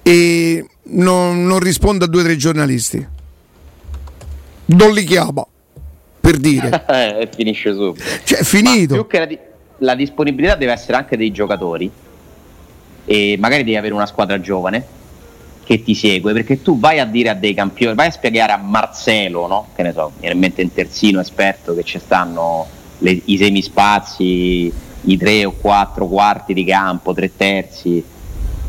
e 0.07 0.65
non, 0.83 1.45
non 1.45 1.59
risponde 1.59 2.05
a 2.05 2.07
due 2.07 2.21
o 2.21 2.23
tre 2.23 2.37
giornalisti. 2.37 3.05
Non 4.67 4.93
li 4.93 5.03
chiama 5.03 5.45
per 6.21 6.37
dire. 6.37 6.85
e 7.19 7.29
finisce 7.35 7.73
subito. 7.73 8.05
Cioè, 8.23 8.39
è 8.39 8.43
finito. 8.43 8.95
Ma 8.95 9.01
più 9.01 9.09
che 9.09 9.19
la, 9.19 9.25
di- 9.25 9.39
la 9.79 9.95
disponibilità 9.95 10.55
deve 10.55 10.71
essere 10.71 10.95
anche 10.95 11.17
dei 11.17 11.31
giocatori 11.31 11.91
e 13.03 13.35
magari 13.37 13.65
devi 13.65 13.75
avere 13.75 13.93
una 13.93 14.05
squadra 14.05 14.39
giovane 14.39 14.95
che 15.65 15.83
ti 15.83 15.93
segue 15.93 16.31
perché 16.31 16.61
tu 16.61 16.79
vai 16.79 16.99
a 16.99 17.05
dire 17.05 17.27
a 17.27 17.33
dei 17.33 17.53
campioni, 17.53 17.93
vai 17.93 18.07
a 18.07 18.11
spiegare 18.11 18.53
a 18.53 18.57
Marcelo, 18.57 19.45
no? 19.47 19.67
che 19.75 19.83
ne 19.83 19.91
so, 19.91 20.13
mi 20.21 20.31
in 20.31 20.39
mente 20.39 20.61
un 20.61 20.71
terzino 20.71 21.19
esperto 21.19 21.75
che 21.75 21.83
ci 21.83 21.99
stanno 21.99 22.65
le, 22.99 23.21
i 23.25 23.37
semispazi, 23.37 24.71
i 25.01 25.17
tre 25.17 25.43
o 25.43 25.51
quattro 25.51 26.07
quarti 26.07 26.53
di 26.53 26.63
campo, 26.63 27.13
tre 27.13 27.35
terzi, 27.35 28.01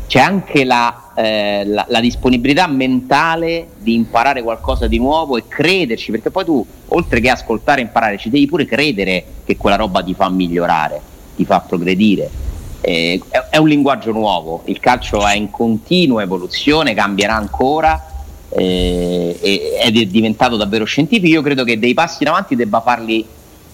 c'è 0.09 0.19
anche 0.19 0.65
la, 0.65 1.08
eh, 1.19 1.65
la, 1.65 1.85
la, 1.89 1.99
disponibilità 1.99 2.67
mentale 2.67 3.67
di 3.77 3.93
imparare 3.93 4.41
qualcosa 4.41 4.87
di 4.87 4.97
nuovo 4.97 5.37
e 5.37 5.43
crederci, 5.47 6.11
perché 6.11 6.31
poi 6.31 6.45
tu, 6.45 6.65
oltre 6.87 7.19
che 7.19 7.29
ascoltare 7.29 7.81
e 7.81 7.83
imparare, 7.83 8.17
ci 8.17 8.29
devi 8.29 8.45
pure 8.45 8.65
credere 8.65 9.25
che 9.43 9.57
quella 9.57 9.75
roba 9.75 10.01
ti 10.01 10.13
fa 10.13 10.29
migliorare, 10.29 11.01
ti 11.35 11.43
fa 11.43 11.59
progredire 11.59 12.47
eh, 12.81 13.21
è, 13.49 13.57
un 13.57 13.67
linguaggio 13.67 14.11
nuovo, 14.11 14.61
il 14.65 14.79
calcio 14.79 15.25
è 15.25 15.35
in 15.35 15.49
continua 15.49 16.21
evoluzione, 16.21 16.93
cambierà 16.93 17.35
ancora 17.35 18.05
eh, 18.49 19.37
ed 19.83 19.97
è 19.97 20.05
diventato 20.05 20.55
davvero 20.55 20.85
scientifico. 20.85 21.27
Io 21.27 21.41
credo 21.41 21.63
che 21.63 21.77
dei 21.77 21.93
passi 21.93 22.23
in 22.23 22.29
avanti 22.29 22.55
debba 22.55 22.81
farli 22.81 23.25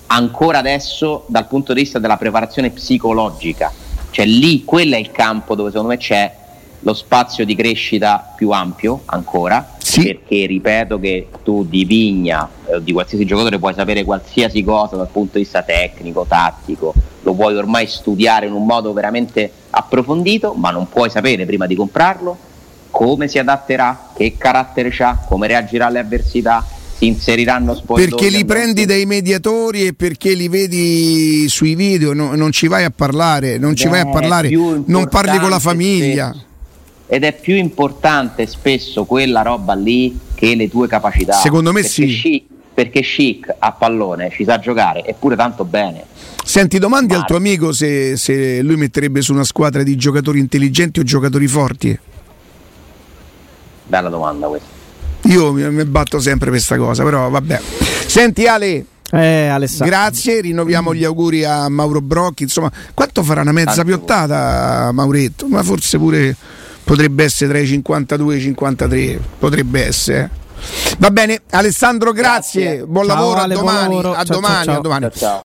ancora 0.07 0.59
adesso 0.59 1.25
dal 1.27 1.47
punto 1.47 1.73
di 1.73 1.81
vista 1.81 1.99
della 1.99 2.17
preparazione 2.17 2.71
psicologica, 2.71 3.71
cioè 4.09 4.25
lì 4.25 4.63
quello 4.63 4.95
è 4.95 4.99
il 4.99 5.11
campo 5.11 5.55
dove 5.55 5.69
secondo 5.69 5.91
me 5.91 5.97
c'è 5.97 6.43
lo 6.79 6.93
spazio 6.93 7.45
di 7.45 7.55
crescita 7.55 8.33
più 8.35 8.51
ampio 8.51 9.01
ancora, 9.05 9.75
sì. 9.77 10.03
perché 10.03 10.45
ripeto 10.45 10.99
che 10.99 11.27
tu 11.43 11.65
di 11.65 11.85
Vigna 11.85 12.49
o 12.65 12.75
eh, 12.75 12.83
di 12.83 12.91
qualsiasi 12.91 13.25
giocatore 13.25 13.59
puoi 13.59 13.73
sapere 13.73 14.03
qualsiasi 14.03 14.63
cosa 14.63 14.95
dal 14.95 15.09
punto 15.09 15.37
di 15.37 15.43
vista 15.43 15.63
tecnico, 15.63 16.25
tattico, 16.27 16.93
lo 17.23 17.33
puoi 17.33 17.55
ormai 17.55 17.87
studiare 17.87 18.45
in 18.45 18.53
un 18.53 18.65
modo 18.65 18.93
veramente 18.93 19.51
approfondito, 19.71 20.53
ma 20.53 20.71
non 20.71 20.87
puoi 20.87 21.09
sapere 21.09 21.45
prima 21.45 21.65
di 21.65 21.75
comprarlo 21.75 22.37
come 22.95 23.27
si 23.27 23.37
adatterà, 23.37 24.11
che 24.15 24.35
carattere 24.37 24.89
ha, 24.99 25.17
come 25.27 25.47
reagirà 25.47 25.87
alle 25.87 25.99
avversità, 25.99 26.65
si 26.97 27.07
inseriranno 27.07 27.75
spogliatoi. 27.75 28.17
Perché 28.17 28.29
li 28.29 28.45
prendi 28.45 28.85
dai 28.85 29.05
mediatori 29.05 29.87
e 29.87 29.93
perché 29.93 30.33
li 30.33 30.47
vedi 30.47 31.49
sui 31.49 31.75
video, 31.75 32.13
no, 32.13 32.35
non 32.35 32.53
ci 32.53 32.67
vai 32.67 32.85
a 32.85 32.91
parlare, 32.95 33.57
non 33.57 33.71
Beh, 33.71 33.75
ci 33.75 33.87
vai 33.89 33.99
a 33.99 34.07
parlare, 34.07 34.49
non 34.49 35.07
parli 35.09 35.37
con 35.39 35.49
la 35.49 35.59
famiglia. 35.59 36.33
Ed 37.07 37.23
è 37.23 37.33
più 37.33 37.55
importante 37.55 38.47
spesso 38.47 39.05
quella 39.05 39.41
roba 39.41 39.73
lì 39.73 40.17
che 40.33 40.55
le 40.55 40.69
tue 40.69 40.87
capacità. 40.87 41.33
Secondo 41.33 41.71
me 41.71 41.83
sì. 41.83 42.07
Chic, 42.07 42.43
perché 42.73 43.01
Chic 43.01 43.53
a 43.57 43.71
pallone 43.71 44.29
ci 44.31 44.43
sa 44.43 44.59
giocare 44.59 45.05
eppure 45.05 45.35
tanto 45.35 45.63
bene 45.63 46.03
Senti, 46.45 46.77
domandi 46.77 47.07
Mare. 47.07 47.21
al 47.21 47.25
tuo 47.25 47.37
amico 47.37 47.73
se, 47.73 48.17
se, 48.17 48.61
lui 48.61 48.75
metterebbe 48.75 49.19
su 49.21 49.33
una 49.33 49.43
squadra 49.43 49.81
di 49.81 49.95
giocatori 49.95 50.37
intelligenti 50.37 50.99
o 50.99 51.03
giocatori 51.03 51.47
forti. 51.47 51.99
Bella 53.87 54.09
domanda 54.09 54.47
questa. 54.47 54.67
Io 55.23 55.51
mi, 55.51 55.67
mi 55.71 55.83
batto 55.85 56.19
sempre 56.19 56.51
per 56.51 56.57
questa 56.59 56.77
cosa, 56.77 57.03
però 57.03 57.29
vabbè. 57.29 57.59
Senti 58.05 58.45
Ale, 58.45 58.85
eh, 59.11 59.67
Grazie, 59.79 60.41
rinnoviamo 60.41 60.93
gli 60.93 61.03
auguri 61.03 61.43
a 61.43 61.67
Mauro 61.67 61.99
Brocchi. 62.01 62.43
Insomma, 62.43 62.71
quanto 62.93 63.23
farà 63.23 63.41
una 63.41 63.51
mezza 63.51 63.77
Tanto 63.77 63.85
piottata, 63.85 64.91
Mauretto? 64.91 65.47
Ma 65.47 65.63
forse 65.63 65.97
pure 65.97 66.35
potrebbe 66.85 67.25
essere 67.25 67.49
tra 67.49 67.59
i 67.59 67.67
52 67.67 68.33
e 68.33 68.37
i 68.37 68.41
53. 68.41 69.19
Potrebbe 69.39 69.85
essere. 69.85 70.29
Va 70.97 71.11
bene, 71.11 71.41
Alessandro, 71.49 72.11
grazie. 72.13 72.63
grazie. 72.63 72.85
Buon 72.85 73.05
ciao, 73.05 73.15
lavoro, 73.15 73.39
Ale, 73.41 73.53
a 73.53 73.57
domani. 73.57 73.87
Buon 73.87 74.03
lavoro. 74.03 74.13
A 74.13 74.23
ciao, 74.23 74.35
domani, 74.35 74.63
ciao, 74.63 74.77
a 74.77 74.81
domani. 74.81 75.09